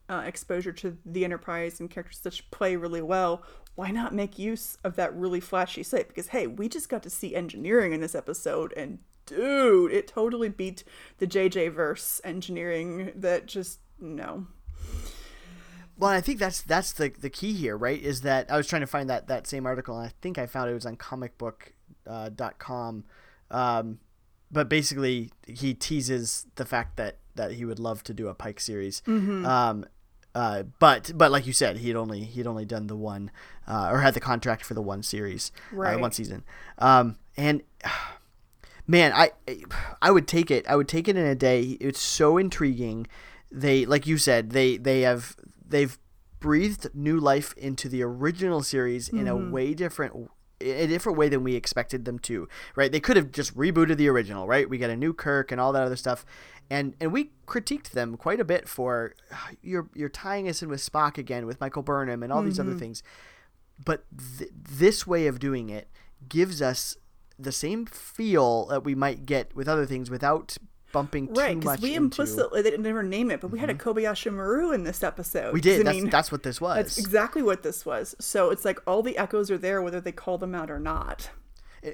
uh, 0.08 0.22
exposure 0.26 0.72
to 0.72 0.96
the 1.04 1.24
Enterprise 1.24 1.80
and 1.80 1.90
characters 1.90 2.20
that 2.20 2.40
play 2.50 2.76
really 2.76 3.02
well, 3.02 3.42
why 3.74 3.90
not 3.90 4.14
make 4.14 4.38
use 4.38 4.76
of 4.82 4.96
that 4.96 5.14
really 5.14 5.38
flashy 5.38 5.82
set? 5.82 6.08
Because 6.08 6.28
hey, 6.28 6.46
we 6.46 6.68
just 6.68 6.88
got 6.88 7.02
to 7.04 7.10
see 7.10 7.36
engineering 7.36 7.92
in 7.92 8.00
this 8.00 8.14
episode, 8.14 8.72
and 8.76 8.98
dude, 9.28 9.92
it 9.92 10.08
totally 10.08 10.48
beat 10.48 10.84
the 11.18 11.26
JJ 11.26 11.72
verse 11.72 12.20
engineering. 12.24 13.12
That 13.14 13.46
just 13.46 13.80
no. 14.00 14.46
Well, 15.96 16.10
I 16.10 16.20
think 16.20 16.38
that's 16.38 16.60
that's 16.62 16.92
the 16.92 17.12
the 17.18 17.30
key 17.30 17.52
here, 17.54 17.76
right? 17.76 18.00
Is 18.00 18.20
that 18.22 18.50
I 18.50 18.56
was 18.56 18.66
trying 18.68 18.82
to 18.82 18.86
find 18.86 19.10
that 19.10 19.26
that 19.28 19.46
same 19.46 19.66
article, 19.66 19.98
and 19.98 20.08
I 20.08 20.12
think 20.20 20.38
I 20.38 20.46
found 20.46 20.70
it 20.70 20.74
was 20.74 20.86
on 20.86 20.96
comicbook.com. 20.96 23.04
Uh, 23.50 23.56
um, 23.56 23.98
but 24.50 24.68
basically, 24.68 25.30
he 25.46 25.74
teases 25.74 26.46
the 26.54 26.64
fact 26.64 26.96
that 26.96 27.18
that 27.34 27.52
he 27.52 27.64
would 27.64 27.78
love 27.78 28.02
to 28.04 28.14
do 28.14 28.28
a 28.28 28.34
Pike 28.34 28.60
series. 28.60 29.02
Mm-hmm. 29.06 29.44
Um, 29.44 29.84
uh, 30.34 30.62
but 30.78 31.10
but 31.16 31.32
like 31.32 31.46
you 31.46 31.52
said, 31.52 31.78
he'd 31.78 31.96
only 31.96 32.20
he'd 32.22 32.46
only 32.46 32.64
done 32.64 32.86
the 32.86 32.96
one, 32.96 33.30
uh, 33.66 33.88
or 33.90 34.00
had 34.00 34.14
the 34.14 34.20
contract 34.20 34.64
for 34.64 34.74
the 34.74 34.82
one 34.82 35.02
series, 35.02 35.50
Right. 35.72 35.94
uh, 35.94 35.98
one 35.98 36.12
season. 36.12 36.44
Um, 36.78 37.16
and 37.36 37.62
man, 38.88 39.12
I 39.14 39.30
I 40.02 40.10
would 40.10 40.26
take 40.26 40.50
it. 40.50 40.66
I 40.66 40.74
would 40.74 40.88
take 40.88 41.06
it 41.06 41.16
in 41.16 41.24
a 41.24 41.36
day. 41.36 41.76
It's 41.80 42.00
so 42.00 42.38
intriguing. 42.38 43.06
They 43.52 43.86
like 43.86 44.06
you 44.08 44.18
said, 44.18 44.50
they 44.50 44.76
they 44.76 45.02
have 45.02 45.36
they've 45.64 45.96
breathed 46.40 46.90
new 46.94 47.18
life 47.20 47.52
into 47.56 47.88
the 47.88 48.02
original 48.02 48.62
series 48.62 49.08
in 49.08 49.26
a 49.28 49.36
way 49.36 49.74
different 49.74 50.30
a 50.60 50.86
different 50.86 51.16
way 51.18 51.28
than 51.28 51.44
we 51.44 51.54
expected 51.54 52.04
them 52.04 52.18
to 52.18 52.48
right 52.74 52.90
they 52.92 53.00
could 53.00 53.16
have 53.16 53.30
just 53.30 53.56
rebooted 53.56 53.96
the 53.96 54.08
original 54.08 54.46
right 54.46 54.68
we 54.68 54.78
got 54.78 54.90
a 54.90 54.96
new 54.96 55.12
kirk 55.12 55.50
and 55.52 55.60
all 55.60 55.72
that 55.72 55.82
other 55.82 55.96
stuff 55.96 56.24
and 56.70 56.94
and 57.00 57.12
we 57.12 57.30
critiqued 57.46 57.90
them 57.90 58.16
quite 58.16 58.40
a 58.40 58.44
bit 58.44 58.68
for 58.68 59.14
"Ah, 59.32 59.50
you're 59.62 59.88
you're 59.94 60.08
tying 60.08 60.48
us 60.48 60.62
in 60.62 60.68
with 60.68 60.80
spock 60.80 61.18
again 61.18 61.46
with 61.46 61.60
michael 61.60 61.82
burnham 61.82 62.22
and 62.22 62.32
all 62.32 62.42
these 62.42 62.58
other 62.60 62.74
things 62.74 63.02
but 63.84 64.04
th- 64.38 64.50
this 64.52 65.06
way 65.06 65.26
of 65.26 65.38
doing 65.38 65.70
it 65.70 65.88
gives 66.28 66.60
us 66.62 66.96
the 67.38 67.52
same 67.52 67.86
feel 67.86 68.66
that 68.66 68.84
we 68.84 68.94
might 68.94 69.26
get 69.26 69.54
with 69.54 69.68
other 69.68 69.86
things 69.86 70.10
without 70.10 70.56
bumping 70.92 71.32
Right, 71.34 71.52
too 71.52 71.60
because 71.60 71.64
much 71.64 71.80
we 71.80 71.90
into- 71.90 72.04
implicitly 72.04 72.62
they 72.62 72.70
didn't 72.70 72.84
never 72.84 73.02
name 73.02 73.30
it, 73.30 73.40
but 73.40 73.48
we 73.48 73.58
had 73.58 73.70
a 73.70 73.74
mm-hmm. 73.74 73.88
Kobayashi 73.88 74.32
Maru 74.32 74.72
in 74.72 74.84
this 74.84 75.02
episode. 75.02 75.52
we 75.52 75.60
did 75.60 75.86
that's, 75.86 75.96
mean, 75.96 76.10
that's 76.10 76.32
what 76.32 76.42
this 76.42 76.60
was 76.60 76.76
that's 76.76 76.98
exactly 76.98 77.42
what 77.42 77.62
this 77.62 77.84
was. 77.84 78.14
So 78.18 78.50
it's 78.50 78.64
like 78.64 78.80
all 78.86 79.02
the 79.02 79.16
echoes 79.18 79.50
are 79.50 79.58
there, 79.58 79.82
whether 79.82 80.00
they 80.00 80.12
call 80.12 80.38
them 80.38 80.54
out 80.54 80.70
or 80.70 80.78
not. 80.78 81.30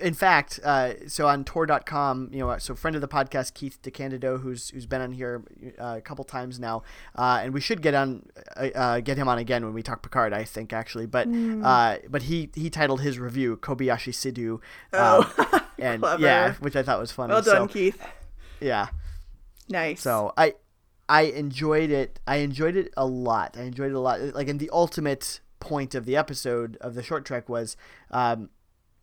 In 0.01 0.15
fact, 0.15 0.61
uh, 0.65 0.95
so 1.09 1.27
on 1.29 1.45
Tor.com, 1.45 2.31
you 2.33 2.41
know, 2.41 2.57
so 2.59 2.75
friend 2.75 2.95
of 2.95 3.01
the 3.03 3.09
podcast 3.09 3.55
Keith 3.55 3.79
DeCandido, 3.83 4.41
who's 4.41 4.71
who's 4.71 4.87
been 4.87 5.01
on 5.01 5.13
here 5.13 5.43
uh, 5.79 5.95
a 5.99 6.01
couple 6.01 6.25
times 6.25 6.59
now, 6.61 6.83
uh, 7.17 7.41
and 7.43 7.53
we 7.53 7.61
should 7.61 7.83
get 7.83 7.95
on 7.95 8.27
uh, 8.57 8.69
uh, 8.75 9.01
get 9.01 9.17
him 9.17 9.29
on 9.29 9.39
again 9.39 9.65
when 9.65 9.75
we 9.75 9.83
talk 9.83 10.03
Picard, 10.03 10.33
I 10.33 10.45
think 10.45 10.73
actually, 10.73 11.07
but 11.07 11.27
uh, 11.29 11.99
but 12.09 12.23
he 12.23 12.51
he 12.55 12.71
titled 12.71 13.01
his 13.01 13.19
review 13.19 13.57
Kobayashi 13.57 14.13
Sidhu, 14.13 14.61
and 15.79 16.03
Oh, 16.05 16.07
Clever. 16.07 16.23
yeah, 16.23 16.55
which 16.61 16.77
I 16.77 16.83
thought 16.83 16.99
was 17.01 17.13
funny. 17.13 17.33
Well 17.33 17.43
done, 17.43 17.69
so, 17.69 17.73
Keith. 17.73 18.01
Yeah, 18.61 18.89
Nice. 19.69 20.01
so 20.01 20.33
I 20.37 20.55
I 21.09 21.23
enjoyed 21.23 21.91
it. 21.91 22.21
I 22.27 22.37
enjoyed 22.37 22.77
it 22.77 22.93
a 22.97 23.05
lot. 23.07 23.57
I 23.59 23.63
enjoyed 23.63 23.91
it 23.91 23.95
a 23.95 24.01
lot. 24.01 24.21
Like, 24.35 24.49
in 24.49 24.59
the 24.59 24.71
ultimate 24.73 25.41
point 25.61 25.95
of 25.95 26.05
the 26.07 26.17
episode 26.17 26.77
of 26.81 26.95
the 26.95 27.03
short 27.03 27.25
trek 27.25 27.49
was, 27.49 27.77
um, 28.11 28.49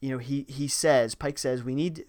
you 0.02 0.10
know, 0.10 0.18
he 0.18 0.46
he 0.50 0.68
says 0.68 1.16
Pike 1.16 1.38
says 1.38 1.64
we 1.64 1.76
need 1.76 2.06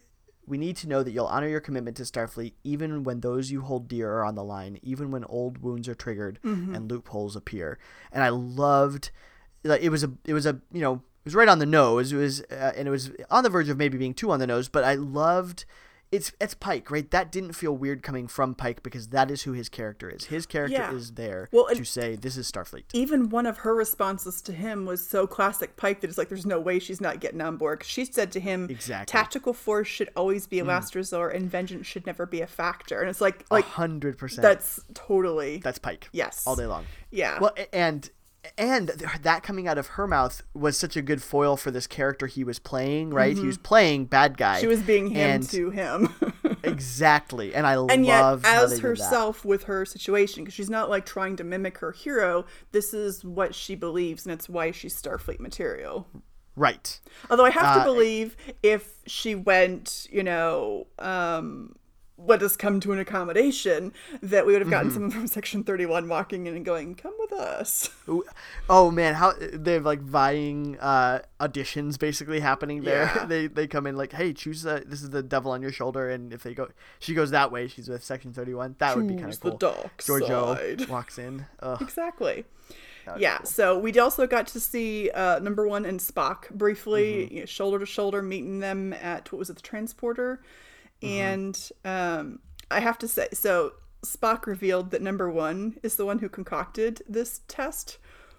we 0.46 0.58
need 0.58 0.76
to 0.78 0.88
know 0.88 1.02
that 1.02 1.12
you'll 1.12 1.26
honor 1.26 1.48
your 1.48 1.60
commitment 1.60 1.96
to 1.98 2.02
Starfleet 2.02 2.54
even 2.64 3.04
when 3.04 3.20
those 3.20 3.50
you 3.50 3.60
hold 3.60 3.86
dear 3.86 4.10
are 4.12 4.24
on 4.24 4.34
the 4.34 4.42
line, 4.42 4.78
even 4.82 5.10
when 5.10 5.24
old 5.24 5.58
wounds 5.58 5.88
are 5.88 5.94
triggered 5.94 6.40
and 6.74 6.90
loopholes 6.90 7.36
appear. 7.36 7.78
And 8.10 8.24
I 8.24 8.30
loved 8.30 9.10
like 9.62 9.82
it 9.82 9.90
was 9.90 10.02
a 10.02 10.12
it 10.24 10.34
was 10.34 10.46
a 10.46 10.60
you 10.72 10.80
know 10.80 10.94
it 10.94 11.26
was 11.26 11.34
right 11.34 11.48
on 11.48 11.60
the 11.60 11.66
nose. 11.66 12.12
It 12.12 12.16
was 12.16 12.40
uh, 12.50 12.72
and 12.76 12.88
it 12.88 12.90
was 12.90 13.12
on 13.30 13.44
the 13.44 13.50
verge 13.50 13.68
of 13.68 13.76
maybe 13.78 13.98
being 13.98 14.14
too 14.14 14.32
on 14.32 14.40
the 14.40 14.46
nose, 14.46 14.68
but 14.68 14.84
I 14.84 14.94
loved. 14.94 15.64
It's 16.12 16.30
it's 16.40 16.52
Pike, 16.54 16.90
right? 16.90 17.10
That 17.10 17.32
didn't 17.32 17.54
feel 17.54 17.74
weird 17.74 18.02
coming 18.02 18.28
from 18.28 18.54
Pike 18.54 18.82
because 18.82 19.08
that 19.08 19.30
is 19.30 19.42
who 19.42 19.52
his 19.52 19.70
character 19.70 20.10
is. 20.10 20.26
His 20.26 20.44
character 20.44 20.76
Yeah. 20.76 20.94
is 20.94 21.12
there 21.12 21.48
Well, 21.50 21.66
to 21.74 21.84
say 21.84 22.16
this 22.16 22.36
is 22.36 22.50
Starfleet. 22.52 22.84
even 22.92 23.30
one 23.30 23.46
of 23.46 23.58
her 23.58 23.74
responses 23.74 24.42
to 24.42 24.52
him 24.52 24.84
was 24.84 25.04
so 25.04 25.26
classic 25.26 25.76
Pike 25.78 26.02
that 26.02 26.08
it's 26.08 26.18
like 26.18 26.28
there's 26.28 26.44
no 26.44 26.60
way 26.60 26.78
she's 26.78 27.00
not 27.00 27.18
getting 27.18 27.40
on 27.40 27.56
board. 27.56 27.82
She 27.82 28.04
said 28.04 28.30
to 28.32 28.40
him, 28.40 28.68
Exactly. 28.70 29.10
"Tactical 29.10 29.54
force 29.54 29.88
should 29.88 30.10
always 30.14 30.46
be 30.46 30.58
a 30.60 30.64
mm. 30.64 30.68
last 30.68 30.94
resort, 30.94 31.34
and 31.34 31.50
vengeance 31.50 31.86
should 31.86 32.04
never 32.06 32.26
be 32.26 32.42
a 32.42 32.46
factor." 32.46 33.00
And 33.00 33.08
it's 33.08 33.22
like 33.22 33.46
like 33.50 33.64
hundred 33.64 34.18
percent. 34.18 34.42
that's 34.42 34.80
totally 34.92 35.58
that's 35.64 35.78
Pike. 35.78 36.10
Yes. 36.12 36.46
all 36.46 36.56
day 36.56 36.66
long. 36.66 36.84
yeah. 37.10 37.38
Well, 37.40 37.54
and 37.72 38.10
and 38.58 38.88
that 39.22 39.42
coming 39.42 39.68
out 39.68 39.78
of 39.78 39.86
her 39.88 40.06
mouth 40.06 40.42
was 40.54 40.76
such 40.76 40.96
a 40.96 41.02
good 41.02 41.22
foil 41.22 41.56
for 41.56 41.70
this 41.70 41.86
character 41.86 42.26
he 42.26 42.42
was 42.44 42.58
playing. 42.58 43.10
Right, 43.10 43.36
he 43.36 43.46
was 43.46 43.58
playing 43.58 44.06
bad 44.06 44.36
guy. 44.36 44.54
Mm-hmm. 44.54 44.60
she 44.60 44.66
was 44.66 44.82
being 44.82 45.08
him 45.08 45.30
and 45.30 45.48
to 45.50 45.70
him. 45.70 46.08
exactly, 46.64 47.54
and 47.54 47.66
I 47.66 47.74
and 47.76 48.04
yet 48.04 48.20
love 48.20 48.44
how 48.44 48.66
they 48.66 48.74
as 48.74 48.80
herself 48.80 49.44
with 49.44 49.64
her 49.64 49.84
situation 49.84 50.42
because 50.44 50.54
she's 50.54 50.70
not 50.70 50.90
like 50.90 51.06
trying 51.06 51.36
to 51.36 51.44
mimic 51.44 51.78
her 51.78 51.92
hero 51.92 52.44
this 52.72 52.92
is 52.92 53.24
what 53.24 53.54
she 53.54 53.74
believes 53.74 54.24
and 54.26 54.32
it's 54.32 54.48
why 54.48 54.70
she's 54.70 55.00
starfleet 55.00 55.40
material 55.40 56.06
Right. 56.54 57.00
although 57.30 57.44
i 57.46 57.50
have 57.50 57.76
to 57.76 57.80
Uh, 57.80 57.84
believe 57.84 58.36
if 58.62 58.92
she 59.06 59.34
went 59.34 60.06
you 60.10 60.22
know 60.22 60.86
um 60.98 61.74
let 62.26 62.42
us 62.42 62.56
come 62.56 62.78
to 62.80 62.92
an 62.92 62.98
accommodation 62.98 63.92
that 64.22 64.46
we 64.46 64.52
would 64.52 64.62
have 64.62 64.70
gotten 64.70 64.88
Mm-hmm. 64.88 64.94
someone 64.94 65.10
from 65.10 65.26
section 65.26 65.64
31 65.64 66.08
walking 66.08 66.46
in 66.46 66.54
and 66.56 66.64
going 66.64 66.94
come 66.94 67.12
with 67.18 67.32
us 67.32 67.90
Oh 68.68 68.90
man, 68.90 69.14
how 69.14 69.32
they 69.52 69.74
have 69.74 69.84
like 69.84 70.00
vying 70.00 70.78
uh, 70.78 71.20
auditions 71.40 71.98
basically 71.98 72.40
happening 72.40 72.82
there. 72.82 73.10
Yeah. 73.14 73.24
they 73.26 73.46
they 73.46 73.66
come 73.66 73.86
in 73.86 73.96
like, 73.96 74.12
hey, 74.12 74.32
choose 74.32 74.62
the 74.62 74.82
this 74.86 75.02
is 75.02 75.10
the 75.10 75.22
devil 75.22 75.50
on 75.52 75.62
your 75.62 75.72
shoulder, 75.72 76.08
and 76.10 76.32
if 76.32 76.42
they 76.42 76.54
go, 76.54 76.68
she 76.98 77.14
goes 77.14 77.30
that 77.30 77.50
way. 77.52 77.68
She's 77.68 77.88
with 77.88 78.04
section 78.04 78.32
thirty 78.32 78.54
one. 78.54 78.76
That 78.78 78.96
would 78.96 79.08
be 79.08 79.14
kind 79.14 79.26
Choose 79.26 79.36
of 79.36 79.42
the 79.42 79.50
cool. 79.50 79.58
dark 79.58 79.98
Georgiou 79.98 80.78
side. 80.78 80.88
walks 80.88 81.18
in. 81.18 81.46
Ugh, 81.60 81.80
exactly 81.82 82.44
that 83.04 83.12
would 83.14 83.18
be 83.18 83.22
yeah 83.22 83.38
cool. 83.38 83.46
so 83.46 83.78
we 83.78 83.98
also 83.98 84.26
got 84.26 84.46
to 84.46 84.60
see 84.60 85.10
uh, 85.10 85.38
number 85.40 85.66
one 85.66 85.84
and 85.84 85.98
spock 86.00 86.48
briefly 86.50 87.24
Mm-hmm. 87.26 87.34
you 87.34 87.40
know, 87.40 87.46
shoulder 87.46 87.78
to 87.80 87.86
shoulder 87.86 88.22
meeting 88.22 88.60
them 88.60 88.92
at 88.92 89.30
what 89.32 89.38
was 89.40 89.50
it 89.50 89.56
the 89.56 89.62
transporter 89.62 90.40
Mm-hmm. 91.02 91.20
and 91.20 91.70
um, 91.84 92.38
i 92.70 92.80
have 92.80 92.98
to 92.98 93.08
say 93.08 93.28
so 93.32 93.72
spock 94.04 94.46
revealed 94.46 94.90
that 94.92 95.02
number 95.02 95.28
one 95.30 95.78
is 95.82 95.96
the 95.96 96.06
one 96.06 96.18
who 96.20 96.28
concocted 96.28 97.02
this 97.08 97.40
test 97.48 97.98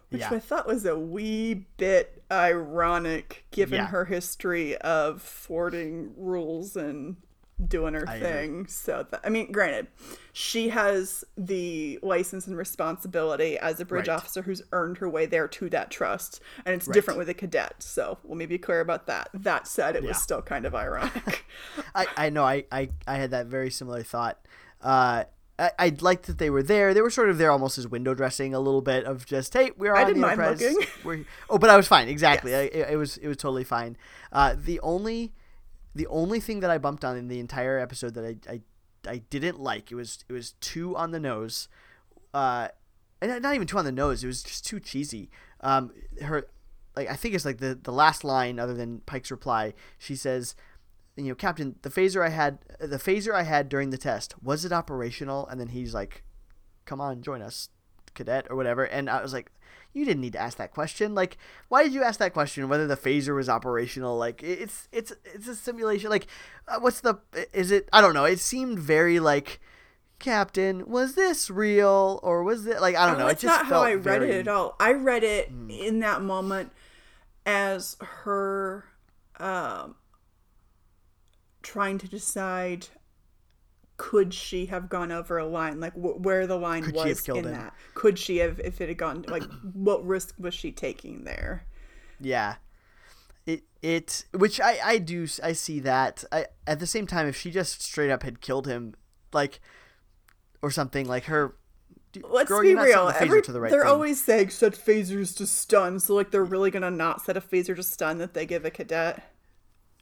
which 0.10 0.21
Yeah. 0.21 0.30
i 0.32 0.39
thought 0.39 0.67
was 0.67 0.86
a 0.86 0.97
wee 0.97 1.65
bit 1.78 2.23
ironic 2.32 3.45
given 3.52 3.78
Yeah. 3.80 3.88
her 3.88 4.06
history 4.06 4.76
of 4.78 5.21
thwarting 5.21 6.13
rules 6.17 6.76
and 6.76 7.17
doing 7.67 7.93
her 7.93 8.03
I 8.07 8.15
agree. 8.15 8.27
thing 8.27 8.67
so 8.67 9.05
that, 9.11 9.21
i 9.23 9.29
mean 9.29 9.51
granted 9.51 9.87
she 10.33 10.69
has 10.69 11.23
the 11.37 11.99
license 12.01 12.47
and 12.47 12.57
responsibility 12.57 13.57
as 13.57 13.79
a 13.79 13.85
bridge 13.85 14.07
Right. 14.07 14.15
officer 14.15 14.41
who's 14.41 14.61
earned 14.71 14.97
her 14.97 15.07
way 15.07 15.25
there 15.27 15.47
to 15.47 15.69
that 15.69 15.89
trust 15.91 16.41
and 16.65 16.73
it's 16.75 16.87
Right. 16.87 16.93
different 16.93 17.17
with 17.19 17.29
a 17.29 17.33
cadet 17.33 17.75
so 17.81 18.17
we'll 18.23 18.35
maybe 18.37 18.55
be 18.55 18.59
clear 18.59 18.79
about 18.81 19.05
that 19.07 19.29
that 19.33 19.67
said 19.67 19.95
it 19.95 20.03
Yeah. 20.03 20.09
was 20.09 20.21
still 20.21 20.41
kind 20.41 20.65
of 20.65 20.73
ironic 20.75 21.45
I, 21.95 22.07
I 22.17 22.29
know 22.29 22.43
I, 22.43 22.65
I, 22.71 22.89
I 23.07 23.15
had 23.15 23.31
that 23.31 23.45
very 23.45 23.69
similar 23.69 24.01
thought. 24.03 24.39
Uh, 24.81 25.25
I, 25.59 25.71
I 25.77 25.95
liked 26.01 26.25
that 26.25 26.39
they 26.39 26.49
were 26.49 26.63
there. 26.63 26.93
They 26.95 27.01
were 27.01 27.11
sort 27.11 27.29
of 27.29 27.37
there 27.37 27.51
almost 27.51 27.77
as 27.77 27.87
window 27.87 28.15
dressing 28.15 28.55
a 28.55 28.59
little 28.59 28.81
bit 28.81 29.05
of 29.05 29.25
just 29.27 29.53
hey 29.53 29.71
we're 29.77 29.93
on 29.93 29.99
I 30.01 30.03
didn't 30.05 30.21
the 30.21 30.35
mind 30.35 30.59
looking. 30.59 31.25
Oh, 31.49 31.59
but 31.59 31.69
I 31.69 31.77
was 31.77 31.87
fine 31.87 32.07
exactly. 32.09 32.51
Yes. 32.51 32.61
I, 32.73 32.77
it, 32.77 32.89
it 32.93 32.95
was 32.97 33.17
it 33.17 33.27
was 33.27 33.37
totally 33.37 33.63
fine. 33.63 33.95
Uh, 34.31 34.55
the 34.59 34.79
only 34.79 35.31
the 35.95 36.08
only 36.08 36.39
thing 36.39 36.60
that 36.62 36.69
I 36.69 36.77
bumped 36.77 37.06
on 37.06 37.17
in 37.17 37.27
the 37.27 37.39
entire 37.39 37.79
episode 37.79 38.13
that 38.15 38.25
I, 38.25 38.51
I, 38.51 38.62
I 39.08 39.17
didn't 39.29 39.60
like 39.60 39.91
it 39.91 39.95
was 39.95 40.23
it 40.27 40.34
was 40.34 40.53
too 40.53 40.95
on 40.95 41.12
the 41.12 41.19
nose. 41.19 41.67
Uh, 42.34 42.69
and 43.21 43.41
not 43.41 43.56
even 43.56 43.67
too 43.67 43.77
on 43.77 43.86
the 43.86 43.91
nose. 43.91 44.23
It 44.23 44.27
was 44.27 44.43
just 44.43 44.65
too 44.65 44.79
cheesy. 44.79 45.29
Um, 45.62 45.91
her 46.21 46.47
like 46.95 47.10
I 47.10 47.15
think 47.15 47.36
it's 47.36 47.45
like 47.45 47.60
the 47.60 47.77
the 47.82 47.91
last 47.91 48.23
line 48.23 48.60
other 48.60 48.73
than 48.73 48.99
Pike's 49.06 49.32
reply. 49.32 49.73
She 49.97 50.15
says, 50.15 50.56
you 51.15 51.25
know, 51.25 51.36
Captain, 51.36 51.75
the 51.82 51.89
phaser 51.89 52.25
I 52.25 52.29
had, 52.29 52.60
the 52.79 52.97
phaser 52.97 53.34
I 53.34 53.43
had 53.43 53.69
during 53.69 53.91
the 53.91 53.97
test, 53.97 54.36
was 54.41 54.65
it 54.65 54.71
operational? 54.71 55.47
And 55.47 55.60
then 55.60 55.69
he's 55.69 55.93
like, 55.93 56.23
"Come 56.86 56.99
on, 56.99 57.21
join 57.21 57.41
us, 57.41 57.69
cadet, 58.13 58.47
or 58.49 58.56
whatever." 58.56 58.84
And 58.84 59.10
I 59.10 59.21
was 59.21 59.34
like, 59.34 59.51
"You 59.93 60.06
didn't 60.06 60.21
need 60.21 60.34
to 60.34 60.41
ask 60.41 60.58
that 60.58 60.71
question. 60.71 61.15
Like, 61.15 61.38
why 61.69 61.84
did 61.84 61.93
you 61.93 62.03
ask 62.03 62.19
that 62.19 62.34
question? 62.34 62.67
Whether 62.69 62.88
the 62.88 62.97
phaser 62.97 63.36
was 63.36 63.49
operational? 63.49 64.17
Like, 64.17 64.43
it's 64.43 64.88
it's 64.91 65.13
it's 65.25 65.47
a 65.47 65.56
simulation. 65.56 66.10
Like, 66.10 66.27
uh, 66.67 66.79
what's 66.79 67.01
the? 67.01 67.15
Is 67.53 67.71
it? 67.71 67.89
I 67.93 68.01
don't 68.01 68.13
know. 68.13 68.25
It 68.25 68.39
seemed 68.39 68.79
very 68.79 69.19
like." 69.19 69.60
Captain, 70.19 70.88
was 70.88 71.15
this 71.15 71.49
real 71.49 72.21
or 72.23 72.43
was 72.43 72.65
it 72.65 72.79
like 72.79 72.95
I 72.95 73.08
don't 73.08 73.17
know? 73.17 73.27
It's 73.27 73.43
it 73.43 73.47
just 73.47 73.63
not 73.63 73.65
how 73.65 73.82
I 73.82 73.95
read 73.95 74.03
very, 74.03 74.29
it 74.29 74.39
at 74.41 74.47
all. 74.47 74.73
I 74.79 74.93
read 74.93 75.21
it 75.21 75.49
in 75.49 75.99
that 75.99 76.21
moment 76.21 76.71
as 77.45 77.97
her 77.99 78.86
um, 79.38 79.95
trying 81.62 81.97
to 81.97 82.08
decide 82.08 82.88
could 83.97 84.34
she 84.34 84.65
have 84.67 84.89
gone 84.89 85.12
over 85.12 85.38
a 85.38 85.45
line? 85.45 85.79
Like 85.79 85.93
wh- 85.93 86.19
where 86.19 86.47
the 86.47 86.58
line 86.58 86.84
Could 86.84 86.95
was 86.95 87.27
in 87.29 87.36
him? 87.36 87.43
that? 87.51 87.73
Could 87.93 88.17
she 88.19 88.38
have 88.38 88.60
if 88.60 88.82
it 88.82 88.89
had 88.89 88.97
gone 88.97 89.25
like 89.27 89.43
what 89.73 90.06
risk 90.06 90.36
was 90.39 90.53
she 90.53 90.71
taking 90.71 91.23
there? 91.23 91.65
Yeah. 92.19 92.56
It 93.45 93.63
it 93.82 94.25
which 94.34 94.60
I 94.62 94.79
I 94.84 94.97
do 94.97 95.27
i 95.43 95.51
see 95.53 95.79
that. 95.82 96.23
I 96.32 96.45
at 96.65 96.79
the 96.79 96.88
same 96.88 97.06
time 97.08 97.27
if 97.27 97.36
she 97.36 97.51
just 97.51 97.82
straight 97.82 98.10
up 98.10 98.23
had 98.23 98.41
killed 98.41 98.67
him 98.67 98.95
like 99.34 99.60
or 100.62 100.71
something 100.71 101.08
like 101.08 101.25
her 101.25 101.56
Let's 102.29 102.47
girl, 102.47 102.62
be 102.62 102.75
real. 102.75 103.08
the 103.08 103.19
Every, 103.21 103.41
the 103.41 103.60
right 103.60 103.71
they're 103.71 103.82
thing. 103.82 103.89
always 103.89 104.23
saying 104.23 104.49
set 104.51 104.73
phasers 104.73 105.36
to 105.38 105.47
stun, 105.47 105.99
so 105.99 106.13
like 106.13 106.29
they're 106.29 106.43
really 106.43 106.69
gonna 106.69 106.91
not 106.91 107.21
set 107.21 107.36
a 107.38 107.41
phaser 107.41 107.75
to 107.75 107.82
stun 107.82 108.19
that 108.19 108.34
they 108.36 108.45
give 108.45 108.65
a 108.65 108.69
cadet. 108.71 109.33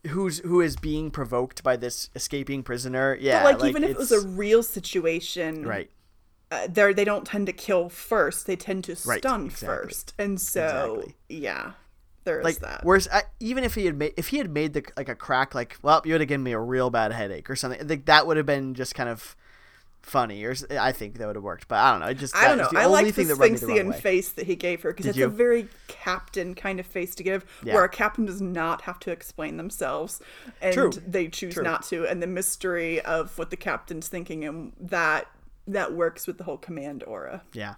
Who's 0.10 0.40
who 0.40 0.62
is 0.62 0.76
being 0.76 1.12
provoked 1.12 1.64
by 1.64 1.76
this 1.78 2.10
escaping 2.16 2.64
prisoner. 2.64 3.18
Yeah, 3.20 3.44
But 3.44 3.60
like, 3.60 3.70
even 3.70 3.84
if 3.84 3.92
it 3.92 3.98
was 3.98 4.12
a 4.12 4.28
real 4.28 4.64
situation, 4.64 5.66
right. 5.66 5.90
uh, 6.52 6.68
they 6.70 6.94
they 6.94 7.06
don't 7.06 7.26
tend 7.26 7.48
to 7.48 7.54
kill 7.54 7.90
first. 7.90 8.48
They 8.48 8.56
tend 8.56 8.84
to 8.86 8.98
Right, 9.06 9.20
stun 9.20 9.46
exactly. 9.46 9.68
first, 9.68 10.14
and 10.18 10.40
so 10.42 10.62
Exactly. 10.96 11.16
yeah, 11.30 11.72
there 12.24 12.40
is 12.40 12.44
like 12.44 12.60
that. 12.60 12.84
whereas 12.84 13.08
I, 13.12 13.24
even 13.40 13.64
if 13.64 13.76
he 13.76 13.86
had 13.86 13.98
made 13.98 14.14
if 14.18 14.30
he 14.30 14.38
had 14.38 14.50
made 14.52 14.74
the 14.74 14.84
like 14.98 15.10
a 15.10 15.16
crack 15.16 15.56
like 15.56 15.78
well 15.82 16.02
you 16.06 16.14
would 16.14 16.22
have 16.22 16.28
given 16.28 16.44
me 16.44 16.52
a 16.52 16.60
real 16.60 16.90
bad 16.90 17.12
headache 17.12 17.50
or 17.50 17.56
something 17.56 17.88
like 17.88 18.06
that 18.06 18.28
would 18.28 18.38
have 18.38 18.46
been 18.46 18.74
just 18.74 18.96
kind 18.96 19.10
of 19.10 19.36
funny 20.04 20.44
or 20.44 20.56
i 20.80 20.92
think 20.92 21.18
that 21.18 21.28
would 21.28 21.36
have 21.36 21.44
worked 21.44 21.68
but 21.68 21.76
I 21.76 21.92
don't 21.92 22.00
know 22.00 22.08
it 22.08 22.18
just 22.18 22.36
I 22.36 22.48
don't 22.48 22.58
know. 22.58 22.68
the 22.72 22.80
I 22.80 22.86
only 22.86 22.94
like 23.04 23.06
the 23.08 23.12
thing 23.12 23.28
that 23.28 23.36
rubbed 23.36 23.52
me 23.52 23.58
the 23.60 23.66
Sphinxian 23.68 23.96
face 23.96 24.30
that 24.32 24.48
he 24.48 24.56
gave 24.56 24.82
her 24.82 24.90
because 24.92 25.06
it's 25.06 25.18
you? 25.18 25.26
a 25.26 25.30
very 25.30 25.68
captain 25.88 26.56
kind 26.56 26.80
of 26.80 26.86
face 26.88 27.14
to 27.16 27.24
give, 27.24 27.46
Yeah. 27.64 27.76
where 27.76 27.84
a 27.84 27.90
captain 27.90 28.26
does 28.26 28.42
not 28.42 28.82
have 28.84 29.00
to 29.02 29.12
explain 29.12 29.58
themselves, 29.58 30.20
and 30.62 30.74
True. 30.74 30.92
they 31.08 31.28
choose 31.28 31.54
True. 31.54 31.64
not 31.64 31.84
to, 31.90 32.06
and 32.08 32.22
the 32.22 32.28
mystery 32.28 33.00
of 33.02 33.38
what 33.38 33.52
the 33.52 33.58
captain's 33.58 34.08
thinking, 34.08 34.44
and 34.44 34.74
that 34.80 35.28
that 35.68 35.94
works 35.94 36.26
with 36.26 36.38
the 36.40 36.44
whole 36.46 36.58
command 36.58 37.04
aura. 37.04 37.44
yeah 37.54 37.76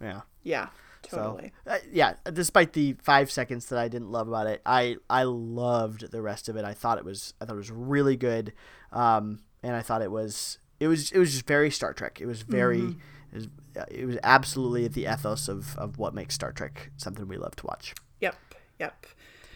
yeah 0.00 0.20
Yeah, 0.44 0.68
so 1.08 1.16
totally. 1.16 1.52
uh, 1.66 1.78
yeah 1.92 2.14
despite 2.32 2.72
the 2.74 2.94
five 3.02 3.30
seconds 3.32 3.66
that 3.66 3.78
I 3.80 3.88
didn't 3.88 4.12
love 4.12 4.28
about 4.28 4.46
it 4.46 4.62
I 4.64 4.96
I 5.10 5.24
loved 5.24 6.10
the 6.12 6.22
rest 6.22 6.48
of 6.48 6.56
it 6.56 6.64
I 6.64 6.72
thought 6.74 6.98
it 6.98 7.04
was 7.04 7.34
I 7.40 7.44
thought 7.46 7.54
it 7.54 7.56
was 7.56 7.70
really 7.72 8.16
good 8.16 8.52
um 8.92 9.40
and 9.62 9.74
I 9.74 9.82
thought 9.82 10.02
it 10.02 10.10
was 10.10 10.58
it 10.84 10.88
was 10.88 11.10
it 11.12 11.18
was 11.18 11.32
just 11.32 11.46
very 11.46 11.70
Star 11.70 11.92
Trek 11.92 12.20
it 12.20 12.26
was 12.26 12.42
very 12.42 12.78
Mm-hmm. 12.78 12.98
it 13.32 13.34
was 13.34 13.48
uh, 13.76 13.84
it 13.90 14.06
was 14.06 14.18
absolutely 14.22 14.86
the 14.88 15.12
ethos 15.12 15.48
of, 15.48 15.76
of 15.78 15.98
what 15.98 16.14
makes 16.14 16.34
Star 16.34 16.52
Trek 16.52 16.90
something 16.96 17.26
we 17.26 17.36
love 17.36 17.56
to 17.56 17.66
watch. 17.66 17.94
Yep, 18.20 18.36
yep. 18.78 19.06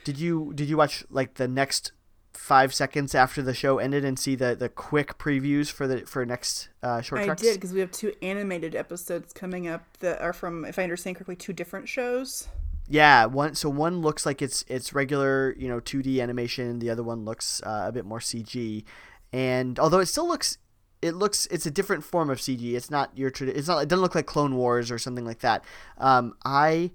Did 0.05 0.19
you 0.19 0.53
did 0.55 0.69
you 0.69 0.77
watch 0.77 1.05
like 1.11 1.35
the 1.35 1.47
next 1.47 1.93
five 2.33 2.73
seconds 2.73 3.15
after 3.15 3.43
the 3.43 3.53
show 3.55 3.79
ended 3.79 4.05
and 4.05 4.19
see 4.19 4.35
the, 4.35 4.55
the 4.55 4.69
quick 4.69 5.19
previews 5.19 5.71
for 5.71 5.87
the 5.87 6.01
for 6.07 6.25
next 6.25 6.69
uh, 6.83 7.01
short 7.01 7.21
I 7.21 7.35
did 7.35 7.55
because 7.55 7.73
we 7.73 7.81
have 7.81 7.91
two 7.91 8.13
animated 8.23 8.75
episodes 8.75 9.33
coming 9.33 9.69
up 9.69 9.85
that 9.99 10.21
are 10.21 10.33
from, 10.33 10.65
if 10.65 10.79
I 10.79 10.85
understand 10.85 11.17
correctly, 11.17 11.37
two 11.37 11.53
different 11.53 11.89
shows. 11.89 12.49
Yeah, 12.89 13.27
one 13.27 13.55
so 13.55 13.69
one 13.69 14.01
looks 14.01 14.25
like 14.25 14.41
it's 14.41 14.65
it's 14.67 14.95
regular 14.95 15.55
you 15.59 15.69
know 15.69 15.79
2D 15.81 16.23
animation. 16.23 16.79
The 16.79 16.91
other 16.91 17.03
one 17.03 17.25
looks 17.25 17.63
uh, 17.65 17.85
a 17.87 17.93
bit 17.93 18.07
more 18.07 18.19
CG, 18.19 18.85
and 19.33 19.79
although 19.79 20.01
it 20.01 20.07
still 20.07 20.27
looks 20.27 20.57
it 21.03 21.13
looks 21.13 21.47
it's 21.47 21.67
a 21.67 21.71
different 21.71 22.05
form 22.05 22.31
of 22.31 22.39
CG. 22.39 22.75
It's 22.75 22.91
not 22.91 23.17
your 23.17 23.31
tradi- 23.31 23.57
it's 23.57 23.69
not 23.69 23.79
it 23.83 23.89
doesn't 23.89 24.03
look 24.03 24.15
like 24.15 24.27
Clone 24.27 24.57
Wars 24.57 24.91
or 24.91 24.99
something 24.99 25.25
like 25.25 25.41
that. 25.41 25.65
Um, 25.99 26.35
I. 26.45 26.93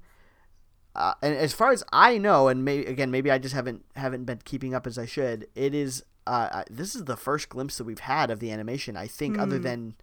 Uh, 0.95 1.15
and 1.23 1.35
as 1.35 1.53
far 1.53 1.71
as 1.71 1.83
I 1.91 2.19
know, 2.19 2.47
and 2.49 2.63
maybe 2.63 2.85
again, 2.85 3.09
maybe 3.09 3.31
I 3.31 3.39
just 3.39 3.55
haven't 3.55 3.83
haven't 3.95 4.25
been 4.25 4.39
keeping 4.45 4.75
up 4.75 4.85
as 4.85 4.99
I 4.99 5.07
should. 5.07 5.47
It 5.55 5.73
is 5.73 6.03
uh, 6.27 6.49
I- 6.51 6.63
this 6.69 6.93
is 6.95 7.05
the 7.05 7.17
first 7.17 7.49
glimpse 7.49 7.77
that 7.79 7.85
we've 7.85 7.99
had 7.99 8.29
of 8.29 8.39
the 8.39 8.51
animation. 8.51 8.95
I 8.95 9.07
think, 9.07 9.39
other 9.39 9.57
than 9.57 9.95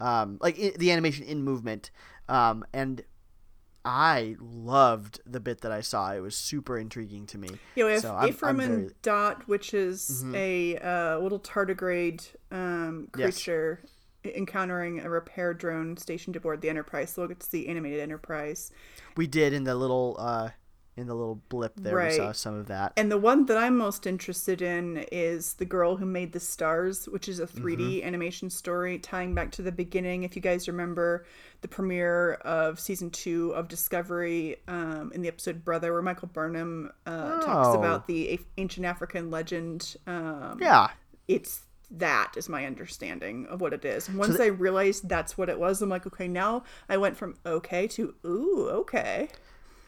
um, 0.00 0.38
like 0.40 0.58
i 0.58 0.72
the 0.76 0.90
animation 0.90 1.26
in 1.26 1.42
movement, 1.42 1.90
um, 2.30 2.64
and 2.72 3.02
I 3.84 4.36
loved 4.40 5.20
the 5.24 5.40
bit 5.40 5.60
that 5.62 5.72
I 5.72 5.80
saw. 5.80 6.12
It 6.12 6.20
was 6.20 6.36
super 6.36 6.76
intriguing 6.78 7.26
to 7.26 7.38
me. 7.38 7.48
Yeah, 7.74 7.86
we 7.86 7.92
have 7.92 8.02
So 8.02 8.14
I'm- 8.14 8.28
Ephraim 8.28 8.60
I'm 8.60 8.66
very- 8.68 8.82
Mm-hmm. 8.82 8.88
Dot, 9.02 9.48
which 9.48 9.72
is 9.74 10.24
a 10.34 10.76
uh, 10.78 11.18
little 11.20 11.40
tardigrade 11.40 12.26
um, 12.50 13.08
Yes. 13.16 13.34
creature 13.36 13.80
encountering 14.24 15.00
a 15.00 15.08
repair 15.08 15.54
drone 15.54 15.96
stationed 15.96 16.36
aboard 16.36 16.60
the 16.60 16.68
Enterprise. 16.68 17.10
So 17.10 17.22
we'll 17.22 17.28
get 17.28 17.40
to 17.40 17.46
see 17.46 17.66
animated 17.66 18.00
Enterprise. 18.00 18.70
We 19.16 19.26
did 19.26 19.52
in 19.52 19.64
the 19.64 19.74
little 19.74 20.16
uh, 20.18 20.50
in 20.98 21.06
the 21.06 21.14
little 21.14 21.40
blip 21.48 21.72
there. 21.76 21.96
We 22.06 22.10
saw 22.16 22.32
some 22.32 22.54
of 22.54 22.66
that. 22.66 22.92
And 22.96 23.10
the 23.10 23.16
one 23.18 23.46
that 23.46 23.56
I'm 23.56 23.76
most 23.78 24.06
interested 24.06 24.60
in 24.60 25.06
is 25.12 25.54
The 25.54 25.64
Girl 25.64 25.96
Who 25.96 26.04
Made 26.04 26.32
the 26.32 26.40
Stars, 26.40 27.06
which 27.08 27.28
is 27.28 27.38
a 27.40 27.46
3D 27.46 27.78
Mm-hmm. 27.78 28.06
animation 28.06 28.50
story 28.50 28.98
tying 28.98 29.34
back 29.34 29.52
to 29.52 29.62
the 29.62 29.70
beginning. 29.72 30.24
If 30.24 30.34
you 30.36 30.42
guys 30.42 30.66
remember 30.68 31.24
the 31.60 31.68
premiere 31.68 32.34
of 32.44 32.80
season 32.80 33.10
two 33.10 33.52
of 33.52 33.68
Discovery 33.68 34.56
um, 34.66 35.12
in 35.14 35.22
the 35.22 35.28
episode 35.28 35.64
Brother, 35.64 35.92
where 35.92 36.02
Michael 36.02 36.28
Burnham 36.28 36.90
uh, 37.06 37.40
talks 37.40 37.68
Oh. 37.68 37.78
about 37.78 38.06
the 38.08 38.30
a- 38.32 38.40
ancient 38.58 38.84
African 38.84 39.30
legend. 39.30 39.96
Um, 40.06 40.58
yeah, 40.60 40.88
it's 41.28 41.62
that 41.90 42.32
is 42.36 42.48
my 42.50 42.66
understanding 42.66 43.46
of 43.46 43.60
what 43.62 43.72
it 43.72 43.82
is. 43.84 44.08
And 44.08 44.18
once 44.18 44.38
I 44.38 44.46
realized 44.46 45.08
that's 45.08 45.38
what 45.38 45.48
it 45.48 45.58
was, 45.58 45.80
I'm 45.80 45.88
like, 45.88 46.06
okay, 46.06 46.28
now 46.28 46.64
I 46.88 46.96
went 46.98 47.16
from 47.16 47.36
okay 47.46 47.86
to 47.88 48.14
ooh, 48.26 48.68
okay. 48.70 49.28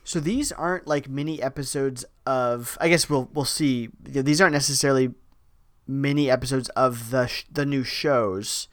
So 0.04 0.18
these 0.20 0.50
aren't 0.52 0.86
like 0.86 1.08
mini 1.08 1.42
episodes 1.42 2.04
of. 2.26 2.76
I 2.80 2.88
guess 2.88 3.08
we'll 3.08 3.28
we'll 3.32 3.44
see. 3.44 3.90
These 4.02 4.40
aren't 4.40 4.54
necessarily 4.54 5.14
mini 5.86 6.30
episodes 6.30 6.68
of 6.70 7.10
the 7.10 7.26
sh- 7.26 7.44
the 7.50 7.66
new 7.66 7.84
shows 7.84 8.68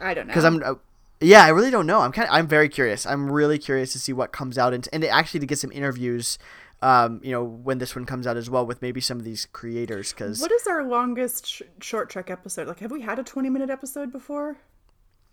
I 0.00 0.14
don't 0.14 0.26
know. 0.26 0.30
because 0.32 0.44
I'm. 0.44 0.62
Uh, 0.62 0.74
yeah, 1.20 1.44
I 1.44 1.50
really 1.50 1.70
don't 1.70 1.86
know. 1.86 2.00
I'm 2.00 2.10
kind 2.12 2.28
of. 2.28 2.34
I'm 2.34 2.48
very 2.48 2.68
curious. 2.68 3.06
I'm 3.06 3.30
really 3.30 3.58
curious 3.58 3.92
to 3.92 3.98
see 3.98 4.12
what 4.12 4.32
comes 4.32 4.58
out 4.58 4.74
and 4.74 4.88
and 4.92 5.04
actually 5.04 5.40
to 5.40 5.46
get 5.46 5.58
some 5.58 5.72
interviews. 5.72 6.38
Um, 6.82 7.20
you 7.22 7.30
know, 7.30 7.44
when 7.44 7.78
this 7.78 7.94
one 7.94 8.04
comes 8.06 8.26
out 8.26 8.36
as 8.36 8.50
well 8.50 8.66
with 8.66 8.82
maybe 8.82 9.00
some 9.00 9.16
of 9.18 9.24
these 9.24 9.46
creators 9.52 10.12
because 10.12 10.40
What 10.40 10.50
is 10.50 10.66
our 10.66 10.82
longest 10.84 11.46
sh- 11.46 11.62
short 11.80 12.10
trek 12.10 12.28
episode? 12.28 12.66
Like, 12.66 12.80
have 12.80 12.90
we 12.90 13.02
had 13.02 13.20
a 13.20 13.22
20 13.22 13.48
minute 13.50 13.70
episode 13.70 14.10
before? 14.10 14.56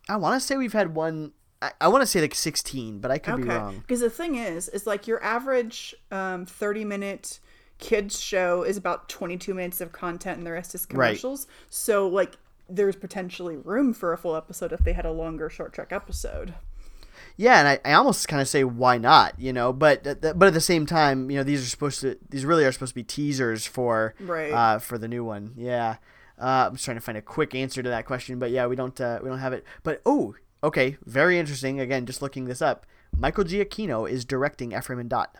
I 0.07 0.17
want 0.17 0.39
to 0.39 0.45
say 0.45 0.57
we've 0.57 0.73
had 0.73 0.93
one. 0.93 1.31
I, 1.61 1.71
I 1.81 1.87
want 1.89 2.01
to 2.01 2.05
say 2.05 2.21
like 2.21 2.35
16, 2.35 2.99
but 2.99 3.11
I 3.11 3.17
could 3.17 3.35
be 3.35 3.43
Okay. 3.43 3.51
wrong. 3.55 3.79
Because 3.79 3.99
the 4.01 4.09
thing 4.09 4.35
is, 4.35 4.69
is 4.69 4.87
like 4.87 5.07
your 5.07 5.21
average 5.23 5.93
um, 6.11 6.45
30 6.45 6.85
minute 6.85 7.39
kids 7.79 8.19
show 8.19 8.63
is 8.63 8.77
about 8.77 9.07
22 9.09 9.53
minutes 9.53 9.81
of 9.81 9.91
content 9.91 10.37
and 10.37 10.45
the 10.47 10.51
rest 10.51 10.75
is 10.75 10.81
Right. 10.83 10.89
commercials. 11.11 11.47
So, 11.69 12.07
like, 12.07 12.35
there's 12.69 12.95
potentially 12.95 13.57
room 13.57 13.93
for 13.93 14.13
a 14.13 14.17
full 14.17 14.35
episode 14.35 14.71
if 14.71 14.81
they 14.83 14.93
had 14.93 15.05
a 15.05 15.11
longer 15.11 15.49
short 15.49 15.73
trek 15.73 15.91
episode. 15.91 16.53
Yeah, 17.35 17.59
and 17.59 17.67
I, 17.67 17.79
I 17.89 17.93
almost 17.93 18.27
kind 18.27 18.41
of 18.41 18.47
say 18.47 18.63
why 18.63 18.97
not, 18.97 19.39
you 19.39 19.51
know, 19.53 19.73
but 19.73 20.03
but 20.03 20.43
at 20.43 20.53
the 20.53 20.61
same 20.61 20.85
time, 20.85 21.29
you 21.31 21.37
know, 21.37 21.43
these 21.43 21.61
are 21.65 21.69
supposed 21.69 22.01
to 22.01 22.17
these 22.29 22.45
really 22.45 22.65
are 22.65 22.71
supposed 22.71 22.91
to 22.91 22.95
be 22.95 23.03
teasers 23.03 23.65
for 23.65 24.13
Right. 24.19 24.51
uh, 24.51 24.79
for 24.79 24.97
the 24.97 25.07
new 25.07 25.23
one. 25.23 25.53
Yeah, 25.57 25.97
uh, 26.39 26.67
I'm 26.67 26.73
just 26.73 26.85
trying 26.85 26.97
to 26.97 27.01
find 27.01 27.17
a 27.17 27.21
quick 27.21 27.55
answer 27.55 27.81
to 27.81 27.89
that 27.89 28.05
question, 28.05 28.39
but 28.39 28.51
yeah, 28.51 28.67
we 28.67 28.75
don't 28.75 28.99
uh, 29.01 29.19
we 29.23 29.29
don't 29.29 29.39
have 29.39 29.53
it. 29.53 29.65
But 29.83 30.01
oh, 30.05 30.35
okay, 30.63 30.97
very 31.05 31.37
interesting. 31.39 31.79
Again, 31.79 32.05
just 32.05 32.21
looking 32.21 32.45
this 32.45 32.61
up, 32.61 32.85
Michael 33.15 33.43
Giacchino 33.43 34.09
is 34.09 34.25
directing 34.25 34.71
Ephraim 34.73 34.99
and 34.99 35.09
Dot. 35.09 35.35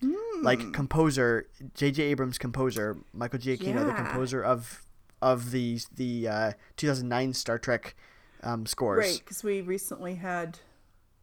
Hmm. 0.00 0.42
Like 0.42 0.72
composer, 0.72 1.48
J.J. 1.74 2.02
Abrams 2.04 2.38
composer, 2.38 2.98
Michael 3.12 3.38
Giacchino, 3.38 3.86
the 3.86 3.94
composer 3.94 4.42
of 4.42 4.82
of 5.22 5.50
the 5.50 5.80
the 5.94 6.28
uh, 6.28 6.52
2009 6.76 7.32
Star 7.32 7.58
Trek 7.58 7.94
um, 8.42 8.66
scores. 8.66 9.06
Right. 9.06 9.20
Because 9.24 9.42
we 9.42 9.60
recently 9.62 10.16
had 10.16 10.58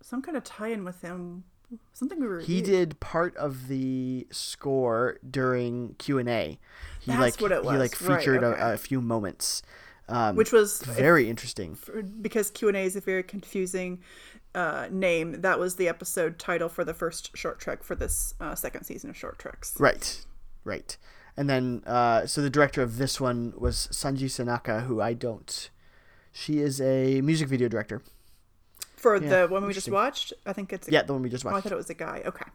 some 0.01 0.21
kind 0.21 0.35
of 0.35 0.43
tie 0.43 0.69
in 0.69 0.83
with 0.83 1.01
him. 1.01 1.43
Something 1.93 2.19
we 2.19 2.27
were. 2.27 2.39
He 2.39 2.61
did 2.61 2.99
part 2.99 3.35
of 3.37 3.67
the 3.67 4.27
score 4.31 5.17
during 5.27 5.95
Q 5.97 6.19
and 6.19 6.29
A. 6.29 6.59
He 6.99 7.11
That's 7.11 7.19
like 7.19 7.41
what 7.41 7.51
it 7.51 7.63
was. 7.63 7.73
he 7.73 7.77
like 7.79 8.01
Right, 8.01 8.19
featured 8.19 8.43
okay. 8.43 8.61
a, 8.61 8.73
a 8.73 8.77
few 8.77 9.01
moments, 9.01 9.63
um, 10.09 10.35
Which 10.35 10.51
was 10.51 10.81
very 10.81 11.29
interesting. 11.29 11.77
because 12.21 12.49
q&a 12.51 12.73
is 12.83 12.95
a 12.95 13.01
very 13.01 13.23
confusing 13.23 14.01
uh, 14.55 14.87
name 14.91 15.41
that 15.41 15.57
was 15.59 15.75
the 15.77 15.87
episode 15.87 16.37
title 16.37 16.69
for 16.69 16.83
the 16.85 16.93
first 16.93 17.35
short 17.35 17.59
trek 17.59 17.83
for 17.83 17.95
this 17.95 18.33
uh, 18.39 18.53
second 18.55 18.83
season 18.83 19.09
of 19.09 19.17
short 19.17 19.39
treks 19.39 19.73
Right, 19.79 20.23
right. 20.63 20.95
And 21.35 21.49
then 21.49 21.81
uh, 21.87 22.27
so 22.27 22.41
the 22.41 22.49
director 22.51 22.83
of 22.83 22.97
this 22.97 23.19
one 23.19 23.53
was 23.57 23.87
Sanji 23.91 24.25
Senaka, 24.29 24.85
who 24.85 25.01
I 25.01 25.13
don't. 25.13 25.69
She 26.31 26.59
is 26.59 26.79
a 26.79 27.21
music 27.21 27.47
video 27.49 27.67
director. 27.67 28.03
for 28.95 29.17
Yeah, 29.17 29.29
the 29.45 29.47
one 29.47 29.65
we 29.65 29.73
just 29.73 29.89
watched 29.89 30.33
i 30.45 30.53
think 30.53 30.71
it's 30.71 30.87
a, 30.87 30.91
Yeah, 30.91 31.01
the 31.03 31.13
one 31.13 31.23
we 31.23 31.29
just 31.29 31.45
oh, 31.45 31.49
i 31.49 31.59
thought 31.61 31.71
it 31.71 31.75
was 31.75 31.89
a 31.89 31.95
guy 31.95 32.21
okay 32.25 32.45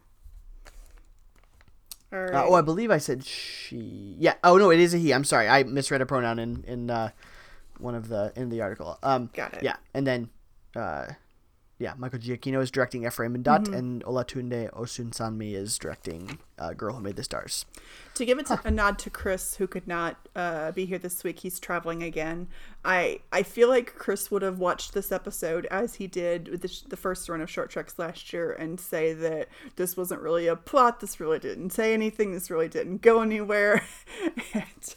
right 2.10 2.32
Uh, 2.34 2.46
oh, 2.48 2.54
I 2.54 2.62
believe 2.62 2.90
I 2.90 2.98
said 2.98 3.24
she. 3.24 4.14
Yeah. 4.18 4.34
Oh 4.42 4.56
no, 4.56 4.70
it 4.70 4.80
is 4.80 4.94
a 4.94 4.98
he. 4.98 5.12
I'm 5.12 5.24
sorry, 5.24 5.46
I 5.48 5.62
misread 5.64 6.00
a 6.00 6.06
pronoun 6.06 6.38
in 6.38 6.64
in 6.66 6.90
uh, 6.90 7.10
one 7.80 7.94
of 7.94 8.08
the 8.08 8.32
in 8.36 8.48
the 8.48 8.60
article. 8.60 8.98
Um, 9.02 9.30
Got 9.34 9.54
it. 9.54 9.62
Yeah, 9.62 9.76
and 9.94 10.06
then 10.06 10.30
uh, 10.76 11.06
yeah, 11.78 11.94
Michael 11.96 12.18
Giacchino 12.18 12.60
is 12.60 12.72
directing 12.72 13.06
Ephraim 13.06 13.36
and 13.36 13.44
Dot, 13.44 13.62
Mm-hmm. 13.62 13.74
and 13.74 14.04
Olatunde 14.04 14.72
Osunsanmi 14.72 15.54
is 15.54 15.78
directing 15.78 16.38
uh, 16.58 16.72
Girl 16.72 16.94
Who 16.94 17.00
Made 17.00 17.14
the 17.14 17.22
Stars. 17.22 17.66
To 18.14 18.24
give 18.24 18.40
it 18.40 18.46
to, 18.46 18.60
a 18.64 18.70
nod 18.70 18.98
to 19.00 19.10
Chris, 19.10 19.54
who 19.54 19.68
could 19.68 19.86
not 19.86 20.16
uh, 20.34 20.72
be 20.72 20.86
here 20.86 20.98
this 20.98 21.22
week, 21.22 21.38
he's 21.38 21.60
traveling 21.60 22.02
again. 22.02 22.48
I 22.84 23.20
I 23.30 23.44
feel 23.44 23.68
like 23.68 23.94
Chris 23.94 24.28
would 24.32 24.42
have 24.42 24.58
watched 24.58 24.92
this 24.92 25.12
episode 25.12 25.66
as 25.66 25.94
he 25.94 26.08
did 26.08 26.48
with 26.48 26.62
the, 26.62 26.82
the 26.88 26.96
first 26.96 27.28
run 27.28 27.40
of 27.40 27.48
Short 27.48 27.70
Treks 27.70 27.96
last 27.96 28.32
year 28.32 28.50
and 28.52 28.80
say 28.80 29.12
that 29.12 29.48
this 29.76 29.96
wasn't 29.96 30.20
really 30.20 30.48
a 30.48 30.56
plot, 30.56 30.98
this 30.98 31.20
really 31.20 31.38
didn't 31.38 31.70
say 31.70 31.94
anything, 31.94 32.32
this 32.32 32.50
really 32.50 32.68
didn't 32.68 33.02
go 33.02 33.20
anywhere. 33.20 33.84
and, 34.52 34.94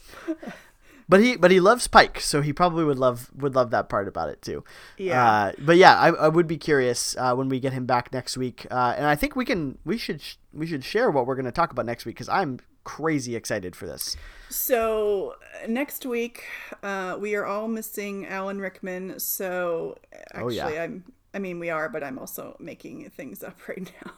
But 1.11 1.19
he 1.19 1.35
but 1.35 1.51
he 1.51 1.59
loves 1.59 1.89
Pike, 1.89 2.21
so 2.21 2.41
he 2.41 2.53
probably 2.53 2.85
would 2.85 2.97
love 2.97 3.29
would 3.35 3.53
love 3.53 3.69
that 3.71 3.89
part 3.89 4.07
about 4.07 4.29
it 4.29 4.41
too. 4.41 4.63
Yeah. 4.97 5.29
Uh, 5.29 5.51
but 5.59 5.75
yeah, 5.75 5.99
I, 5.99 6.07
I 6.11 6.27
would 6.29 6.47
be 6.47 6.57
curious 6.57 7.17
uh, 7.17 7.35
when 7.35 7.49
we 7.49 7.59
get 7.59 7.73
him 7.73 7.85
back 7.85 8.13
next 8.13 8.37
week, 8.37 8.65
uh, 8.71 8.93
and 8.95 9.05
I 9.05 9.17
think 9.17 9.35
we 9.35 9.43
can 9.43 9.77
we 9.83 9.97
should 9.97 10.21
sh- 10.21 10.37
we 10.53 10.65
should 10.65 10.85
share 10.85 11.11
what 11.11 11.25
we're 11.27 11.35
going 11.35 11.43
to 11.43 11.51
talk 11.51 11.73
about 11.73 11.85
next 11.85 12.05
week 12.05 12.15
because 12.15 12.29
I'm 12.29 12.59
crazy 12.85 13.35
excited 13.35 13.75
for 13.75 13.87
this. 13.87 14.15
So 14.47 15.35
uh, 15.61 15.67
next 15.67 16.05
week, 16.05 16.45
uh, 16.81 17.17
we 17.19 17.35
are 17.35 17.45
all 17.45 17.67
missing 17.67 18.25
Alan 18.25 18.61
Rickman. 18.61 19.19
So 19.19 19.97
Oh, 20.33 20.47
actually, 20.47 20.55
yeah. 20.55 20.83
I'm. 20.83 21.03
I 21.33 21.39
mean, 21.39 21.59
we 21.59 21.69
are, 21.69 21.87
but 21.87 22.03
I'm 22.03 22.19
also 22.19 22.57
making 22.59 23.09
things 23.11 23.41
up 23.43 23.55
right 23.67 23.89
now. 24.05 24.11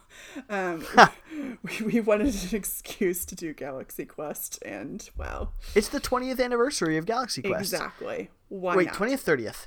Um, 0.48 0.86
we, 1.62 1.86
we 1.86 2.00
wanted 2.00 2.34
an 2.34 2.56
excuse 2.56 3.24
to 3.26 3.34
do 3.34 3.52
Galaxy 3.52 4.04
Quest, 4.04 4.58
and 4.64 5.08
wow, 5.16 5.50
It's 5.74 5.88
the 5.88 6.00
20th 6.00 6.42
anniversary 6.42 6.96
of 6.96 7.06
Galaxy 7.06 7.42
Quest. 7.42 7.60
exactly. 7.72 8.30
Why 8.48 8.76
Wait, 8.76 8.86
not? 8.86 8.94
20th, 8.96 9.24
30th. 9.24 9.66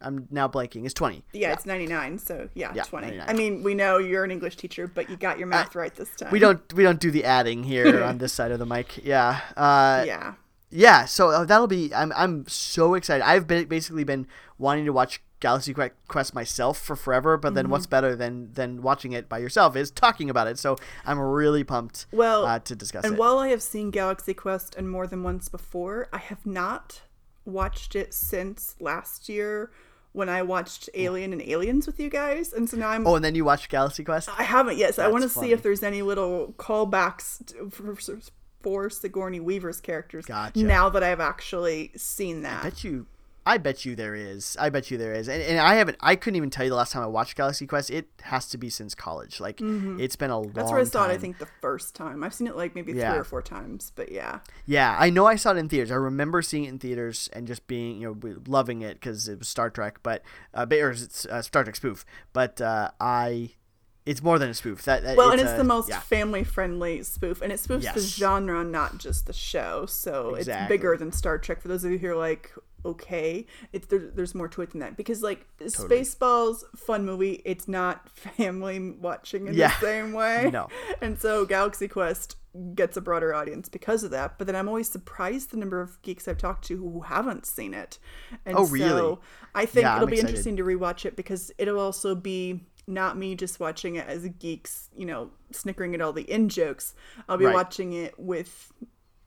I'm 0.00 0.28
now 0.30 0.46
blanking. 0.46 0.84
It's 0.84 0.92
20. 0.92 1.24
Yeah, 1.32 1.52
it's 1.54 1.64
99. 1.64 2.18
So 2.18 2.50
yeah, 2.54 2.72
Yeah, 2.74 2.82
20. 2.82 3.06
99. 3.16 3.28
I 3.28 3.32
mean, 3.32 3.62
we 3.62 3.74
know 3.74 3.96
you're 3.96 4.24
an 4.24 4.30
English 4.30 4.56
teacher, 4.56 4.86
but 4.86 5.08
you 5.08 5.16
got 5.16 5.38
your 5.38 5.46
math 5.48 5.74
right 5.74 5.94
this 5.94 6.10
time. 6.10 6.30
We 6.30 6.38
don't 6.38 6.70
we 6.74 6.82
don't 6.82 7.00
do 7.00 7.10
the 7.10 7.24
adding 7.24 7.62
here 7.64 8.04
on 8.08 8.18
this 8.18 8.32
side 8.34 8.50
of 8.52 8.58
the 8.58 8.66
mic. 8.66 9.02
Yeah. 9.04 9.40
Uh, 9.56 10.04
Yeah. 10.06 10.34
yeah 10.70 11.06
so 11.06 11.30
uh, 11.30 11.44
that'll 11.44 11.68
be 11.68 11.94
i'm 11.94 12.12
i'm 12.16 12.44
so 12.48 12.94
excited 12.94 13.24
i've 13.24 13.46
been 13.46 13.64
basically 13.68 14.02
been 14.02 14.26
wanting 14.58 14.84
to 14.84 14.92
watch 14.92 15.22
galaxy 15.40 15.74
quest 16.08 16.34
myself 16.34 16.78
for 16.80 16.96
forever 16.96 17.36
but 17.36 17.54
then 17.54 17.64
Mm-hmm. 17.66 17.72
what's 17.72 17.86
better 17.86 18.16
than 18.16 18.52
than 18.54 18.80
watching 18.82 19.12
it 19.12 19.28
by 19.28 19.38
yourself 19.38 19.76
is 19.76 19.90
talking 19.90 20.30
about 20.30 20.46
it 20.46 20.58
so 20.58 20.76
i'm 21.04 21.18
really 21.20 21.62
pumped 21.64 22.06
Well, 22.12 22.46
uh, 22.46 22.58
to 22.60 22.74
discuss 22.74 23.04
And 23.04 23.14
it 23.14 23.18
while 23.18 23.38
I 23.38 23.48
have 23.48 23.62
seen 23.62 23.90
Galaxy 23.90 24.32
Quest 24.34 24.74
and 24.76 24.90
more 24.90 25.06
than 25.06 25.22
once 25.22 25.48
before, 25.48 26.08
I 26.12 26.18
have 26.18 26.46
not 26.46 27.02
watched 27.44 27.94
it 27.94 28.12
since 28.14 28.74
last 28.80 29.28
year 29.28 29.70
when 30.12 30.28
I 30.30 30.40
watched 30.42 30.88
Alien 30.94 31.32
and 31.34 31.42
Aliens 31.42 31.86
with 31.86 32.00
you 32.00 32.08
guys. 32.08 32.52
And 32.54 32.68
so 32.68 32.76
now 32.78 32.88
I'm. 32.88 33.06
oh 33.06 33.16
and 33.16 33.24
then 33.24 33.34
you 33.34 33.44
watched 33.44 33.68
galaxy 33.68 34.02
quest 34.04 34.30
I 34.38 34.42
haven't 34.44 34.78
yet. 34.78 34.94
So 34.94 35.04
I 35.04 35.08
want 35.08 35.22
to 35.24 35.28
see 35.28 35.52
if 35.52 35.62
there's 35.62 35.82
any 35.82 36.00
little 36.02 36.54
callbacks 36.58 37.44
to, 37.48 37.70
for, 37.70 37.94
for 38.62 38.88
Sigourney 38.90 39.40
Weaver's 39.40 39.80
characters 39.80 40.24
Gotcha. 40.24 40.58
now 40.62 40.88
that 40.88 41.02
I've 41.02 41.20
actually 41.20 41.92
seen 41.96 42.42
that. 42.42 42.62
bet 42.62 42.82
you 42.82 43.06
i 43.46 43.56
bet 43.56 43.84
you 43.84 43.94
there 43.96 44.14
is 44.14 44.56
i 44.60 44.68
bet 44.68 44.90
you 44.90 44.98
there 44.98 45.14
is 45.14 45.28
and, 45.28 45.40
and 45.42 45.58
i 45.60 45.76
haven't 45.76 45.96
i 46.00 46.14
couldn't 46.16 46.36
even 46.36 46.50
tell 46.50 46.64
you 46.64 46.70
the 46.70 46.76
last 46.76 46.92
time 46.92 47.02
i 47.02 47.06
watched 47.06 47.36
galaxy 47.36 47.66
quest 47.66 47.88
it 47.90 48.08
has 48.22 48.48
to 48.48 48.58
be 48.58 48.68
since 48.68 48.94
college 48.94 49.40
like 49.40 49.60
it's 49.62 50.16
been 50.16 50.30
a 50.30 50.36
long 50.38 50.46
Mm-hmm. 50.46 50.58
That's 50.58 50.70
where 50.70 50.80
I 50.80 50.84
saw 50.84 51.04
it, 51.08 51.12
I 51.12 51.18
think, 51.18 51.38
the 51.38 51.48
first 51.60 51.94
time. 51.94 52.22
I've 52.24 52.32
seen 52.34 52.46
it 52.46 52.56
like 52.56 52.74
maybe 52.74 52.92
Yeah. 52.92 53.10
three 53.10 53.20
or 53.20 53.24
four 53.24 53.42
times, 53.42 53.92
but 53.94 54.10
yeah. 54.12 54.40
Yeah, 54.64 54.96
I 54.98 55.10
know 55.10 55.26
I 55.26 55.36
saw 55.36 55.50
it 55.52 55.56
in 55.58 55.68
theaters. 55.68 55.90
I 55.90 55.96
remember 55.96 56.40
seeing 56.42 56.64
it 56.64 56.68
in 56.68 56.78
theaters 56.78 57.28
and 57.32 57.46
just 57.46 57.66
being, 57.66 58.00
you 58.00 58.16
know, 58.22 58.36
loving 58.46 58.82
it 58.82 58.94
because 59.00 59.28
it 59.28 59.38
was 59.38 59.48
Star 59.48 59.68
Trek, 59.70 59.98
but 60.02 60.22
uh, 60.54 60.66
or 60.70 60.90
it's 60.90 61.26
uh, 61.26 61.42
Star 61.42 61.62
Trek 61.64 61.76
spoof. 61.76 62.04
But 62.32 62.60
uh, 62.60 62.90
I, 63.00 63.50
it's 64.06 64.22
more 64.22 64.38
than 64.38 64.50
a 64.50 64.54
spoof. 64.54 64.82
That, 64.84 65.02
that 65.02 65.16
Well, 65.16 65.30
and 65.32 65.40
it's 65.40 65.52
a- 65.52 65.56
the 65.56 65.64
most 65.64 65.88
yeah. 65.88 66.00
family 66.00 66.44
friendly 66.44 67.02
spoof, 67.02 67.42
and 67.42 67.52
it 67.52 67.56
spoofs 67.60 67.92
the 67.92 68.00
Yes. 68.00 68.14
genre, 68.16 68.62
not 68.64 68.98
just 68.98 69.26
the 69.26 69.32
show. 69.32 69.86
So 69.86 70.34
it's 70.36 70.48
bigger 70.68 70.96
than 70.96 71.12
Star 71.12 71.38
Trek. 71.38 71.60
For 71.60 71.68
those 71.68 71.84
of 71.84 71.90
you 71.90 71.98
who 71.98 72.08
are 72.08 72.16
like, 72.16 72.52
okay, 72.86 73.46
it's 73.72 73.86
there, 73.88 74.10
there's 74.14 74.34
more 74.34 74.48
to 74.48 74.62
it 74.62 74.70
than 74.70 74.80
that 74.80 74.96
because 74.96 75.22
like 75.22 75.46
Spaceballs, 75.60 76.62
fun 76.76 77.04
movie. 77.04 77.42
It's 77.44 77.68
not 77.68 78.08
family 78.36 78.78
watching 78.92 79.46
in 79.48 79.54
Yeah. 79.54 79.68
the 79.80 79.86
same 79.86 80.12
way. 80.12 80.50
No. 80.52 80.68
and 81.02 81.18
so 81.18 81.44
Galaxy 81.44 81.88
Quest 81.88 82.36
gets 82.74 82.96
a 82.96 83.00
broader 83.02 83.34
audience 83.34 83.68
because 83.68 84.02
of 84.02 84.10
that. 84.12 84.38
But 84.38 84.46
then 84.46 84.56
I'm 84.56 84.68
always 84.68 84.88
surprised 84.88 85.50
the 85.50 85.58
number 85.58 85.80
of 85.80 86.00
geeks 86.02 86.26
I've 86.26 86.38
talked 86.38 86.64
to 86.68 86.76
who 86.76 87.00
haven't 87.02 87.44
seen 87.46 87.74
it. 87.74 87.98
And 88.46 88.56
Oh, 88.56 88.64
really? 88.66 88.88
So 88.88 89.20
I 89.54 89.66
think 89.66 89.84
Yeah, 89.84 89.96
it'll 89.96 90.04
I'm 90.04 90.10
be 90.10 90.16
excited. 90.16 90.30
interesting 90.30 90.56
to 90.56 90.62
rewatch 90.64 91.04
it 91.04 91.16
because 91.16 91.50
it'll 91.58 91.78
also 91.80 92.14
be 92.14 92.60
not 92.86 93.18
me 93.18 93.34
just 93.34 93.58
watching 93.60 93.96
it 93.96 94.06
as 94.06 94.26
geeks, 94.38 94.88
you 94.96 95.04
know, 95.04 95.30
snickering 95.52 95.94
at 95.94 96.00
all 96.00 96.12
the 96.12 96.22
in 96.30 96.48
jokes. 96.48 96.94
I'll 97.28 97.36
be 97.36 97.44
Right. 97.44 97.54
watching 97.54 97.92
it 97.92 98.18
with 98.18 98.72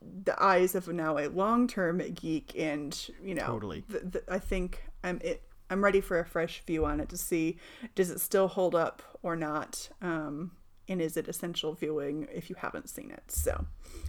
the 0.02 0.41
eyes 0.41 0.76
of 0.76 0.88
now 0.88 1.18
a 1.18 1.28
long-term 1.28 2.02
geek, 2.14 2.54
and 2.58 3.10
you 3.24 3.36
know, 3.36 3.45
Totally. 3.45 3.84
th- 3.89 4.04
th- 4.14 4.24
I 4.30 4.39
think 4.39 4.84
I'm 5.04 5.20
it. 5.24 5.43
I'm 5.70 5.84
ready 5.84 6.02
for 6.02 6.18
a 6.20 6.26
fresh 6.26 6.64
view 6.66 6.86
on 6.86 7.00
it 7.00 7.10
to 7.10 7.18
see 7.18 7.58
does 7.93 8.10
it 8.10 8.20
still 8.22 8.47
hold 8.47 8.74
up 8.76 9.04
or 9.22 9.36
not, 9.36 9.89
um, 10.02 10.52
and 10.88 11.02
is 11.02 11.16
it 11.18 11.28
essential 11.28 11.74
viewing 11.74 12.28
if 12.34 12.50
you 12.50 12.56
haven't 12.58 12.89
seen 12.89 13.12
it. 13.12 13.24
So 13.32 13.66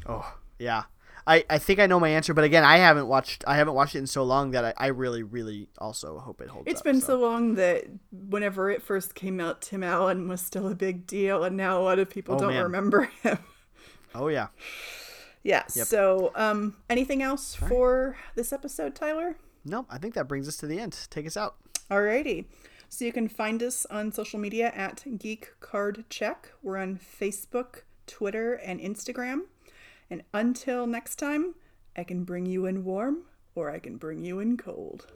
Oh, 0.06 0.36
yeah. 0.58 0.84
I, 1.26 1.44
I 1.50 1.58
think 1.58 1.78
I 1.80 1.86
know 1.86 2.00
my 2.00 2.08
answer, 2.08 2.32
but 2.32 2.44
again, 2.44 2.64
I 2.64 2.78
haven't 2.78 3.06
watched 3.06 3.44
I 3.46 3.56
haven't 3.56 3.74
watched 3.74 3.94
it 3.94 3.98
in 3.98 4.06
so 4.06 4.22
long 4.24 4.52
that 4.52 4.64
I, 4.64 4.72
I 4.78 4.86
really 4.86 5.22
really 5.22 5.68
also 5.76 6.18
hope 6.18 6.40
it 6.40 6.48
holds. 6.48 6.66
It's 6.70 6.80
up, 6.80 6.84
been 6.84 7.00
so 7.02 7.18
long 7.20 7.56
that 7.56 7.84
whenever 8.10 8.70
it 8.70 8.80
first 8.82 9.14
came 9.14 9.38
out, 9.38 9.60
Tim 9.60 9.82
Allen 9.84 10.28
was 10.28 10.40
still 10.40 10.66
a 10.66 10.74
big 10.74 11.06
deal, 11.06 11.44
and 11.44 11.58
now 11.58 11.78
a 11.78 11.82
lot 11.82 11.98
of 11.98 12.08
people 12.08 12.36
Oh, 12.36 12.38
don't 12.38 12.54
man. 12.54 12.62
remember 12.62 13.10
him. 13.22 13.38
Oh 14.14 14.28
yeah. 14.28 14.46
Yeah. 15.42 15.64
So, 15.66 16.32
um, 16.34 16.76
anything 16.88 17.22
else 17.22 17.54
for 17.54 18.16
this 18.34 18.52
episode, 18.52 18.94
Tyler? 18.94 19.36
No, 19.64 19.86
I 19.88 19.98
think 19.98 20.14
that 20.14 20.28
brings 20.28 20.48
us 20.48 20.56
to 20.58 20.66
the 20.66 20.78
end. 20.78 21.06
Take 21.10 21.26
us 21.26 21.36
out. 21.36 21.56
Alrighty. 21.90 22.46
So 22.88 23.04
you 23.04 23.12
can 23.12 23.28
find 23.28 23.62
us 23.62 23.86
on 23.86 24.10
social 24.10 24.40
media 24.40 24.72
at 24.74 25.04
Geek 25.18 25.52
Card 25.60 26.04
Check. 26.10 26.50
We're 26.62 26.76
on 26.76 26.98
Facebook, 26.98 27.82
Twitter, 28.06 28.54
and 28.54 28.80
Instagram. 28.80 29.42
And 30.10 30.24
until 30.34 30.86
next 30.86 31.16
time, 31.16 31.54
I 31.96 32.02
can 32.02 32.24
bring 32.24 32.46
you 32.46 32.66
in 32.66 32.84
warm 32.84 33.22
or 33.54 33.70
I 33.70 33.78
can 33.78 33.96
bring 33.96 34.24
you 34.24 34.40
in 34.40 34.56
cold. 34.56 35.06